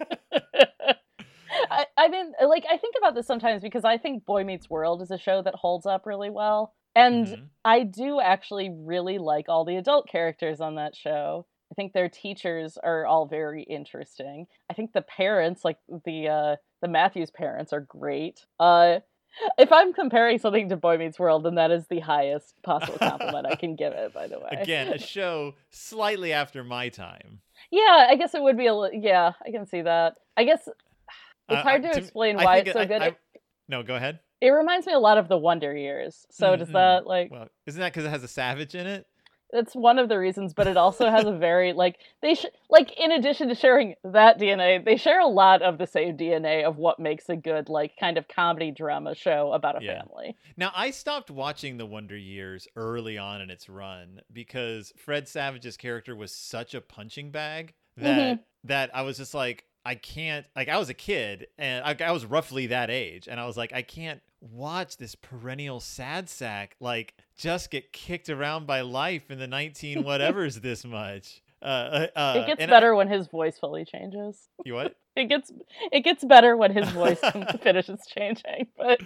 I, 1.70 1.86
I 1.96 2.08
mean, 2.08 2.32
like 2.46 2.64
I 2.70 2.76
think 2.76 2.94
about 2.98 3.14
this 3.14 3.26
sometimes 3.26 3.62
because 3.62 3.84
I 3.84 3.98
think 3.98 4.24
Boy 4.24 4.44
Meets 4.44 4.70
World 4.70 5.02
is 5.02 5.10
a 5.10 5.18
show 5.18 5.42
that 5.42 5.54
holds 5.54 5.86
up 5.86 6.06
really 6.06 6.30
well, 6.30 6.74
and 6.94 7.26
Mhm. 7.26 7.48
I 7.64 7.82
do 7.84 8.20
actually 8.20 8.70
really 8.70 9.18
like 9.18 9.48
all 9.48 9.64
the 9.64 9.76
adult 9.76 10.08
characters 10.08 10.60
on 10.60 10.74
that 10.76 10.94
show. 10.96 11.46
I 11.70 11.74
think 11.74 11.92
their 11.92 12.08
teachers 12.08 12.76
are 12.76 13.06
all 13.06 13.26
very 13.26 13.62
interesting. 13.62 14.46
I 14.68 14.74
think 14.74 14.92
the 14.92 15.02
parents, 15.02 15.64
like 15.64 15.78
the 16.04 16.28
uh, 16.28 16.56
the 16.82 16.88
Matthews 16.88 17.30
parents, 17.30 17.72
are 17.72 17.80
great. 17.80 18.44
Uh, 18.60 19.00
if 19.56 19.72
I'm 19.72 19.94
comparing 19.94 20.38
something 20.38 20.68
to 20.68 20.76
Boy 20.76 20.98
Meets 20.98 21.18
World, 21.18 21.44
then 21.44 21.54
that 21.54 21.70
is 21.70 21.86
the 21.86 22.00
highest 22.00 22.62
possible 22.62 22.98
compliment 22.98 23.46
I 23.46 23.54
can 23.64 23.76
give 23.76 23.94
it. 23.94 24.12
By 24.12 24.26
the 24.26 24.38
way, 24.38 24.48
again 24.50 24.88
a 24.92 24.98
show 25.16 25.54
slightly 25.70 26.32
after 26.34 26.62
my 26.62 26.90
time. 26.90 27.40
yeah, 27.70 28.06
I 28.10 28.16
guess 28.16 28.34
it 28.34 28.42
would 28.42 28.58
be 28.58 28.66
a 28.66 28.74
li- 28.74 29.00
yeah. 29.02 29.32
I 29.46 29.50
can 29.50 29.64
see 29.64 29.80
that. 29.82 30.16
I 30.36 30.44
guess 30.44 30.66
it's 30.68 30.76
Uh, 31.48 31.62
hard 31.62 31.82
to 31.84 31.92
to- 31.92 31.98
explain 31.98 32.38
I 32.38 32.44
why 32.44 32.56
it's 32.58 32.72
so 32.72 32.80
I- 32.80 32.84
good. 32.84 33.00
I- 33.02 33.16
no, 33.68 33.82
go 33.82 33.94
ahead. 33.94 34.20
It 34.42 34.50
reminds 34.50 34.86
me 34.86 34.92
a 34.92 34.98
lot 34.98 35.16
of 35.18 35.28
the 35.28 35.38
Wonder 35.38 35.74
Years. 35.74 36.26
So 36.30 36.56
does 36.56 36.68
Mhm. 36.68 36.72
that 36.72 37.06
like 37.06 37.30
Well, 37.30 37.48
isn't 37.66 37.80
that 37.80 37.92
because 37.92 38.04
it 38.04 38.10
has 38.10 38.24
a 38.24 38.28
savage 38.28 38.74
in 38.74 38.86
it? 38.86 39.06
That's 39.52 39.74
one 39.76 39.98
of 39.98 40.08
the 40.08 40.18
reasons, 40.18 40.54
but 40.54 40.66
it 40.66 40.78
also 40.78 41.10
has 41.10 41.26
a 41.26 41.32
very 41.36 41.74
like 41.74 41.98
they 42.22 42.34
sh- 42.34 42.46
like 42.70 42.98
in 42.98 43.12
addition 43.12 43.48
to 43.48 43.54
sharing 43.54 43.94
that 44.02 44.38
DNA, 44.40 44.78
they 44.82 44.96
share 44.96 45.20
a 45.20 45.26
lot 45.26 45.60
of 45.62 45.76
the 45.78 45.86
same 45.86 46.16
DNA 46.16 46.64
of 46.64 46.78
what 46.78 46.98
makes 46.98 47.28
a 47.28 47.36
good 47.36 47.68
like 47.68 47.92
kind 48.00 48.16
of 48.18 48.26
comedy 48.28 48.70
drama 48.70 49.14
show 49.14 49.52
about 49.52 49.80
a 49.80 49.84
Yeah. 49.84 49.98
family. 50.00 50.36
Now, 50.56 50.72
I 50.74 50.90
stopped 50.90 51.30
watching 51.30 51.76
The 51.76 51.84
Wonder 51.86 52.16
Years 52.16 52.66
early 52.76 53.18
on 53.18 53.42
in 53.42 53.50
its 53.50 53.68
run 53.68 54.22
because 54.32 54.92
Fred 54.96 55.28
Savage's 55.28 55.76
character 55.76 56.16
was 56.16 56.32
such 56.34 56.74
a 56.74 56.80
punching 56.80 57.30
bag 57.30 57.74
that 57.98 58.40
that 58.64 58.90
I 58.94 59.02
was 59.02 59.18
just 59.18 59.34
like, 59.34 59.66
I 59.84 59.96
can't. 59.96 60.46
Like, 60.56 60.68
I 60.70 60.78
was 60.78 60.88
a 60.88 60.94
kid 60.94 61.48
and 61.58 61.84
I, 61.84 61.94
I 62.06 62.12
was 62.12 62.24
roughly 62.24 62.68
that 62.68 62.88
age, 62.88 63.28
and 63.28 63.38
I 63.38 63.46
was 63.46 63.56
like, 63.58 63.74
I 63.74 63.82
can't 63.82 64.22
watch 64.50 64.96
this 64.96 65.14
perennial 65.14 65.78
sad 65.78 66.28
sack 66.28 66.74
like 66.80 67.14
just 67.36 67.70
get 67.70 67.92
kicked 67.92 68.28
around 68.28 68.66
by 68.66 68.80
life 68.80 69.30
in 69.30 69.38
the 69.38 69.46
nineteen 69.46 70.02
whatevers 70.02 70.56
this 70.62 70.84
much. 70.84 71.42
Uh, 71.62 71.64
uh, 71.64 72.06
uh, 72.18 72.34
it 72.38 72.46
gets 72.46 72.66
better 72.70 72.94
when 72.94 73.06
his 73.06 73.28
voice 73.28 73.56
fully 73.56 73.84
changes. 73.84 74.48
You 74.64 74.74
what? 74.74 74.96
It 75.14 75.28
gets 75.28 75.52
it 75.92 76.04
gets 76.04 76.24
better 76.24 76.56
when 76.56 76.72
his 76.72 76.88
voice 76.92 77.20
finishes 77.60 78.00
changing. 78.06 78.68
But 78.78 78.98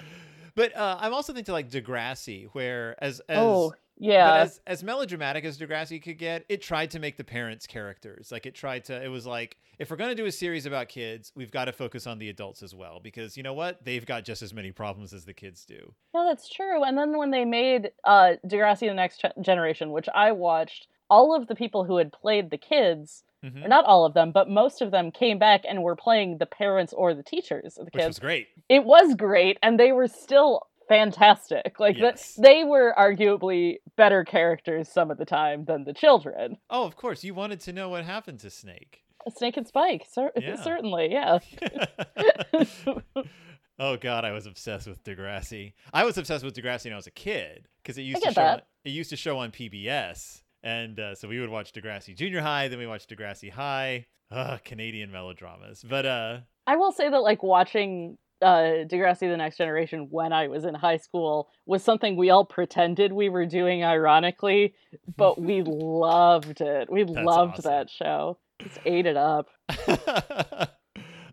But 0.56 0.76
uh, 0.76 0.96
I'm 1.00 1.14
also 1.14 1.32
thinking 1.32 1.44
to 1.44 1.52
like 1.52 1.70
Degrassi, 1.70 2.48
where 2.52 2.96
as 3.02 3.20
as 3.28 3.38
oh 3.38 3.72
yeah, 3.98 4.30
But 4.30 4.40
as 4.40 4.60
as 4.66 4.84
melodramatic 4.84 5.44
as 5.44 5.58
Degrassi 5.58 6.02
could 6.02 6.18
get, 6.18 6.44
it 6.48 6.60
tried 6.60 6.90
to 6.92 6.98
make 6.98 7.16
the 7.16 7.24
parents 7.24 7.66
characters. 7.66 8.32
Like 8.32 8.46
it 8.46 8.54
tried 8.54 8.84
to 8.86 9.02
it 9.02 9.08
was 9.08 9.26
like 9.26 9.56
if 9.78 9.90
we're 9.90 9.96
going 9.96 10.10
to 10.10 10.16
do 10.16 10.26
a 10.26 10.32
series 10.32 10.66
about 10.66 10.88
kids, 10.88 11.32
we've 11.34 11.50
got 11.50 11.66
to 11.66 11.72
focus 11.72 12.06
on 12.06 12.18
the 12.18 12.28
adults 12.28 12.62
as 12.62 12.74
well 12.74 13.00
because 13.00 13.36
you 13.36 13.42
know 13.42 13.54
what? 13.54 13.84
They've 13.84 14.04
got 14.04 14.24
just 14.24 14.42
as 14.42 14.52
many 14.52 14.72
problems 14.72 15.12
as 15.12 15.24
the 15.24 15.34
kids 15.34 15.64
do. 15.64 15.94
No, 16.14 16.26
that's 16.26 16.48
true. 16.48 16.84
And 16.84 16.96
then 16.96 17.16
when 17.16 17.30
they 17.30 17.44
made 17.44 17.90
uh, 18.04 18.32
Degrassi: 18.46 18.88
The 18.88 18.94
Next 18.94 19.24
Generation, 19.40 19.92
which 19.92 20.08
I 20.14 20.32
watched, 20.32 20.88
all 21.08 21.34
of 21.34 21.46
the 21.46 21.54
people 21.54 21.84
who 21.84 21.96
had 21.96 22.12
played 22.12 22.50
the 22.50 22.58
kids, 22.58 23.24
Mhm. 23.44 23.64
or 23.64 23.68
not 23.68 23.84
all 23.84 24.04
of 24.04 24.14
them, 24.14 24.32
but 24.32 24.48
most 24.48 24.80
of 24.82 24.90
them 24.90 25.10
came 25.10 25.38
back 25.38 25.62
and 25.68 25.82
were 25.82 25.96
playing 25.96 26.38
the 26.38 26.46
parents 26.46 26.92
or 26.92 27.14
the 27.14 27.22
teachers 27.22 27.76
of 27.78 27.84
the 27.86 27.90
Which 27.92 28.02
kids. 28.02 28.04
Which 28.04 28.08
was 28.08 28.18
great. 28.18 28.48
It 28.68 28.84
was 28.84 29.14
great, 29.14 29.58
and 29.62 29.78
they 29.78 29.92
were 29.92 30.08
still 30.08 30.62
fantastic. 30.88 31.78
Like 31.80 31.98
Yes. 31.98 32.34
they 32.34 32.64
were 32.64 32.94
arguably 32.96 33.78
better 33.96 34.24
characters 34.24 34.88
some 34.88 35.10
of 35.10 35.18
the 35.18 35.24
time 35.24 35.64
than 35.64 35.84
the 35.84 35.92
children. 35.92 36.58
Oh, 36.70 36.84
of 36.84 36.96
course, 36.96 37.24
you 37.24 37.34
wanted 37.34 37.60
to 37.60 37.72
know 37.72 37.88
what 37.88 38.04
happened 38.04 38.40
to 38.40 38.50
Snake. 38.50 39.02
Snake 39.34 39.56
and 39.56 39.66
Spike, 39.66 40.06
cer- 40.08 40.30
Yeah. 40.36 40.54
certainly, 40.62 41.10
yeah. 41.10 41.38
oh 43.78 43.96
god, 43.96 44.24
I 44.24 44.32
was 44.32 44.46
obsessed 44.46 44.86
with 44.86 45.02
Degrassi. 45.04 45.72
I 45.92 46.04
was 46.04 46.16
obsessed 46.18 46.44
with 46.44 46.54
Degrassi 46.54 46.84
when 46.84 46.92
I 46.94 46.96
was 46.96 47.06
a 47.06 47.10
kid 47.12 47.68
because 47.82 47.98
it 47.98 48.02
used 48.02 48.22
to 48.22 48.28
show. 48.28 48.34
that. 48.40 48.66
It 48.84 48.90
used 48.90 49.10
to 49.10 49.16
show 49.16 49.38
on 49.38 49.50
PBS, 49.50 50.42
and 50.62 50.98
uh, 50.98 51.14
so 51.14 51.28
we 51.28 51.40
would 51.40 51.50
watch 51.50 51.72
Degrassi 51.72 52.16
Junior 52.16 52.40
High, 52.40 52.68
then 52.68 52.78
we 52.78 52.86
watched 52.86 53.10
Degrassi 53.10 53.50
High. 53.50 54.06
Ugh, 54.30 54.58
Canadian 54.64 55.12
melodramas, 55.12 55.84
but 55.88 56.04
uh, 56.04 56.38
I 56.66 56.76
will 56.76 56.90
say 56.90 57.08
that 57.08 57.20
like 57.20 57.44
watching 57.44 58.18
uh 58.42 58.84
Degrassi 58.84 59.20
the 59.20 59.36
Next 59.36 59.56
Generation 59.56 60.08
when 60.10 60.32
I 60.32 60.48
was 60.48 60.64
in 60.64 60.74
high 60.74 60.98
school 60.98 61.48
was 61.64 61.82
something 61.82 62.16
we 62.16 62.30
all 62.30 62.44
pretended 62.44 63.12
we 63.12 63.28
were 63.28 63.46
doing 63.46 63.84
ironically, 63.84 64.74
but 65.16 65.40
we 65.40 65.62
loved 65.66 66.60
it. 66.60 66.90
We 66.90 67.04
That's 67.04 67.24
loved 67.24 67.58
awesome. 67.58 67.70
that 67.70 67.90
show. 67.90 68.38
Just 68.60 68.78
ate 68.84 69.06
it 69.06 69.16
up. 69.16 69.48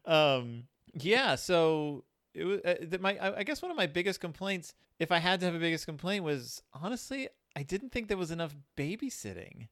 um, 0.05 0.65
yeah. 0.93 1.35
So 1.35 2.03
it 2.33 2.43
was 2.43 2.59
uh, 2.61 2.97
my. 2.99 3.17
I 3.17 3.39
I 3.39 3.43
guess 3.43 3.61
one 3.61 3.71
of 3.71 3.77
my 3.77 3.87
biggest 3.87 4.19
complaints, 4.19 4.73
if 4.99 5.11
I 5.11 5.19
had 5.19 5.39
to 5.39 5.45
have 5.45 5.55
a 5.55 5.59
biggest 5.59 5.85
complaint, 5.85 6.23
was 6.23 6.61
honestly 6.73 7.29
I 7.55 7.63
didn't 7.63 7.91
think 7.91 8.07
there 8.07 8.17
was 8.17 8.31
enough 8.31 8.55
babysitting. 8.77 9.67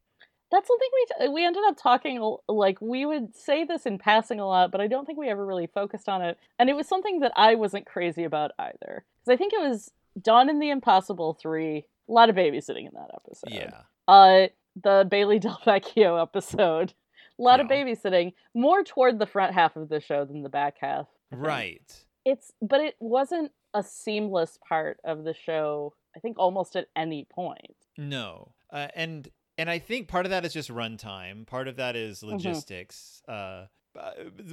That's 0.52 0.68
something 0.68 0.90
we 1.20 1.30
we 1.30 1.46
ended 1.46 1.64
up 1.66 1.78
talking 1.82 2.38
like 2.50 2.82
we 2.82 3.06
would 3.06 3.36
say 3.36 3.64
this 3.64 3.86
in 3.86 3.98
passing 3.98 4.40
a 4.40 4.46
lot, 4.46 4.72
but 4.72 4.82
I 4.82 4.88
don't 4.88 5.06
think 5.06 5.18
we 5.18 5.30
ever 5.30 5.46
really 5.46 5.68
focused 5.68 6.10
on 6.10 6.22
it. 6.22 6.38
And 6.60 6.70
it 6.70 6.76
was 6.76 6.88
something 6.88 7.22
that 7.22 7.32
I 7.36 7.56
wasn't 7.56 7.86
crazy 7.86 8.26
about 8.26 8.52
either, 8.60 9.06
because 9.20 9.34
I 9.34 9.38
think 9.38 9.54
it 9.54 9.62
was 9.62 9.92
Dawn 10.22 10.50
in 10.50 10.60
the 10.60 10.70
Impossible 10.70 11.38
three. 11.42 11.86
A 12.10 12.12
lot 12.12 12.30
of 12.30 12.36
babysitting 12.36 12.88
in 12.88 12.94
that 12.96 13.12
episode. 13.14 13.54
Yeah. 13.54 13.82
Uh, 14.08 14.48
the 14.82 15.08
Bailey 15.10 15.40
Del 15.40 15.60
Vecchio 15.66 16.22
episode. 16.22 16.94
A 17.40 17.42
lot 17.42 17.60
of 17.60 17.68
babysitting, 17.68 18.34
more 18.54 18.84
toward 18.84 19.18
the 19.18 19.26
front 19.26 19.54
half 19.54 19.76
of 19.76 19.90
the 19.90 20.00
show 20.00 20.26
than 20.26 20.44
the 20.44 20.50
back 20.50 20.76
half. 20.80 21.08
Right. 21.32 21.82
It's, 22.24 22.52
but 22.62 22.82
it 22.82 22.96
wasn't 23.00 23.52
a 23.74 23.82
seamless 23.82 24.60
part 24.68 25.00
of 25.04 25.24
the 25.24 25.34
show. 25.34 25.94
I 26.16 26.20
think 26.20 26.38
almost 26.40 26.76
at 26.76 26.88
any 26.96 27.26
point. 27.26 27.76
No. 27.98 28.54
Uh, 28.72 28.88
and 28.96 29.30
and 29.58 29.70
I 29.70 29.80
think 29.80 30.08
part 30.08 30.26
of 30.26 30.30
that 30.32 30.46
is 30.46 30.54
just 30.54 30.70
runtime. 30.70 31.46
Part 31.46 31.68
of 31.68 31.76
that 31.78 31.96
is 31.96 32.24
logistics. 32.24 33.22
Uh, 33.28 33.66
uh, 34.00 34.12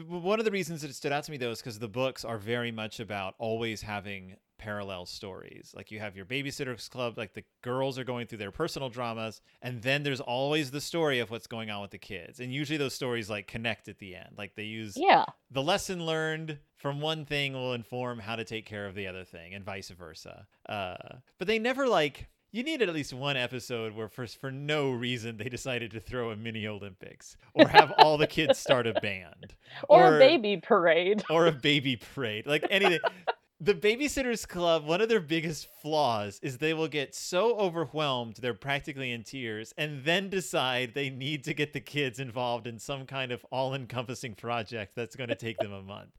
one 0.08 0.38
of 0.38 0.44
the 0.44 0.50
reasons 0.50 0.82
that 0.82 0.90
it 0.90 0.94
stood 0.94 1.12
out 1.12 1.24
to 1.24 1.30
me 1.30 1.36
though 1.36 1.50
is 1.50 1.60
because 1.60 1.78
the 1.78 1.88
books 1.88 2.24
are 2.24 2.38
very 2.38 2.72
much 2.72 2.98
about 3.00 3.34
always 3.38 3.82
having 3.82 4.36
parallel 4.58 5.06
stories. 5.06 5.72
Like 5.74 5.90
you 5.90 6.00
have 6.00 6.16
your 6.16 6.26
babysitters 6.26 6.90
club, 6.90 7.16
like 7.16 7.34
the 7.34 7.44
girls 7.62 7.98
are 7.98 8.04
going 8.04 8.26
through 8.26 8.38
their 8.38 8.50
personal 8.50 8.88
dramas, 8.90 9.40
and 9.62 9.80
then 9.82 10.02
there's 10.02 10.20
always 10.20 10.70
the 10.70 10.80
story 10.80 11.20
of 11.20 11.30
what's 11.30 11.46
going 11.46 11.70
on 11.70 11.80
with 11.80 11.92
the 11.92 11.98
kids. 11.98 12.40
And 12.40 12.52
usually 12.52 12.76
those 12.76 12.94
stories 12.94 13.30
like 13.30 13.46
connect 13.46 13.88
at 13.88 13.98
the 13.98 14.14
end. 14.16 14.30
Like 14.36 14.54
they 14.56 14.64
use 14.64 14.96
Yeah, 14.96 15.24
the 15.50 15.62
lesson 15.62 16.04
learned 16.04 16.58
from 16.76 17.00
one 17.00 17.24
thing 17.24 17.52
will 17.54 17.74
inform 17.74 18.18
how 18.20 18.36
to 18.36 18.44
take 18.44 18.64
care 18.64 18.86
of 18.86 18.94
the 18.94 19.06
other 19.06 19.24
thing 19.24 19.54
and 19.54 19.64
vice 19.64 19.88
versa 19.90 20.46
uh, 20.68 20.94
but 21.38 21.46
they 21.48 21.58
never 21.58 21.86
like 21.88 22.28
you 22.50 22.62
needed 22.62 22.88
at 22.88 22.94
least 22.94 23.12
one 23.12 23.36
episode 23.36 23.94
where 23.94 24.08
for, 24.08 24.26
for 24.26 24.50
no 24.50 24.90
reason 24.90 25.36
they 25.36 25.48
decided 25.48 25.90
to 25.90 26.00
throw 26.00 26.30
a 26.30 26.36
mini 26.36 26.66
olympics 26.66 27.36
or 27.54 27.66
have 27.68 27.92
all 27.98 28.16
the 28.16 28.26
kids 28.26 28.58
start 28.58 28.86
a 28.86 28.94
band 29.00 29.54
or, 29.88 30.16
a 30.16 30.18
baby 30.18 30.56
parade. 30.56 31.22
or 31.30 31.46
a 31.46 31.52
baby 31.52 31.96
parade 31.96 32.46
like 32.46 32.64
anything 32.70 33.00
the 33.60 33.74
babysitters 33.74 34.46
club 34.46 34.86
one 34.86 35.00
of 35.00 35.08
their 35.08 35.20
biggest 35.20 35.66
flaws 35.82 36.38
is 36.42 36.58
they 36.58 36.74
will 36.74 36.86
get 36.88 37.14
so 37.14 37.56
overwhelmed 37.56 38.36
they're 38.36 38.54
practically 38.54 39.10
in 39.10 39.24
tears 39.24 39.74
and 39.76 40.04
then 40.04 40.28
decide 40.28 40.92
they 40.94 41.10
need 41.10 41.42
to 41.42 41.52
get 41.52 41.72
the 41.72 41.80
kids 41.80 42.20
involved 42.20 42.66
in 42.68 42.78
some 42.78 43.04
kind 43.04 43.32
of 43.32 43.44
all-encompassing 43.50 44.34
project 44.34 44.94
that's 44.94 45.16
going 45.16 45.28
to 45.28 45.34
take 45.34 45.58
them 45.58 45.72
a 45.72 45.82
month 45.82 46.12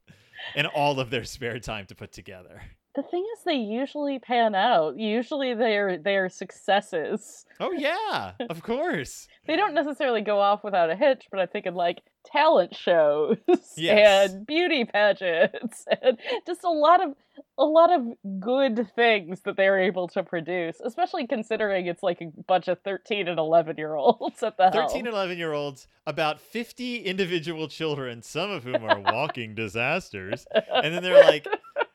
and 0.54 0.66
all 0.66 1.00
of 1.00 1.08
their 1.10 1.24
spare 1.24 1.58
time 1.58 1.86
to 1.86 1.94
put 1.94 2.12
together 2.12 2.60
The 2.94 3.02
thing 3.02 3.24
is, 3.34 3.44
they 3.44 3.54
usually 3.54 4.18
pan 4.18 4.54
out. 4.56 4.98
Usually, 4.98 5.54
they're 5.54 5.96
they're 5.96 6.28
successes. 6.28 7.46
oh 7.60 7.72
yeah 7.72 8.32
of 8.50 8.62
course 8.62 9.28
They 9.46 9.56
don't 9.56 9.74
necessarily 9.74 10.20
go 10.22 10.40
off 10.40 10.64
without 10.64 10.90
a 10.90 10.96
hitch, 10.96 11.26
but 11.30 11.40
I 11.40 11.46
think 11.46 11.64
thinking 11.64 11.74
like 11.74 12.02
talent 12.24 12.74
shows 12.76 13.36
Yes. 13.76 14.32
and 14.32 14.46
beauty 14.46 14.84
pageants 14.84 15.84
and 16.02 16.18
just 16.46 16.64
a 16.64 16.70
lot 16.70 17.02
of 17.02 17.14
a 17.56 17.64
lot 17.64 17.90
of 17.92 18.06
good 18.38 18.88
things 18.94 19.40
that 19.42 19.56
they're 19.56 19.78
able 19.78 20.08
to 20.08 20.22
produce, 20.22 20.78
especially 20.80 21.26
considering 21.26 21.86
it's 21.86 22.02
like 22.02 22.20
a 22.20 22.26
bunch 22.46 22.68
of 22.68 22.78
13 22.82 23.28
and 23.28 23.38
11 23.38 23.76
year 23.78 23.94
olds 23.94 24.42
at 24.42 24.56
the 24.58 24.70
13 24.70 24.88
helm. 24.88 24.96
and 24.98 25.06
11 25.08 25.38
year 25.38 25.52
olds 25.54 25.86
about 26.06 26.40
50 26.40 26.96
individual 26.98 27.66
children 27.68 28.22
some 28.22 28.50
of 28.50 28.64
whom 28.64 28.84
are 28.84 29.00
walking 29.00 29.54
disasters 29.54 30.46
and 30.52 30.94
then 30.94 31.02
they're 31.02 31.22
like 31.24 31.46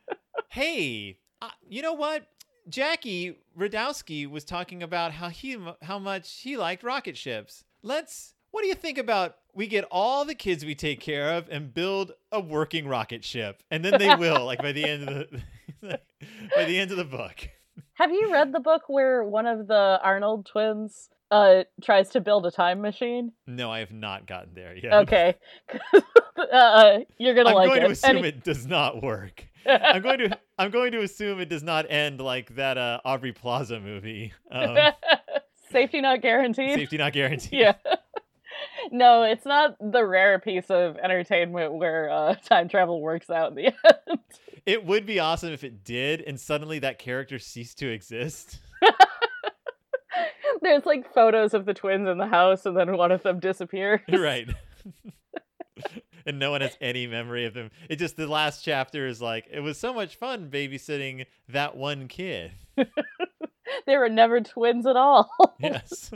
hey 0.49 1.17
uh, 1.41 1.49
you 1.67 1.81
know 1.81 1.93
what 1.93 2.27
jackie 2.69 3.37
rodowsky 3.57 4.29
was 4.29 4.43
talking 4.43 4.81
about 4.81 5.11
how 5.11 5.29
he 5.29 5.57
how 5.83 5.99
much 5.99 6.39
he 6.41 6.57
liked 6.57 6.83
rocket 6.83 7.17
ships 7.17 7.63
let's 7.81 8.33
what 8.51 8.61
do 8.61 8.67
you 8.67 8.75
think 8.75 8.97
about 8.97 9.35
we 9.55 9.67
get 9.67 9.85
all 9.89 10.25
the 10.25 10.35
kids 10.35 10.63
we 10.65 10.75
take 10.75 10.99
care 10.99 11.31
of 11.33 11.47
and 11.49 11.73
build 11.73 12.11
a 12.31 12.39
working 12.39 12.87
rocket 12.87 13.23
ship 13.23 13.63
and 13.71 13.83
then 13.83 13.97
they 13.97 14.13
will 14.15 14.45
like 14.45 14.59
by 14.61 14.71
the 14.71 14.83
end 14.83 15.09
of 15.09 15.29
the 15.29 15.41
by 16.55 16.65
the 16.65 16.77
end 16.77 16.91
of 16.91 16.97
the 16.97 17.05
book 17.05 17.49
Have 17.93 18.11
you 18.11 18.31
read 18.31 18.51
the 18.51 18.59
book 18.59 18.83
where 18.87 19.23
one 19.23 19.45
of 19.47 19.67
the 19.67 19.99
Arnold 20.03 20.45
twins 20.45 21.09
uh 21.31 21.63
tries 21.81 22.09
to 22.09 22.21
build 22.21 22.45
a 22.45 22.51
time 22.51 22.81
machine? 22.81 23.31
no 23.47 23.71
i 23.71 23.79
have 23.79 23.91
not 23.91 24.27
gotten 24.27 24.53
there 24.53 24.75
yet 24.75 24.93
Okay. 24.93 25.35
uh, 26.53 26.99
you're 27.17 27.33
going 27.33 27.45
to 27.47 27.51
i'm 27.51 27.55
like 27.55 27.67
going 27.69 27.81
it. 27.81 27.85
to 27.85 27.91
assume 27.91 28.23
it 28.25 28.43
does 28.43 28.65
not 28.67 29.01
work 29.01 29.47
I'm 29.67 30.03
going 30.03 30.19
to 30.19 30.37
I'm 30.59 30.69
going 30.69 30.91
to 30.91 31.01
assume 31.01 31.39
it 31.39 31.49
does 31.49 31.63
not 31.63 31.89
end 31.89 32.21
like 32.21 32.55
that 32.55 32.77
uh, 32.77 32.99
Aubrey 33.03 33.31
Plaza 33.33 33.79
movie. 33.79 34.31
Um, 34.51 34.77
Safety 35.71 36.01
not 36.01 36.21
guaranteed. 36.21 36.75
safety 36.75 36.97
not 36.99 37.13
guaranteed. 37.13 37.51
Yeah. 37.59 37.73
No, 38.91 39.23
it's 39.23 39.45
not 39.45 39.75
the 39.79 40.05
rare 40.05 40.39
piece 40.39 40.69
of 40.69 40.97
entertainment 40.97 41.73
where 41.73 42.09
uh, 42.09 42.35
time 42.45 42.67
travel 42.69 43.01
works 43.01 43.29
out 43.29 43.49
in 43.49 43.55
the 43.55 43.65
end. 43.67 44.19
It 44.65 44.83
would 44.83 45.05
be 45.05 45.19
awesome 45.19 45.53
if 45.53 45.63
it 45.63 45.83
did, 45.83 46.21
and 46.21 46.39
suddenly 46.39 46.79
that 46.79 46.97
character 46.97 47.37
ceased 47.37 47.77
to 47.77 47.87
exist. 47.91 48.57
There's 50.63 50.87
like 50.87 51.13
photos 51.13 51.53
of 51.53 51.65
the 51.65 51.73
twins 51.75 52.07
in 52.07 52.17
the 52.17 52.25
house, 52.25 52.65
and 52.65 52.75
then 52.75 52.97
one 52.97 53.11
of 53.11 53.21
them 53.21 53.39
disappears. 53.39 54.01
right. 54.11 54.49
and 56.25 56.39
no 56.39 56.49
one 56.49 56.61
has 56.61 56.75
any 56.81 57.05
memory 57.05 57.45
of 57.45 57.53
them. 57.53 57.69
It 57.89 57.97
just 57.97 58.17
the 58.17 58.25
last 58.25 58.63
chapter 58.65 59.05
is 59.05 59.21
like 59.21 59.45
it 59.51 59.59
was 59.59 59.77
so 59.77 59.93
much 59.93 60.15
fun 60.15 60.49
babysitting 60.49 61.27
that 61.49 61.77
one 61.77 62.07
kid. 62.07 62.51
they 63.85 63.97
were 63.97 64.09
never 64.09 64.41
twins 64.41 64.87
at 64.87 64.95
all. 64.95 65.29
Yes. 65.59 66.09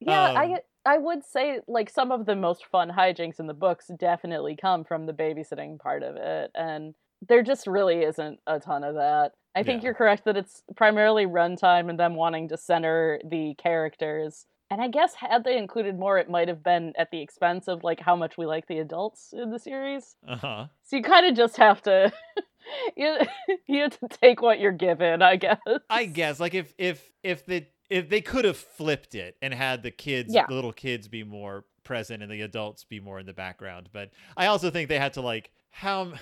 Yeah, 0.00 0.30
Um, 0.30 0.36
I 0.38 0.60
I 0.86 0.98
would 0.98 1.24
say 1.24 1.60
like 1.68 1.90
some 1.90 2.10
of 2.10 2.26
the 2.26 2.36
most 2.36 2.66
fun 2.66 2.90
hijinks 2.90 3.38
in 3.38 3.46
the 3.46 3.54
books 3.54 3.90
definitely 3.98 4.56
come 4.56 4.84
from 4.84 5.06
the 5.06 5.12
babysitting 5.12 5.78
part 5.78 6.02
of 6.02 6.16
it, 6.16 6.50
and 6.54 6.94
there 7.26 7.42
just 7.42 7.66
really 7.66 8.02
isn't 8.02 8.40
a 8.46 8.58
ton 8.60 8.82
of 8.84 8.94
that. 8.94 9.32
I 9.54 9.62
think 9.62 9.82
Yeah. 9.82 9.88
you're 9.88 9.94
correct 9.94 10.24
that 10.24 10.36
it's 10.36 10.62
primarily 10.76 11.26
runtime 11.26 11.90
and 11.90 11.98
them 11.98 12.14
wanting 12.14 12.48
to 12.48 12.56
center 12.56 13.20
the 13.28 13.54
characters. 13.58 14.46
And 14.70 14.80
I 14.80 14.86
guess 14.88 15.14
had 15.14 15.42
they 15.42 15.58
included 15.58 15.98
more, 15.98 16.16
it 16.18 16.30
might 16.30 16.46
have 16.46 16.62
been 16.62 16.92
at 16.96 17.10
the 17.10 17.20
expense 17.20 17.66
of 17.66 17.82
like 17.82 17.98
how 18.00 18.14
much 18.14 18.38
we 18.38 18.46
like 18.46 18.68
the 18.68 18.78
adults 18.78 19.32
in 19.32 19.50
the 19.50 19.58
series. 19.58 20.16
uh-huh. 20.26 20.66
So 20.84 20.96
you 20.96 21.02
kind 21.02 21.26
of 21.26 21.34
just 21.36 21.56
have 21.56 21.82
to 21.82 22.12
you 22.96 23.18
you 23.66 23.82
have 23.82 23.98
to 23.98 24.08
take 24.08 24.40
what 24.40 24.60
you're 24.60 24.72
given, 24.72 25.22
I 25.22 25.36
guess. 25.36 25.58
I 25.90 26.04
guess 26.06 26.38
like 26.40 26.54
if 26.54 26.72
if 26.78 27.10
if 27.22 27.44
the 27.46 27.66
if 27.90 28.08
they 28.08 28.20
could 28.20 28.44
have 28.44 28.56
flipped 28.56 29.14
it 29.14 29.36
and 29.42 29.52
had 29.52 29.82
the 29.82 29.90
kids 29.90 30.32
Yeah. 30.32 30.46
the 30.48 30.54
little 30.54 30.72
kids 30.72 31.08
be 31.08 31.24
more 31.24 31.64
present 31.84 32.22
and 32.22 32.30
the 32.30 32.40
adults 32.42 32.84
be 32.84 33.00
more 33.00 33.18
in 33.18 33.26
the 33.26 33.32
background. 33.32 33.88
But 33.92 34.10
i 34.36 34.46
also 34.46 34.70
think 34.70 34.88
they 34.88 34.98
had 34.98 35.14
to 35.14 35.20
like 35.20 35.50
how 35.70 36.12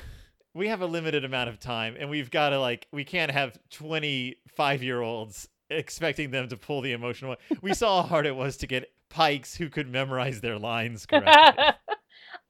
we 0.55 0.69
have 0.69 0.81
a 0.81 0.87
limited 0.87 1.25
amount 1.25 1.49
of 1.51 1.61
time 1.61 1.95
and 1.99 2.09
we've 2.11 2.31
got 2.31 2.51
to 2.51 2.59
like 2.61 2.87
we 2.93 3.05
can't 3.05 3.31
have 3.31 3.59
25 3.71 4.83
year 4.83 5.01
olds 5.01 5.49
expecting 5.71 6.31
them 6.31 6.49
to 6.49 6.57
pull 6.57 6.81
the 6.81 6.93
emotional 6.93 7.37
we 7.61 7.75
saw 7.75 8.03
how 8.03 8.09
hard 8.09 8.27
it 8.27 8.35
was 8.35 8.57
to 8.57 8.67
get 8.67 8.91
pikes 9.11 9.55
who 9.57 9.69
could 9.69 9.89
memorize 9.89 10.41
their 10.41 10.59
lines 10.59 11.05
correctly 11.07 11.65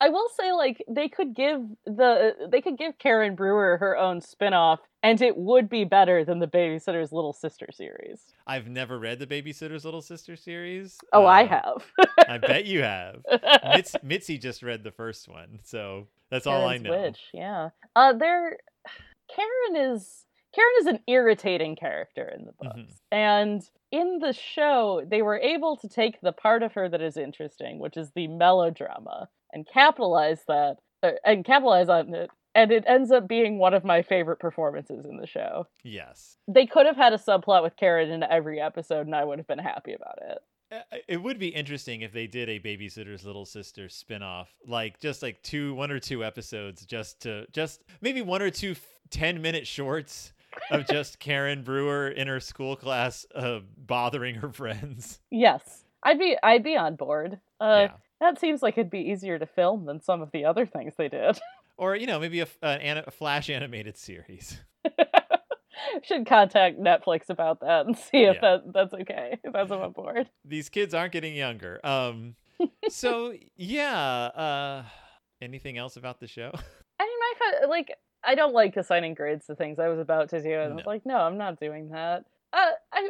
I 0.01 0.09
will 0.09 0.29
say, 0.39 0.51
like 0.53 0.83
they 0.89 1.07
could 1.09 1.35
give 1.35 1.61
the 1.85 2.47
they 2.51 2.61
could 2.61 2.77
give 2.77 2.97
Karen 2.99 3.35
Brewer 3.35 3.77
her 3.77 3.97
own 3.97 4.21
spin-off, 4.21 4.79
and 5.03 5.21
it 5.21 5.35
would 5.37 5.67
be 5.69 5.83
better 5.83 6.23
than 6.23 6.39
the 6.39 6.47
Babysitter's 6.47 7.11
Little 7.11 7.33
Sister 7.33 7.67
series. 7.71 8.21
i've 8.47 8.67
never 8.67 8.97
read 8.97 9.19
the 9.19 9.27
babysitter's 9.27 9.85
little 9.85 10.01
sister 10.01 10.35
series 10.35 10.97
Oh, 11.13 11.25
I 11.25 11.43
Uh, 11.43 11.47
have. 11.47 12.07
i 12.27 12.37
bet 12.37 12.65
you 12.65 12.81
have 12.81 13.17
Mitz, 13.31 13.95
mitzi 14.03 14.37
just 14.39 14.63
read 14.63 14.83
the 14.83 14.91
first 14.91 15.27
one 15.29 15.59
so 15.63 16.07
that's 16.31 16.47
all 16.47 16.65
i 16.67 16.77
know 16.77 16.89
Witch, 17.01 17.19
yeah. 17.33 17.69
Uh, 17.95 18.13
there, 18.13 18.57
Karen 19.35 19.93
is 19.93 20.25
Karen 20.55 20.71
is 20.79 20.87
an 20.87 20.99
irritating 21.07 21.75
character 21.75 22.27
in 22.35 22.45
the 22.45 22.53
books. 22.53 22.79
Mhm. 22.79 22.93
And 23.11 23.61
in 23.91 24.17
the 24.19 24.33
show, 24.33 25.03
they 25.07 25.21
were 25.21 25.37
able 25.37 25.77
to 25.77 25.87
take 25.87 26.19
the 26.21 26.31
part 26.31 26.63
of 26.63 26.73
her 26.73 26.89
that 26.89 27.01
is 27.01 27.17
interesting, 27.17 27.77
which 27.77 27.97
is 27.97 28.09
the 28.15 28.27
melodrama, 28.27 29.29
and 29.53 29.67
capitalize 29.67 30.41
that 30.47 30.77
uh, 31.03 31.11
and 31.25 31.45
capitalize 31.45 31.89
on 31.89 32.13
it. 32.13 32.29
And 32.55 32.71
it 32.71 32.83
ends 32.87 33.11
up 33.11 33.27
being 33.27 33.59
one 33.59 33.73
of 33.75 33.85
my 33.85 34.01
favorite 34.01 34.39
performances 34.39 35.05
in 35.05 35.17
the 35.17 35.27
show. 35.27 35.67
Yes. 35.83 36.37
They 36.47 36.65
could 36.65 36.87
have 36.87 36.95
had 36.97 37.13
a 37.13 37.17
subplot 37.17 37.61
with 37.63 37.75
Karen 37.77 38.09
in 38.09 38.23
every 38.23 38.59
episode, 38.59 39.05
and 39.05 39.15
I 39.15 39.23
would 39.23 39.37
have 39.37 39.47
been 39.47 39.59
happy 39.59 39.93
about 39.93 40.17
it. 40.21 40.37
Uh, 40.71 40.97
It 41.07 41.17
would 41.17 41.37
be 41.39 41.49
interesting 41.49 42.01
if 42.01 42.11
they 42.11 42.25
did 42.27 42.49
a 42.49 42.59
Babysitter's 42.59 43.23
Little 43.23 43.45
Sister 43.45 43.87
spin-off, 43.87 44.49
like 44.65 44.99
just 44.99 45.21
like 45.21 45.41
two, 45.43 45.75
one 45.75 45.91
or 45.91 45.99
two 45.99 46.23
episodes, 46.25 46.85
just 46.85 47.21
to 47.21 47.45
just 47.51 47.83
maybe 48.01 48.21
one 48.23 48.41
or 48.41 48.49
two 48.49 48.75
10 49.11 49.41
minute 49.41 49.67
shorts 49.67 50.33
of 50.71 50.87
just 50.87 51.19
Karen 51.19 51.63
Brewer 51.63 52.09
in 52.09 52.27
her 52.27 52.39
school 52.39 52.75
class 52.75 53.25
uh, 53.35 53.59
bothering 53.77 54.35
her 54.35 54.51
friends. 54.51 55.19
Yes, 55.31 55.83
I'd 56.03 56.19
be 56.19 56.35
I'd 56.41 56.63
be 56.63 56.75
on 56.75 56.95
board. 56.95 57.39
Uh, 57.59 57.87
yeah. 57.89 57.91
That 58.21 58.39
seems 58.39 58.61
like 58.61 58.77
it'd 58.77 58.89
be 58.91 58.99
easier 59.11 59.39
to 59.39 59.45
film 59.45 59.85
than 59.85 60.01
some 60.01 60.21
of 60.21 60.31
the 60.31 60.45
other 60.45 60.65
things 60.65 60.93
they 60.97 61.09
did. 61.09 61.39
Or, 61.77 61.95
you 61.95 62.07
know, 62.07 62.19
maybe 62.19 62.41
a, 62.41 62.47
an, 62.61 62.97
a 63.07 63.09
Flash 63.09 63.49
animated 63.49 63.95
series. 63.97 64.59
Should 66.03 66.25
contact 66.25 66.77
Netflix 66.77 67.29
about 67.29 67.61
that 67.61 67.85
and 67.85 67.97
see 67.97 68.23
if 68.25 68.35
Yeah. 68.35 68.41
that 68.41 68.73
that's 68.73 68.93
okay. 68.93 69.37
If 69.43 69.53
that's 69.53 69.71
on 69.71 69.91
board. 69.93 70.29
These 70.43 70.67
kids 70.67 70.93
aren't 70.93 71.13
getting 71.13 71.33
younger. 71.35 71.79
Um, 71.85 72.35
so, 72.89 73.33
yeah. 73.55 73.95
Uh, 73.95 74.83
anything 75.41 75.77
else 75.77 75.95
about 75.95 76.19
the 76.19 76.27
show? 76.27 76.51
I 76.99 77.05
mean, 77.05 77.19
my 77.61 77.67
like 77.67 77.93
I 78.25 78.35
don't 78.35 78.53
like 78.53 78.75
assigning 78.75 79.13
grades 79.13 79.45
to 79.45 79.55
things 79.55 79.79
I 79.79 79.87
was 79.87 79.99
about 79.99 80.29
to 80.31 80.41
do, 80.43 80.51
and 80.59 80.73
I 80.73 80.75
was 80.75 80.85
like, 80.85 81.05
no, 81.05 81.15
I'm 81.15 81.37
not 81.37 81.59
doing 81.61 81.91
that. 81.91 82.25
Uh, 82.51 82.57
I 82.91 82.97
I 82.99 83.01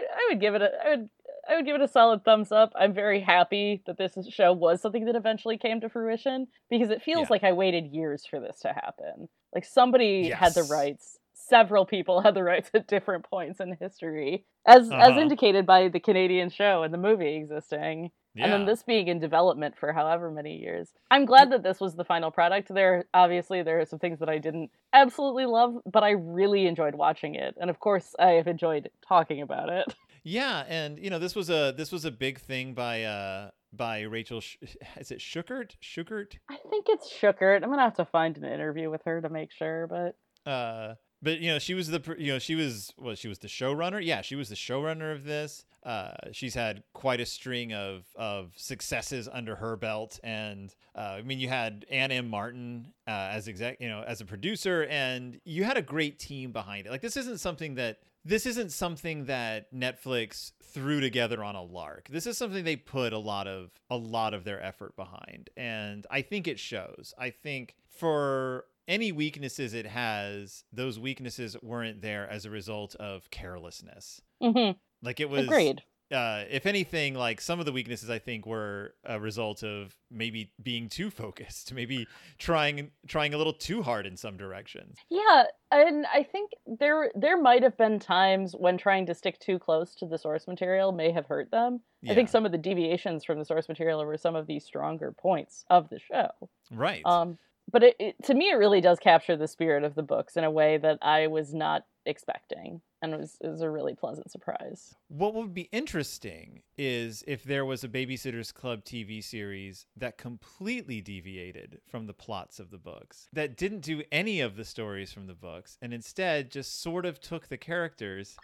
would 0.00 0.08
I 0.10 0.26
would 0.30 0.40
give 0.40 0.54
it 0.56 0.62
a 0.62 0.70
I 0.84 0.90
would 0.90 1.08
I 1.48 1.56
would 1.56 1.64
give 1.64 1.74
it 1.76 1.80
a 1.80 1.88
solid 1.88 2.24
thumbs 2.24 2.52
up. 2.52 2.72
I'm 2.76 2.92
very 2.92 3.20
happy 3.20 3.82
that 3.86 3.96
this 3.96 4.16
show 4.30 4.52
was 4.52 4.82
something 4.82 5.06
that 5.06 5.16
eventually 5.16 5.56
came 5.56 5.80
to 5.80 5.88
fruition 5.88 6.46
because 6.68 6.90
it 6.90 7.02
feels 7.02 7.22
Yeah. 7.22 7.34
like 7.34 7.44
I 7.44 7.52
waited 7.52 7.86
years 7.86 8.26
for 8.26 8.38
this 8.38 8.60
to 8.60 8.68
happen. 8.68 9.28
Like 9.54 9.64
somebody 9.64 10.30
had 10.30 10.54
the 10.54 10.64
rights. 10.64 11.18
Several 11.32 11.86
people 11.86 12.20
had 12.20 12.34
the 12.34 12.42
rights 12.44 12.70
at 12.74 12.86
different 12.86 13.24
points 13.24 13.60
in 13.60 13.76
history, 13.80 14.44
as 14.66 14.90
as 14.90 14.92
Uh-huh. 14.92 15.20
indicated 15.20 15.64
by 15.64 15.88
the 15.88 16.00
Canadian 16.00 16.50
show 16.50 16.82
and 16.82 16.92
the 16.92 16.98
movie 16.98 17.36
existing 17.36 18.10
Yeah. 18.34 18.44
and 18.44 18.52
then 18.52 18.66
this 18.66 18.82
being 18.82 19.08
in 19.08 19.18
development 19.18 19.78
for 19.78 19.92
however 19.92 20.30
many 20.30 20.56
years. 20.58 20.92
I'm 21.10 21.24
glad 21.24 21.50
that 21.52 21.62
this 21.62 21.80
was 21.80 21.94
the 21.96 22.04
final 22.04 22.30
product. 22.30 22.68
There 22.74 23.06
obviously 23.14 23.62
there 23.62 23.80
are 23.80 23.86
some 23.86 23.98
things 23.98 24.18
that 24.18 24.28
I 24.28 24.36
didn't 24.36 24.70
absolutely 24.92 25.46
love, 25.46 25.78
but 25.86 26.02
I 26.04 26.10
really 26.10 26.66
enjoyed 26.66 26.94
watching 26.94 27.34
it. 27.36 27.54
And 27.58 27.70
of 27.70 27.80
course, 27.80 28.14
I 28.18 28.32
have 28.32 28.46
enjoyed 28.48 28.90
talking 29.00 29.40
about 29.40 29.70
it. 29.70 29.94
Yeah, 30.28 30.64
and 30.68 30.98
you 30.98 31.08
know 31.08 31.18
this 31.18 31.34
was 31.34 31.48
a 31.48 31.72
this 31.76 31.90
was 31.90 32.04
a 32.04 32.10
big 32.10 32.38
thing 32.38 32.74
by 32.74 33.04
uh 33.04 33.50
by 33.72 34.02
Rachel. 34.02 34.40
Sh- 34.42 34.56
is 35.00 35.10
it 35.10 35.20
Schuckert? 35.20 35.72
Schuckert? 35.82 36.34
I 36.50 36.56
think 36.70 36.86
it's 36.88 37.10
Shookert. 37.10 37.62
I'm 37.62 37.70
going 37.70 37.78
to 37.78 37.82
have 37.84 37.96
to 37.96 38.04
find 38.04 38.36
an 38.36 38.44
interview 38.44 38.90
with 38.90 39.02
her 39.04 39.22
to 39.22 39.28
make 39.30 39.50
sure, 39.52 39.86
but 39.86 40.50
Uh, 40.50 40.94
but 41.22 41.40
you 41.40 41.50
know 41.50 41.58
she 41.58 41.72
was 41.74 41.88
the 41.88 42.16
you 42.18 42.32
know 42.32 42.38
she 42.38 42.54
was 42.54 42.92
well 42.98 43.14
she 43.14 43.28
was 43.28 43.38
the 43.38 43.48
showrunner. 43.48 44.04
Yeah, 44.04 44.20
she 44.20 44.36
was 44.36 44.50
the 44.50 44.54
showrunner 44.54 45.14
of 45.14 45.24
this. 45.24 45.64
Uh, 45.82 46.12
she's 46.32 46.54
had 46.54 46.82
quite 46.92 47.20
a 47.20 47.26
string 47.26 47.72
of 47.72 48.04
of 48.14 48.52
successes 48.56 49.28
under 49.32 49.56
her 49.56 49.76
belt, 49.76 50.20
and 50.22 50.74
uh, 50.94 51.16
I 51.18 51.22
mean 51.22 51.38
you 51.38 51.48
had 51.48 51.86
Ann 51.90 52.12
M. 52.12 52.28
Martin 52.28 52.92
uh, 53.06 53.30
as 53.32 53.48
exec 53.48 53.80
you 53.80 53.88
know 53.88 54.04
as 54.06 54.20
a 54.20 54.26
producer, 54.26 54.86
and 54.90 55.40
you 55.44 55.64
had 55.64 55.78
a 55.78 55.82
great 55.82 56.18
team 56.18 56.52
behind 56.52 56.86
it. 56.86 56.90
Like 56.90 57.00
this 57.00 57.16
isn't 57.16 57.40
something 57.40 57.76
that 57.76 57.98
this 58.28 58.44
isn't 58.46 58.70
something 58.72 59.24
that 59.24 59.72
Netflix 59.74 60.52
threw 60.62 61.00
together 61.00 61.42
on 61.42 61.54
a 61.56 61.62
lark. 61.62 62.08
This 62.10 62.26
is 62.26 62.36
something 62.36 62.62
they 62.64 62.76
put 62.76 63.12
a 63.12 63.18
lot 63.18 63.46
of 63.46 63.70
a 63.90 63.96
lot 63.96 64.34
of 64.34 64.44
their 64.44 64.62
effort 64.62 64.94
behind, 64.96 65.50
and 65.56 66.06
I 66.10 66.22
think 66.22 66.46
it 66.46 66.58
shows. 66.58 67.14
I 67.18 67.30
think 67.30 67.74
for 67.88 68.66
any 68.86 69.12
weaknesses 69.12 69.74
it 69.74 69.86
has, 69.86 70.64
those 70.72 70.98
weaknesses 70.98 71.56
weren't 71.62 72.00
there 72.02 72.28
as 72.28 72.44
a 72.44 72.50
result 72.50 72.94
of 72.96 73.30
carelessness. 73.30 74.20
mhm, 74.42 74.76
Like 75.02 75.20
it 75.20 75.28
was 75.28 75.44
agreed. 75.44 75.82
Uh, 76.10 76.44
if 76.50 76.66
anything, 76.66 77.14
like 77.14 77.40
some 77.40 77.60
of 77.60 77.66
the 77.66 77.72
weaknesses 77.72 78.08
I 78.08 78.18
think 78.18 78.46
were 78.46 78.94
a 79.04 79.20
result 79.20 79.62
of 79.62 79.94
maybe 80.10 80.52
being 80.62 80.88
too 80.88 81.10
focused, 81.22 81.72
maybe 81.72 82.06
trying 82.38 82.90
trying 83.06 83.34
a 83.34 83.38
little 83.38 83.52
too 83.52 83.82
hard 83.82 84.06
in 84.06 84.16
some 84.16 84.36
directions. 84.36 84.96
Yeah, 85.10 85.44
and 85.70 86.06
I 86.12 86.22
think 86.22 86.52
there 86.66 87.10
there 87.14 87.40
might 87.40 87.62
have 87.62 87.76
been 87.76 87.98
times 87.98 88.54
when 88.56 88.78
trying 88.78 89.06
to 89.06 89.14
stick 89.14 89.38
too 89.38 89.58
close 89.58 89.94
to 89.96 90.06
the 90.06 90.18
source 90.18 90.46
material 90.46 90.92
may 90.92 91.12
have 91.12 91.26
hurt 91.26 91.50
them. 91.50 91.80
I 92.08 92.14
think 92.14 92.28
some 92.28 92.46
of 92.46 92.52
the 92.52 92.58
deviations 92.58 93.24
from 93.24 93.40
the 93.40 93.44
source 93.44 93.68
material 93.68 94.04
were 94.04 94.16
some 94.16 94.36
of 94.36 94.46
the 94.46 94.60
stronger 94.60 95.12
points 95.12 95.64
of 95.68 95.88
the 95.90 95.98
show. 95.98 96.28
right. 96.70 97.02
Um, 97.04 97.38
but 97.70 97.82
it, 97.82 97.96
it, 97.98 98.16
to 98.24 98.34
me, 98.34 98.50
it 98.50 98.54
really 98.54 98.80
does 98.80 98.98
capture 98.98 99.36
the 99.36 99.48
spirit 99.48 99.84
of 99.84 99.94
the 99.94 100.02
books 100.02 100.36
in 100.36 100.44
a 100.44 100.50
way 100.50 100.78
that 100.78 100.98
I 101.02 101.26
was 101.26 101.52
not 101.52 101.84
expecting, 102.06 102.80
and 103.02 103.14
it 103.14 103.20
was, 103.20 103.36
it 103.40 103.48
was 103.48 103.60
a 103.60 103.70
really 103.70 103.94
pleasant 103.94 104.30
surprise. 104.30 104.94
What 105.08 105.34
would 105.34 105.54
be 105.54 105.68
interesting 105.72 106.62
is 106.76 107.22
if 107.26 107.44
there 107.44 107.64
was 107.64 107.84
a 107.84 107.88
Babysitter's 107.88 108.52
Club 108.52 108.84
TV 108.84 109.22
series 109.22 109.86
that 109.96 110.18
completely 110.18 111.00
deviated 111.00 111.80
from 111.86 112.06
the 112.06 112.14
plots 112.14 112.58
of 112.58 112.70
the 112.70 112.78
books, 112.78 113.28
that 113.32 113.56
didn't 113.56 113.80
do 113.80 114.02
any 114.10 114.40
of 114.40 114.56
the 114.56 114.64
stories 114.64 115.12
from 115.12 115.26
the 115.26 115.34
books, 115.34 115.78
and 115.80 115.92
instead 115.92 116.50
just 116.50 116.80
sort 116.82 117.06
of 117.06 117.20
took 117.20 117.48
the 117.48 117.56
characters 117.56 118.36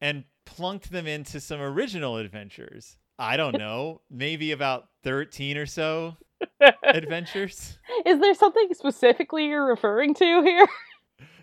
and 0.00 0.24
plunked 0.46 0.90
them 0.90 1.06
into 1.06 1.40
some 1.40 1.60
original 1.60 2.16
adventures. 2.16 2.96
I 3.18 3.36
don't 3.36 3.58
know, 3.58 4.00
maybe 4.10 4.52
about 4.52 4.88
13 5.04 5.56
or 5.56 5.66
so 5.66 6.16
adventures. 6.84 7.78
Is 8.06 8.20
there 8.20 8.34
something 8.34 8.68
specifically 8.72 9.46
you're 9.46 9.66
referring 9.66 10.14
to 10.14 10.42
here? 10.42 10.66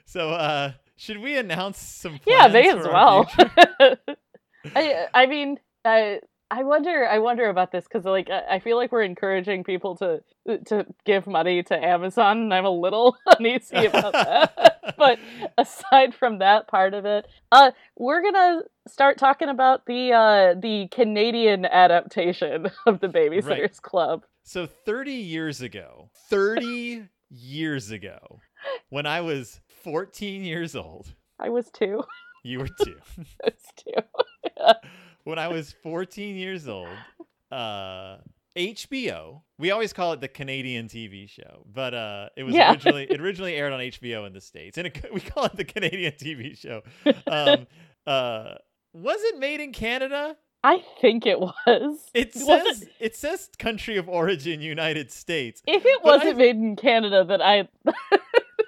So, 0.05 0.29
uh, 0.29 0.73
should 0.97 1.17
we 1.19 1.37
announce 1.37 1.79
some 1.79 2.19
yeah, 2.25 2.47
may 2.47 2.69
as 2.69 2.85
well. 2.85 3.29
I 4.75 5.07
I 5.13 5.25
mean, 5.25 5.59
I 5.83 6.19
I 6.51 6.63
wonder 6.63 7.07
I 7.07 7.19
wonder 7.19 7.49
about 7.49 7.71
this 7.71 7.85
because 7.85 8.05
like 8.05 8.29
I 8.29 8.55
I 8.55 8.59
feel 8.59 8.77
like 8.77 8.91
we're 8.91 9.03
encouraging 9.03 9.63
people 9.63 9.95
to 9.97 10.21
to 10.65 10.85
give 11.05 11.27
money 11.27 11.63
to 11.63 11.75
Amazon, 11.75 12.37
and 12.43 12.53
I'm 12.53 12.65
a 12.65 12.69
little 12.69 13.17
uneasy 13.39 13.85
about 13.85 14.13
that. 14.13 14.95
but 14.97 15.19
aside 15.57 16.13
from 16.13 16.39
that 16.39 16.67
part 16.67 16.93
of 16.93 17.05
it, 17.05 17.25
uh, 17.51 17.71
we're 17.97 18.21
gonna 18.21 18.61
start 18.87 19.17
talking 19.17 19.49
about 19.49 19.85
the 19.85 20.13
uh 20.13 20.59
the 20.59 20.87
Canadian 20.91 21.65
adaptation 21.65 22.67
of 22.85 22.99
the 22.99 23.07
Babysitters 23.07 23.45
Right. 23.47 23.81
Club. 23.81 24.25
So 24.43 24.67
30 24.67 25.11
years 25.13 25.61
ago, 25.61 26.11
30 26.29 27.07
years 27.31 27.89
ago, 27.89 28.39
when 28.89 29.07
I 29.07 29.21
was 29.21 29.59
14 29.85 30.43
years 30.43 30.75
old, 30.75 31.13
I 31.39 31.49
was 31.49 31.69
two. 31.69 32.03
you 32.43 32.57
were 32.59 32.67
two. 32.67 32.95
I 33.45 33.45
was 33.45 33.53
two. 33.77 34.73
when 35.25 35.37
I 35.37 35.47
was 35.47 35.75
14 35.83 36.35
years 36.35 36.67
old, 36.67 36.89
uh, 37.51 38.17
HBO, 38.57 39.41
we 39.59 39.69
always 39.69 39.93
call 39.93 40.13
it 40.13 40.21
the 40.21 40.27
Canadian 40.27 40.87
TV 40.87 41.29
show, 41.29 41.67
but 41.71 41.93
uh, 41.93 42.29
it 42.35 42.41
was 42.43 42.55
Yeah. 42.55 42.71
originally 42.71 43.03
it 43.03 43.21
originally 43.21 43.53
aired 43.55 43.73
on 43.73 43.79
HBO 43.79 44.25
in 44.25 44.33
the 44.33 44.41
states, 44.41 44.79
and 44.79 44.87
it, 44.87 45.05
we 45.13 45.19
call 45.21 45.45
it 45.45 45.55
the 45.55 45.65
Canadian 45.65 46.13
TV 46.13 46.57
show. 46.57 46.81
Um, 47.27 47.67
uh, 48.07 48.55
was 48.93 49.17
it 49.21 49.37
made 49.37 49.59
in 49.59 49.71
Canada? 49.71 50.35
I 50.63 50.81
think 50.99 51.27
it 51.27 51.39
was. 51.39 52.09
It 52.15 52.31
Was 52.33 52.43
says 52.45 52.89
it 52.99 53.15
says 53.15 53.49
country 53.59 53.97
of 53.97 54.09
origin 54.09 54.61
United 54.61 55.11
States. 55.11 55.61
If 55.67 55.83
it 55.85 56.03
wasn't 56.03 56.37
made 56.39 56.55
in 56.55 56.75
Canada, 56.75 57.23
then 57.23 57.39
I 57.39 57.67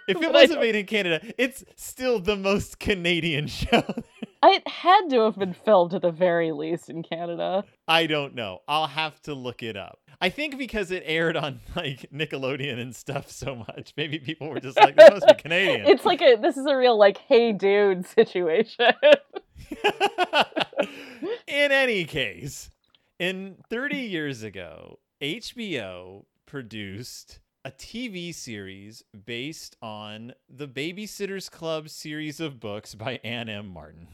If 0.08 0.18
it 0.22 0.32
wasn't 0.32 0.62
made 0.62 0.76
in 0.76 0.86
Canada, 0.86 1.22
it's 1.38 1.64
still 1.76 2.20
the 2.20 2.36
most 2.36 2.80
Canadian 2.80 3.48
show. 3.48 3.84
it 4.44 4.68
had 4.68 5.10
to 5.10 5.22
have 5.22 5.38
been 5.38 5.54
filmed 5.54 5.94
at 5.94 6.02
the 6.02 6.12
very 6.12 6.52
least 6.52 6.90
in 6.90 7.04
Canada. 7.04 7.64
I 7.88 8.08
don't 8.08 8.36
know. 8.36 8.60
I'll 8.68 8.88
have 8.88 9.22
to 9.24 9.34
look 9.34 9.64
it 9.64 9.76
up. 9.76 10.00
I 10.20 10.30
think 10.30 10.58
because 10.58 10.90
it 10.90 11.04
aired 11.06 11.38
on 11.38 11.60
like 11.76 12.10
Nickelodeon 12.12 12.80
and 12.80 12.96
stuff 12.96 13.30
so 13.30 13.56
much, 13.56 13.94
maybe 13.98 14.18
people 14.18 14.50
were 14.50 14.60
just 14.60 14.78
like, 14.78 14.96
"This 14.96 15.12
must 15.12 15.28
be 15.28 15.34
Canadian." 15.36 15.88
It's 15.88 16.06
like 16.06 16.22
a 16.22 16.36
this 16.36 16.58
is 16.58 16.66
a 16.66 16.76
real 16.76 16.98
like 16.98 17.18
hey 17.20 17.52
dude 17.52 18.06
situation. 18.08 18.94
in 21.48 21.72
any 21.72 22.06
case, 22.06 22.72
in 23.20 23.58
30 23.70 23.98
years 23.98 24.44
ago, 24.44 25.00
HBO 25.22 26.26
produced 26.46 27.40
a 27.66 27.72
TV 27.72 28.34
series 28.34 29.04
based 29.26 29.76
on 29.82 30.34
the 30.50 30.68
Babysitter's 30.68 31.50
Club 31.50 31.90
series 31.90 32.40
of 32.40 32.60
books 32.60 32.96
by 32.96 33.20
Ann 33.24 33.50
M. 33.50 33.68
Martin. 33.68 34.08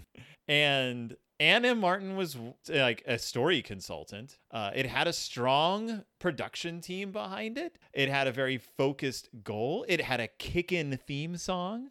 And 0.47 1.15
Ann 1.39 1.65
M. 1.65 1.79
Martin 1.79 2.15
was 2.15 2.37
like 2.69 3.03
a 3.05 3.17
story 3.17 3.61
consultant. 3.61 4.37
Uh, 4.51 4.71
it 4.73 4.85
had 4.85 5.07
a 5.07 5.13
strong 5.13 6.03
production 6.19 6.81
team 6.81 7.11
behind 7.11 7.57
it. 7.57 7.77
It 7.93 8.09
had 8.09 8.27
a 8.27 8.31
very 8.31 8.57
focused 8.57 9.29
goal. 9.43 9.85
It 9.87 10.01
had 10.01 10.19
a 10.19 10.27
kick-in 10.27 10.97
theme 11.05 11.37
song. 11.37 11.89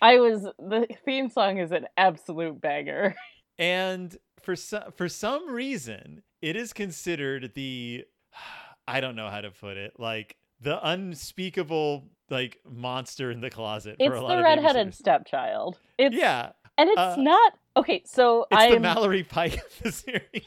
I 0.00 0.18
was 0.18 0.42
the 0.58 0.86
theme 1.04 1.28
song 1.30 1.58
is 1.58 1.72
an 1.72 1.86
absolute 1.96 2.60
banger. 2.60 3.14
And 3.60 4.16
for 4.40 4.54
some 4.54 4.92
for 4.94 5.08
some 5.08 5.50
reason, 5.50 6.22
it 6.40 6.54
is 6.54 6.72
considered 6.72 7.54
the 7.56 8.04
I 8.86 9.00
don't 9.00 9.16
know 9.16 9.28
how 9.28 9.40
to 9.40 9.50
put 9.50 9.76
it, 9.76 9.94
like 9.98 10.36
the 10.60 10.88
unspeakable 10.88 12.04
like 12.30 12.60
monster 12.68 13.30
in 13.30 13.40
the 13.40 13.50
closet 13.50 13.96
It's 13.98 14.08
for 14.08 14.14
a 14.14 14.20
lot 14.20 14.28
the 14.28 14.38
of 14.38 14.44
redheaded 14.44 14.94
stepchild. 14.94 15.78
It's 15.98 16.14
Yeah, 16.14 16.52
and 16.76 16.90
it's 16.90 16.98
uh, 16.98 17.16
not 17.18 17.54
okay. 17.76 18.02
So 18.04 18.46
it's 18.50 18.62
the 18.62 18.74
I'm 18.74 18.82
Mallory 18.82 19.22
Pike 19.22 19.54
of 19.54 19.82
the 19.82 19.92
series. 19.92 20.22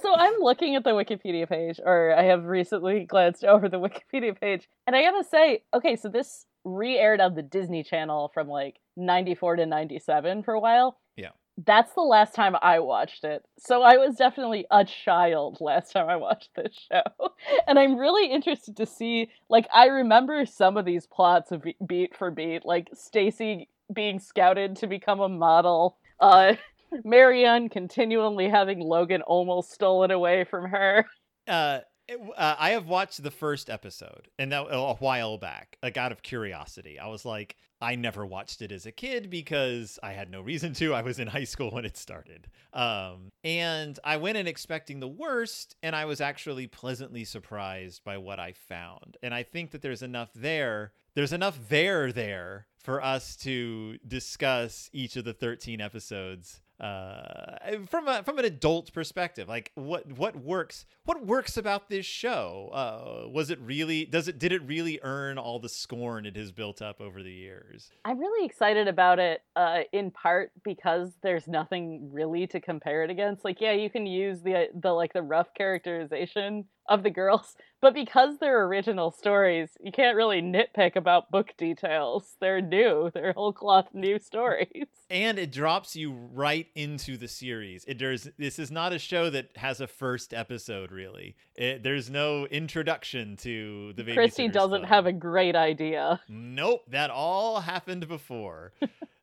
so 0.00 0.14
I'm 0.14 0.34
looking 0.40 0.76
at 0.76 0.84
the 0.84 0.90
Wikipedia 0.90 1.48
page, 1.48 1.80
or 1.84 2.14
I 2.16 2.24
have 2.24 2.44
recently 2.44 3.04
glanced 3.04 3.44
over 3.44 3.68
the 3.68 3.80
Wikipedia 3.80 4.38
page, 4.38 4.68
and 4.86 4.96
I 4.96 5.02
gotta 5.02 5.24
say, 5.24 5.62
okay, 5.74 5.96
so 5.96 6.08
this 6.08 6.46
re-aired 6.64 7.20
on 7.20 7.34
the 7.34 7.42
Disney 7.42 7.82
Channel 7.82 8.30
from 8.32 8.48
like 8.48 8.80
'94 8.96 9.56
to 9.56 9.66
'97 9.66 10.42
for 10.42 10.54
a 10.54 10.60
while. 10.60 10.98
Yeah. 11.16 11.30
That's 11.66 11.92
the 11.94 12.02
last 12.02 12.34
time 12.34 12.54
I 12.62 12.78
watched 12.78 13.24
it. 13.24 13.44
So 13.58 13.82
I 13.82 13.96
was 13.96 14.14
definitely 14.14 14.66
a 14.70 14.84
child 14.84 15.58
last 15.60 15.90
time 15.92 16.08
I 16.08 16.16
watched 16.16 16.50
this 16.54 16.86
show. 16.90 17.02
And 17.66 17.78
I'm 17.78 17.96
really 17.98 18.30
interested 18.30 18.76
to 18.76 18.86
see 18.86 19.30
like 19.48 19.66
I 19.74 19.86
remember 19.86 20.46
some 20.46 20.76
of 20.76 20.84
these 20.84 21.06
plots 21.06 21.50
of 21.52 21.64
beat 21.86 22.16
for 22.16 22.30
beat, 22.30 22.64
like 22.64 22.88
Stacey 22.94 23.68
being 23.92 24.20
scouted 24.20 24.76
to 24.76 24.86
become 24.86 25.20
a 25.20 25.28
model, 25.28 25.96
uh 26.20 26.54
Mary 27.04 27.44
Anne 27.44 27.68
continually 27.68 28.48
having 28.48 28.80
Logan 28.80 29.22
almost 29.22 29.72
stolen 29.72 30.10
away 30.10 30.44
from 30.44 30.66
her. 30.70 31.04
uh, 31.48 31.80
uh, 32.08 32.56
I 32.58 32.70
have 32.70 32.86
watched 32.86 33.22
the 33.22 33.30
first 33.30 33.68
episode, 33.68 34.28
and 34.38 34.52
that 34.52 34.66
a 34.70 34.94
while 34.94 35.38
back, 35.38 35.78
like 35.82 35.96
out 35.96 36.12
of 36.12 36.22
curiosity. 36.22 36.98
I 36.98 37.08
was 37.08 37.24
like, 37.24 37.56
I 37.80 37.94
never 37.94 38.26
watched 38.26 38.62
it 38.62 38.72
as 38.72 38.86
a 38.86 38.92
kid 38.92 39.30
because 39.30 39.98
I 40.02 40.12
had 40.12 40.30
no 40.30 40.40
reason 40.40 40.72
to. 40.74 40.94
I 40.94 41.02
was 41.02 41.18
in 41.18 41.28
high 41.28 41.44
school 41.44 41.70
when 41.70 41.84
it 41.84 41.96
started, 41.96 42.48
um, 42.72 43.30
and 43.44 43.98
I 44.04 44.16
went 44.16 44.38
in 44.38 44.46
expecting 44.46 45.00
the 45.00 45.08
worst, 45.08 45.76
and 45.82 45.94
I 45.94 46.06
was 46.06 46.20
actually 46.20 46.66
pleasantly 46.66 47.24
surprised 47.24 48.02
by 48.04 48.18
what 48.18 48.40
I 48.40 48.52
found. 48.52 49.16
And 49.22 49.34
I 49.34 49.42
think 49.42 49.72
that 49.72 49.82
there's 49.82 50.02
enough 50.02 50.30
there. 50.34 50.92
There's 51.14 51.32
enough 51.32 51.58
there 51.68 52.12
there 52.12 52.66
for 52.82 53.02
us 53.02 53.36
to 53.36 53.98
discuss 54.06 54.88
each 54.92 55.16
of 55.16 55.24
the 55.24 55.34
13 55.34 55.80
episodes 55.80 56.60
uh 56.80 57.76
from 57.86 58.06
a 58.06 58.22
from 58.22 58.38
an 58.38 58.44
adult 58.44 58.92
perspective 58.92 59.48
like 59.48 59.72
what 59.74 60.06
what 60.12 60.36
works 60.36 60.86
what 61.04 61.26
works 61.26 61.56
about 61.56 61.88
this 61.88 62.06
show 62.06 62.70
uh 62.72 63.28
was 63.28 63.50
it 63.50 63.58
really 63.60 64.04
does 64.04 64.28
it 64.28 64.38
did 64.38 64.52
it 64.52 64.62
really 64.64 65.00
earn 65.02 65.38
all 65.38 65.58
the 65.58 65.68
scorn 65.68 66.24
it 66.24 66.36
has 66.36 66.52
built 66.52 66.80
up 66.80 67.00
over 67.00 67.22
the 67.22 67.32
years 67.32 67.90
I'm 68.04 68.18
really 68.18 68.46
excited 68.46 68.88
about 68.88 69.18
it, 69.18 69.42
uh, 69.54 69.80
in 69.92 70.10
part 70.10 70.50
because 70.64 71.12
there's 71.22 71.46
nothing 71.46 72.08
really 72.12 72.46
to 72.48 72.60
compare 72.60 73.04
it 73.04 73.10
against. 73.10 73.44
Like, 73.44 73.60
yeah, 73.60 73.72
you 73.72 73.90
can 73.90 74.06
use 74.06 74.40
the 74.40 74.68
the 74.74 74.92
like 74.92 75.12
the 75.12 75.22
rough 75.22 75.52
characterization 75.54 76.64
of 76.88 77.02
the 77.02 77.10
girls, 77.10 77.56
but 77.80 77.94
because 77.94 78.38
they're 78.38 78.64
original 78.64 79.10
stories, 79.10 79.70
you 79.80 79.92
can't 79.92 80.16
really 80.16 80.40
nitpick 80.42 80.96
about 80.96 81.30
book 81.30 81.54
details. 81.56 82.36
They're 82.40 82.60
new. 82.60 83.10
They're 83.12 83.32
whole 83.32 83.52
cloth 83.52 83.88
new 83.92 84.18
stories. 84.30 84.86
and 85.10 85.38
it 85.38 85.52
drops 85.52 85.94
you 85.96 86.12
right 86.12 86.66
into 86.74 87.16
the 87.16 87.28
series 87.28 87.84
it 87.86 87.98
there's 87.98 88.28
this 88.38 88.58
is 88.58 88.70
not 88.70 88.92
a 88.92 88.98
show 88.98 89.30
that 89.30 89.48
has 89.56 89.80
a 89.80 89.86
first 89.86 90.34
episode 90.34 90.90
really 90.92 91.34
it, 91.54 91.82
there's 91.82 92.10
no 92.10 92.44
introduction 92.46 93.34
to 93.36 93.92
the 93.94 94.02
Kristy 94.02 94.52
doesn't 94.52 94.80
Club. 94.80 94.88
have 94.90 95.06
a 95.06 95.12
great 95.12 95.56
idea. 95.56 96.20
Nope, 96.28 96.82
that 96.88 97.10
all 97.10 97.60
happened 97.60 98.06
before. 98.08 98.72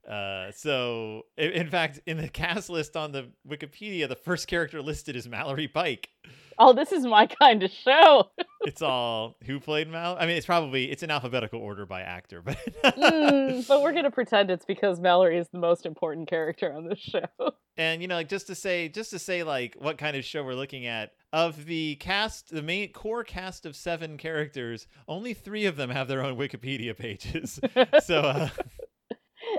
uh, 0.10 0.52
so, 0.52 1.24
in 1.38 1.70
fact, 1.70 2.00
in 2.06 2.18
the 2.18 2.28
cast 2.30 2.70
list 2.70 2.96
on 2.96 3.12
the 3.12 3.30
Wikipedia, 3.48 4.08
the 4.08 4.16
first 4.16 4.48
character 4.48 4.82
listed 4.82 5.16
is 5.16 5.28
Mallory 5.28 5.68
Pike. 5.68 6.10
Oh, 6.58 6.74
this 6.74 6.92
is 6.92 7.06
my 7.06 7.28
kind 7.28 7.64
of 7.64 7.72
show. 7.72 8.30
It's 8.66 8.82
all 8.82 9.38
who 9.44 9.60
played 9.60 9.88
Mal. 9.88 10.18
I 10.20 10.26
mean, 10.26 10.38
it's 10.38 10.46
probably 10.48 10.90
it's 10.90 11.04
in 11.04 11.12
alphabetical 11.12 11.60
order 11.60 11.86
by 11.86 12.02
actor, 12.02 12.42
but 12.42 12.58
Mm, 12.84 13.68
but 13.68 13.84
we're 13.84 13.94
gonna 13.94 14.10
pretend 14.10 14.50
it's 14.50 14.66
because 14.66 15.00
Mallory 15.00 15.38
is 15.38 15.48
the 15.50 15.60
most 15.60 15.86
important 15.86 16.28
character 16.28 16.74
on 16.74 16.88
this 16.88 16.98
show. 16.98 17.28
and 17.78 18.02
you 18.02 18.08
know, 18.08 18.16
like 18.16 18.28
just 18.28 18.48
to 18.48 18.56
say, 18.56 18.90
just 18.90 19.12
to 19.12 19.20
say, 19.20 19.44
like 19.44 19.76
what 19.78 20.00
kind 20.00 20.18
of 20.18 20.26
show 20.26 20.44
we're 20.44 20.56
looking 20.56 20.88
at. 20.88 21.12
Of 21.32 21.66
the 21.66 21.96
cast, 21.98 22.50
the 22.50 22.64
main 22.64 22.92
core 22.92 23.24
cast 23.24 23.68
of 23.68 23.76
seven 23.76 24.18
characters, 24.18 24.88
only 25.08 25.36
three 25.36 25.66
of 25.66 25.76
them 25.76 25.92
have 25.92 26.08
their 26.08 26.24
own 26.24 26.36
Wikipedia 26.36 26.98
pages. 26.98 27.60
so, 28.04 28.22
uh, 28.22 28.50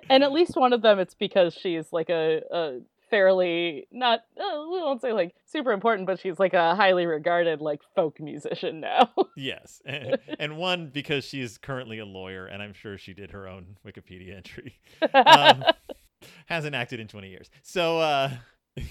and 0.08 0.22
at 0.22 0.32
least 0.32 0.56
one 0.56 0.72
of 0.72 0.82
them, 0.82 0.98
it's 0.98 1.14
because 1.14 1.54
she's 1.54 1.92
like 1.92 2.08
a, 2.10 2.42
a 2.50 2.78
fairly 3.10 3.86
not 3.92 4.20
uh, 4.36 4.64
we 4.70 4.80
won't 4.80 5.00
say 5.00 5.12
like 5.12 5.34
super 5.44 5.72
important, 5.72 6.06
but 6.06 6.18
she's 6.18 6.38
like 6.38 6.54
a 6.54 6.74
highly 6.74 7.06
regarded 7.06 7.60
like 7.60 7.80
folk 7.94 8.20
musician 8.20 8.80
now. 8.80 9.10
Yes, 9.38 9.82
and, 9.84 10.16
and 10.38 10.56
one 10.56 10.88
because 10.88 11.22
she's 11.26 11.58
currently 11.58 11.98
a 11.98 12.06
lawyer, 12.06 12.46
and 12.46 12.62
I'm 12.62 12.72
sure 12.72 12.96
she 12.96 13.12
did 13.12 13.32
her 13.32 13.46
own 13.46 13.76
Wikipedia 13.86 14.34
entry. 14.34 14.78
Um, 15.12 15.62
hasn't 16.46 16.74
acted 16.74 17.00
in 17.00 17.08
20 17.08 17.28
years, 17.28 17.50
so. 17.62 17.98
uh 17.98 18.30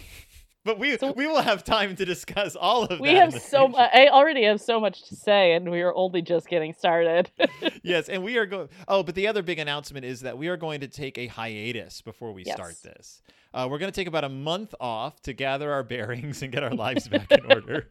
But 0.65 0.79
we 0.79 0.97
So- 0.97 1.11
we 1.13 1.27
will 1.27 1.41
have 1.41 1.63
time 1.63 1.95
to 1.95 2.05
discuss 2.05 2.55
all 2.55 2.83
of 2.85 2.99
we 2.99 3.11
have 3.13 3.39
so 3.39 3.67
much. 3.67 3.91
I 3.93 4.07
already 4.07 4.43
have 4.45 4.59
so 4.59 4.79
much 4.79 5.03
to 5.09 5.15
say, 5.15 5.53
and 5.53 5.69
we 5.69 5.81
are 5.81 5.93
only 5.95 6.21
just 6.23 6.49
getting 6.49 6.73
started. 6.73 7.31
Yes, 7.83 8.09
and 8.09 8.23
we 8.23 8.37
are 8.37 8.47
going. 8.47 8.69
Oh, 8.87 9.03
but 9.03 9.13
the 9.13 9.27
other 9.27 9.43
big 9.43 9.59
announcement 9.59 10.05
is 10.05 10.21
that 10.21 10.37
we 10.39 10.47
are 10.47 10.57
going 10.57 10.79
to 10.79 10.87
take 10.87 11.19
a 11.19 11.27
hiatus 11.27 12.01
before 12.01 12.31
we 12.31 12.43
start 12.43 12.75
this. 12.83 13.21
Uh, 13.53 13.67
we're 13.69 13.77
going 13.77 13.91
to 13.91 13.95
take 13.95 14.07
about 14.07 14.23
a 14.23 14.29
month 14.29 14.73
off 14.79 15.21
to 15.21 15.33
gather 15.33 15.71
our 15.71 15.83
bearings 15.83 16.41
and 16.41 16.51
get 16.51 16.63
our 16.63 16.73
lives 16.73 17.07
back 17.07 17.31
in 17.31 17.45
order. 17.51 17.89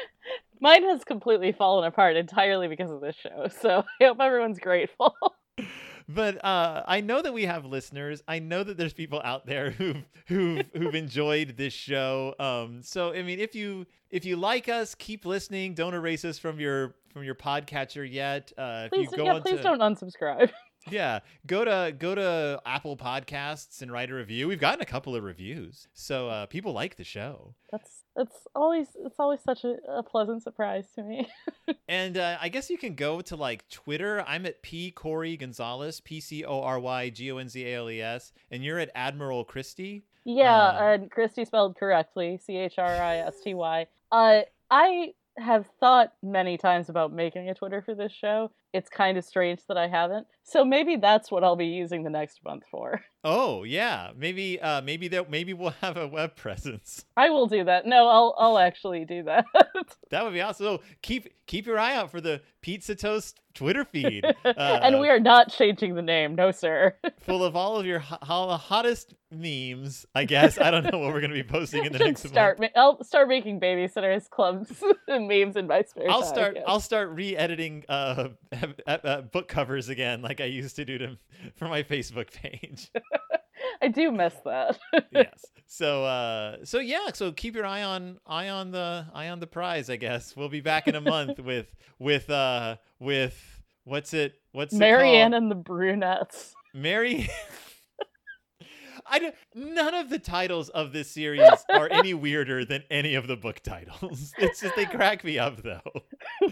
Mine 0.60 0.84
has 0.84 1.04
completely 1.04 1.52
fallen 1.52 1.84
apart 1.84 2.16
entirely 2.16 2.66
because 2.66 2.90
of 2.90 3.02
this 3.02 3.14
show. 3.14 3.48
So 3.60 3.84
I 4.00 4.04
hope 4.04 4.20
everyone's 4.20 4.58
grateful. 4.58 5.14
but 6.08 6.44
uh, 6.44 6.82
I 6.86 7.00
know 7.00 7.22
that 7.22 7.32
we 7.32 7.44
have 7.44 7.64
listeners. 7.64 8.22
I 8.28 8.38
know 8.38 8.62
that 8.62 8.76
there's 8.76 8.92
people 8.92 9.20
out 9.24 9.46
there 9.46 9.70
who've 9.70 10.04
who've 10.26 10.64
who've 10.74 10.94
enjoyed 10.94 11.56
this 11.56 11.72
show. 11.72 12.34
Um, 12.38 12.82
so 12.82 13.12
I 13.12 13.22
mean, 13.22 13.40
if 13.40 13.54
you 13.54 13.86
if 14.10 14.24
you 14.24 14.36
like 14.36 14.68
us, 14.68 14.94
keep 14.94 15.24
listening. 15.26 15.74
Don't 15.74 15.94
erase 15.94 16.24
us 16.24 16.38
from 16.38 16.60
your 16.60 16.94
from 17.12 17.24
your 17.24 17.34
podcatcher 17.34 18.10
yet. 18.10 18.52
Uh, 18.56 18.84
if 18.86 18.90
Please, 18.92 19.08
you 19.10 19.16
go 19.16 19.24
yeah, 19.24 19.34
on 19.34 19.42
please 19.42 19.56
to- 19.56 19.62
don't 19.62 19.80
unsubscribe. 19.80 20.50
yeah, 20.90 21.20
go 21.46 21.64
to 21.64 21.92
go 21.98 22.14
to 22.14 22.60
Apple 22.64 22.96
Podcasts 22.96 23.82
and 23.82 23.90
write 23.90 24.10
a 24.10 24.14
review. 24.14 24.48
We've 24.48 24.60
gotten 24.60 24.80
a 24.80 24.86
couple 24.86 25.14
of 25.16 25.24
reviews, 25.24 25.88
so 25.94 26.28
uh, 26.28 26.46
people 26.46 26.72
like 26.72 26.96
the 26.96 27.04
show. 27.04 27.54
That's 27.72 28.02
it's 28.16 28.46
always 28.54 28.88
it's 29.04 29.18
always 29.18 29.40
such 29.42 29.64
a, 29.64 29.76
a 29.88 30.02
pleasant 30.02 30.42
surprise 30.42 30.86
to 30.94 31.02
me. 31.02 31.28
And 31.88 32.16
uh, 32.16 32.36
I 32.40 32.48
guess 32.48 32.68
you 32.70 32.78
can 32.78 32.94
go 32.94 33.20
to 33.22 33.36
like 33.36 33.68
Twitter. 33.68 34.24
I'm 34.26 34.44
at 34.46 34.62
P 34.62 34.90
Corey 34.90 35.36
Gonzales, 35.36 36.00
P 36.00 36.20
C 36.20 36.44
O 36.44 36.60
R 36.62 36.78
Y 36.80 37.10
G 37.10 37.30
O 37.32 37.38
N 37.38 37.48
Z 37.48 37.64
A 37.64 37.76
L 37.76 37.90
E 37.90 38.00
S, 38.00 38.32
and 38.50 38.64
you're 38.64 38.78
at 38.78 38.90
Admiral 38.94 39.44
Christy. 39.44 40.04
Yeah, 40.24 40.52
Uh, 40.56 40.94
and 40.94 41.10
Christy 41.10 41.44
spelled 41.44 41.76
correctly, 41.76 42.38
C 42.44 42.56
H 42.56 42.74
R 42.78 42.86
I 42.88 43.16
S 43.18 43.40
T 43.42 43.54
Y. 43.54 43.86
Uh, 44.10 44.40
I 44.70 45.14
have 45.38 45.66
thought 45.80 46.12
many 46.22 46.56
times 46.58 46.88
about 46.88 47.12
making 47.12 47.48
a 47.50 47.54
Twitter 47.54 47.82
for 47.82 47.94
this 47.94 48.12
show. 48.12 48.50
It's 48.76 48.88
kind 48.88 49.16
of 49.18 49.24
strange 49.24 49.60
that 49.68 49.76
I 49.78 49.88
haven't. 49.88 50.26
So 50.44 50.64
maybe 50.64 50.96
that's 50.96 51.30
what 51.30 51.42
I'll 51.42 51.56
be 51.56 51.66
using 51.66 52.04
the 52.04 52.10
next 52.10 52.44
month 52.44 52.64
for. 52.70 53.02
Oh 53.28 53.64
yeah, 53.64 54.10
maybe 54.16 54.60
uh, 54.60 54.82
maybe 54.82 55.08
that 55.08 55.28
maybe 55.28 55.52
we'll 55.52 55.70
have 55.80 55.96
a 55.96 56.06
web 56.06 56.36
presence. 56.36 57.04
I 57.16 57.28
will 57.30 57.48
do 57.48 57.64
that. 57.64 57.84
No, 57.84 58.06
I'll 58.06 58.36
I'll 58.38 58.56
actually 58.58 59.04
do 59.04 59.24
that. 59.24 59.44
That 60.10 60.22
would 60.24 60.32
be 60.32 60.40
awesome. 60.40 60.64
So 60.66 60.82
keep 61.02 61.28
keep 61.46 61.66
your 61.66 61.78
eye 61.78 61.96
out 61.96 62.12
for 62.12 62.20
the 62.20 62.40
Pizza 62.60 62.94
Toast 62.94 63.40
Twitter 63.54 63.84
feed, 63.84 64.24
and 64.44 64.94
uh, 64.94 64.98
we 65.00 65.08
are 65.08 65.18
not 65.18 65.50
changing 65.52 65.96
the 65.96 66.02
name, 66.02 66.36
no 66.36 66.52
sir. 66.52 66.94
full 67.20 67.44
of 67.44 67.56
all 67.56 67.76
of 67.76 67.84
your 67.86 67.98
ho- 67.98 68.18
ho- 68.22 68.56
hottest 68.56 69.14
memes. 69.32 70.06
I 70.14 70.24
guess 70.24 70.58
I 70.58 70.70
don't 70.70 70.84
know 70.90 70.98
what 70.98 71.12
we're 71.12 71.20
gonna 71.20 71.34
be 71.34 71.42
posting 71.42 71.84
in 71.84 71.92
the 71.92 71.98
next 71.98 72.22
month. 72.24 72.34
start. 72.34 72.60
Ma- 72.60 72.68
I'll 72.76 73.02
start 73.02 73.28
making 73.28 73.58
babysitters 73.60 74.30
clubs 74.30 74.72
and 75.08 75.26
memes 75.26 75.56
in 75.56 75.66
my 75.66 75.82
spare 75.82 76.08
I'll 76.08 76.22
time, 76.22 76.28
start. 76.28 76.56
I'll 76.66 76.80
start 76.80 77.10
re-editing 77.10 77.84
uh, 77.88 78.28
uh, 78.86 78.98
uh, 79.04 79.20
book 79.22 79.48
covers 79.48 79.88
again, 79.88 80.22
like 80.22 80.40
I 80.40 80.44
used 80.44 80.76
to 80.76 80.84
do 80.84 80.98
to 80.98 81.18
for 81.56 81.68
my 81.68 81.82
Facebook 81.82 82.32
page. 82.32 82.90
I 83.82 83.88
do 83.88 84.10
miss 84.10 84.34
that. 84.44 84.78
yes. 85.10 85.44
So, 85.66 86.04
uh, 86.04 86.58
so 86.64 86.78
yeah. 86.78 87.08
So 87.14 87.32
keep 87.32 87.54
your 87.54 87.66
eye 87.66 87.82
on 87.82 88.18
eye 88.26 88.48
on 88.48 88.70
the 88.70 89.06
eye 89.12 89.28
on 89.28 89.40
the 89.40 89.46
prize. 89.46 89.90
I 89.90 89.96
guess 89.96 90.36
we'll 90.36 90.48
be 90.48 90.60
back 90.60 90.88
in 90.88 90.94
a 90.94 91.00
month 91.00 91.38
with 91.38 91.74
with 91.98 92.30
uh 92.30 92.76
with 92.98 93.62
what's 93.84 94.14
it 94.14 94.34
what's 94.52 94.72
Mary 94.72 95.16
Anne 95.16 95.34
it 95.34 95.38
and 95.38 95.50
the 95.50 95.56
brunettes. 95.56 96.54
Mary. 96.74 97.28
I 99.08 99.18
don't, 99.20 99.34
none 99.54 99.94
of 99.94 100.10
the 100.10 100.18
titles 100.18 100.68
of 100.68 100.92
this 100.92 101.08
series 101.08 101.48
are 101.70 101.88
any 101.90 102.12
weirder 102.12 102.64
than 102.64 102.82
any 102.90 103.14
of 103.14 103.28
the 103.28 103.36
book 103.36 103.60
titles. 103.60 104.32
It's 104.38 104.60
just 104.60 104.74
they 104.74 104.84
crack 104.84 105.22
me 105.22 105.38
up 105.38 105.62
though. 105.62 105.80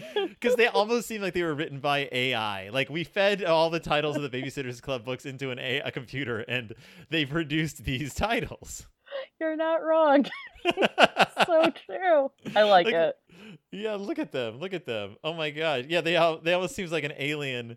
because 0.29 0.57
they 0.57 0.67
almost 0.67 1.09
seem 1.09 1.23
like 1.23 1.35
they 1.35 1.43
were 1.43 1.55
written 1.55 1.81
by 1.81 2.09
AI. 2.13 2.69
Like 2.71 2.89
we 2.91 3.05
fed 3.05 3.45
all 3.45 3.71
the 3.71 3.81
titles 3.81 4.17
of 4.17 4.23
the 4.23 4.31
Babysitters 4.31 4.81
Club 4.81 5.05
books 5.05 5.27
into 5.27 5.51
an 5.51 5.59
a, 5.59 5.81
a 5.81 5.91
computer, 5.91 6.41
and 6.41 6.75
they 7.11 7.25
produced 7.25 7.85
these 7.85 8.15
titles. 8.15 8.87
You're 9.41 9.57
not 9.57 9.83
wrong. 9.85 10.27
so 11.47 11.71
true. 11.87 12.31
I 12.57 12.63
like, 12.63 12.87
Like, 12.87 12.95
it. 12.95 13.17
Yeah, 13.71 13.95
look 13.95 14.19
at 14.19 14.33
them. 14.33 14.59
Look 14.59 14.73
at 14.73 14.87
them. 14.87 15.17
Oh 15.23 15.35
my 15.35 15.51
god. 15.51 15.87
Yeah, 15.89 16.01
they 16.01 16.17
all 16.17 16.39
they 16.39 16.53
almost 16.53 16.75
seems 16.75 16.93
like 16.93 17.05
an 17.05 17.13
alien. 17.19 17.77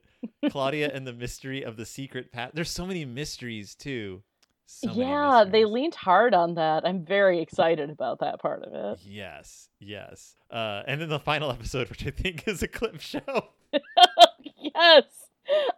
Claudia 0.49 0.91
and 0.93 1.05
the 1.05 1.13
mystery 1.13 1.63
of 1.63 1.77
the 1.77 1.85
secret 1.85 2.31
path. 2.31 2.51
There's 2.53 2.69
so 2.69 2.85
many 2.85 3.05
mysteries 3.05 3.75
too. 3.75 4.23
So 4.69 4.91
yeah, 4.91 5.45
they 5.49 5.63
leaned 5.63 5.95
hard 5.95 6.33
on 6.33 6.55
that. 6.55 6.85
I'm 6.85 7.05
very 7.05 7.41
excited 7.41 7.89
about 7.89 8.19
that 8.19 8.41
part 8.41 8.63
of 8.63 8.73
it. 8.73 8.99
Yes, 9.01 9.69
yes. 9.79 10.35
Uh, 10.51 10.83
and 10.85 10.99
then 10.99 11.07
the 11.07 11.19
final 11.19 11.49
episode, 11.49 11.89
which 11.89 12.05
I 12.05 12.11
think 12.11 12.45
is 12.47 12.61
a 12.61 12.67
clip 12.67 12.99
show. 12.99 13.47
yes. 14.57 15.03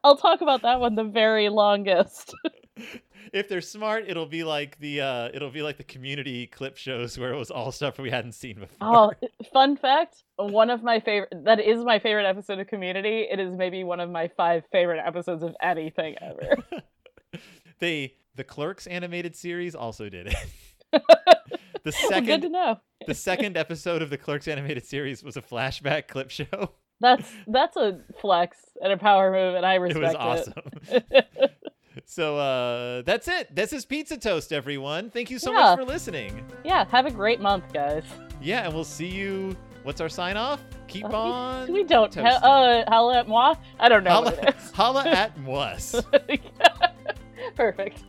I'll 0.03 0.17
talk 0.17 0.41
about 0.41 0.63
that 0.63 0.79
one 0.79 0.95
the 0.95 1.03
very 1.03 1.49
longest. 1.49 2.33
if 3.33 3.47
they're 3.47 3.61
smart, 3.61 4.05
it'll 4.07 4.25
be 4.25 4.43
like 4.43 4.79
the 4.79 5.01
uh, 5.01 5.29
it'll 5.35 5.51
be 5.51 5.61
like 5.61 5.77
the 5.77 5.83
community 5.83 6.47
clip 6.47 6.75
shows 6.75 7.15
where 7.19 7.31
it 7.31 7.37
was 7.37 7.51
all 7.51 7.71
stuff 7.71 7.99
we 7.99 8.09
hadn't 8.09 8.31
seen 8.31 8.59
before. 8.59 8.77
Oh, 8.81 9.11
fun 9.53 9.77
fact, 9.77 10.23
one 10.37 10.71
of 10.71 10.81
my 10.81 10.99
favorite 10.99 11.45
that 11.45 11.59
is 11.59 11.83
my 11.83 11.99
favorite 11.99 12.25
episode 12.25 12.57
of 12.57 12.65
Community. 12.65 13.27
It 13.29 13.39
is 13.39 13.53
maybe 13.55 13.83
one 13.83 13.99
of 13.99 14.09
my 14.09 14.29
five 14.35 14.63
favorite 14.71 15.03
episodes 15.05 15.43
of 15.43 15.55
anything 15.61 16.15
ever. 16.19 16.63
they 17.77 18.15
the 18.39 18.43
Clerks 18.45 18.87
animated 18.87 19.35
series 19.35 19.75
also 19.75 20.07
did 20.09 20.27
it. 20.27 20.35
the 20.91 21.01
Well, 21.03 21.11
good 21.83 21.91
to 21.91 21.91
second 22.07 22.51
know. 22.51 22.79
the 23.05 23.13
second 23.13 23.57
episode 23.57 24.01
of 24.01 24.09
the 24.09 24.17
Clerks 24.17 24.47
animated 24.47 24.85
series 24.85 25.21
was 25.23 25.37
a 25.37 25.41
flashback 25.41 26.07
clip 26.07 26.31
show. 26.31 26.71
That's 27.01 27.29
that's 27.47 27.77
a 27.77 27.99
flex 28.19 28.57
and 28.81 28.91
a 28.91 28.97
power 28.97 29.31
move, 29.31 29.55
and 29.55 29.65
I 29.65 29.75
respect 29.75 30.03
It 30.03 30.07
was 30.07 30.15
awesome. 30.15 30.53
it. 30.89 31.53
So 32.05 32.37
uh 32.37 33.01
that's 33.03 33.27
it. 33.29 33.55
This 33.55 33.71
is 33.71 33.85
Pizza 33.85 34.17
Toast, 34.17 34.51
everyone. 34.51 35.09
Thank 35.09 35.29
you 35.29 35.39
so 35.39 35.51
Yeah. 35.51 35.57
much 35.59 35.79
for 35.79 35.85
listening. 35.85 36.45
yeah, 36.65 36.83
have 36.89 37.05
a 37.05 37.11
great 37.11 37.39
month, 37.39 37.71
guys. 37.71 38.03
Yeah, 38.41 38.65
and 38.65 38.73
we'll 38.73 38.83
see 38.83 39.07
you. 39.07 39.55
What's 39.83 40.01
our 40.01 40.09
sign 40.09 40.35
off? 40.35 40.61
Keep 40.89 41.05
Uh, 41.05 41.17
on. 41.17 41.71
We 41.71 41.83
don't. 41.85 42.13
Ha- 42.15 42.21
uh, 42.43 42.83
holla 42.89 43.19
at 43.19 43.27
moi. 43.29 43.55
I 43.79 43.87
don't 43.87 44.03
know 44.03 44.09
holla, 44.11 44.31
what 44.31 44.43
it 44.49 44.55
is. 44.57 44.71
holla 44.71 45.07
at 45.07 45.37
Muss. 45.39 45.95
Perfect. 47.55 48.03